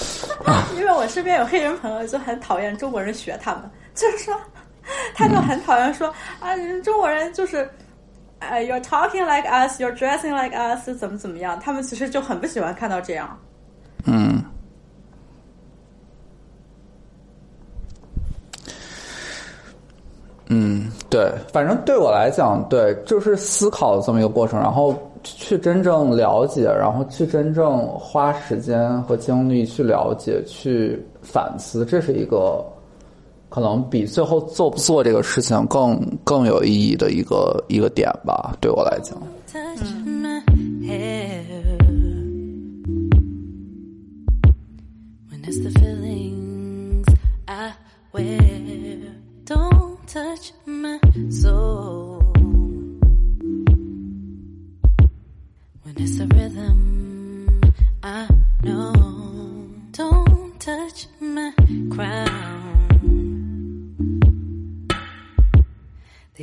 [0.76, 3.62] 因为我身边有黑人朋友就很讨厌中国人学他们，
[3.94, 4.34] 就是说
[5.14, 7.68] 他就很讨厌说啊你们中国人就是
[8.38, 13.38] 哎 you're talking like us you're dressing like us 怎么怎么样他们其实就很不喜欢看到这样。
[14.04, 14.42] 嗯。
[20.50, 32.64] 嗯对反正对我来讲对就是思考的这么一个过程然后去真正了解然后去真正花时间和精力去了解去反思这是一个
[33.50, 39.20] 可能比最后做不做这个事情更更有意义的一个一个点吧，对我来讲。
[50.12, 50.98] Touch my
[51.30, 52.09] soul.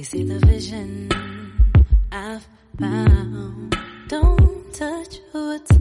[0.07, 1.11] see the vision
[2.13, 2.47] I've
[2.79, 3.75] found.
[4.07, 5.77] Don't touch what's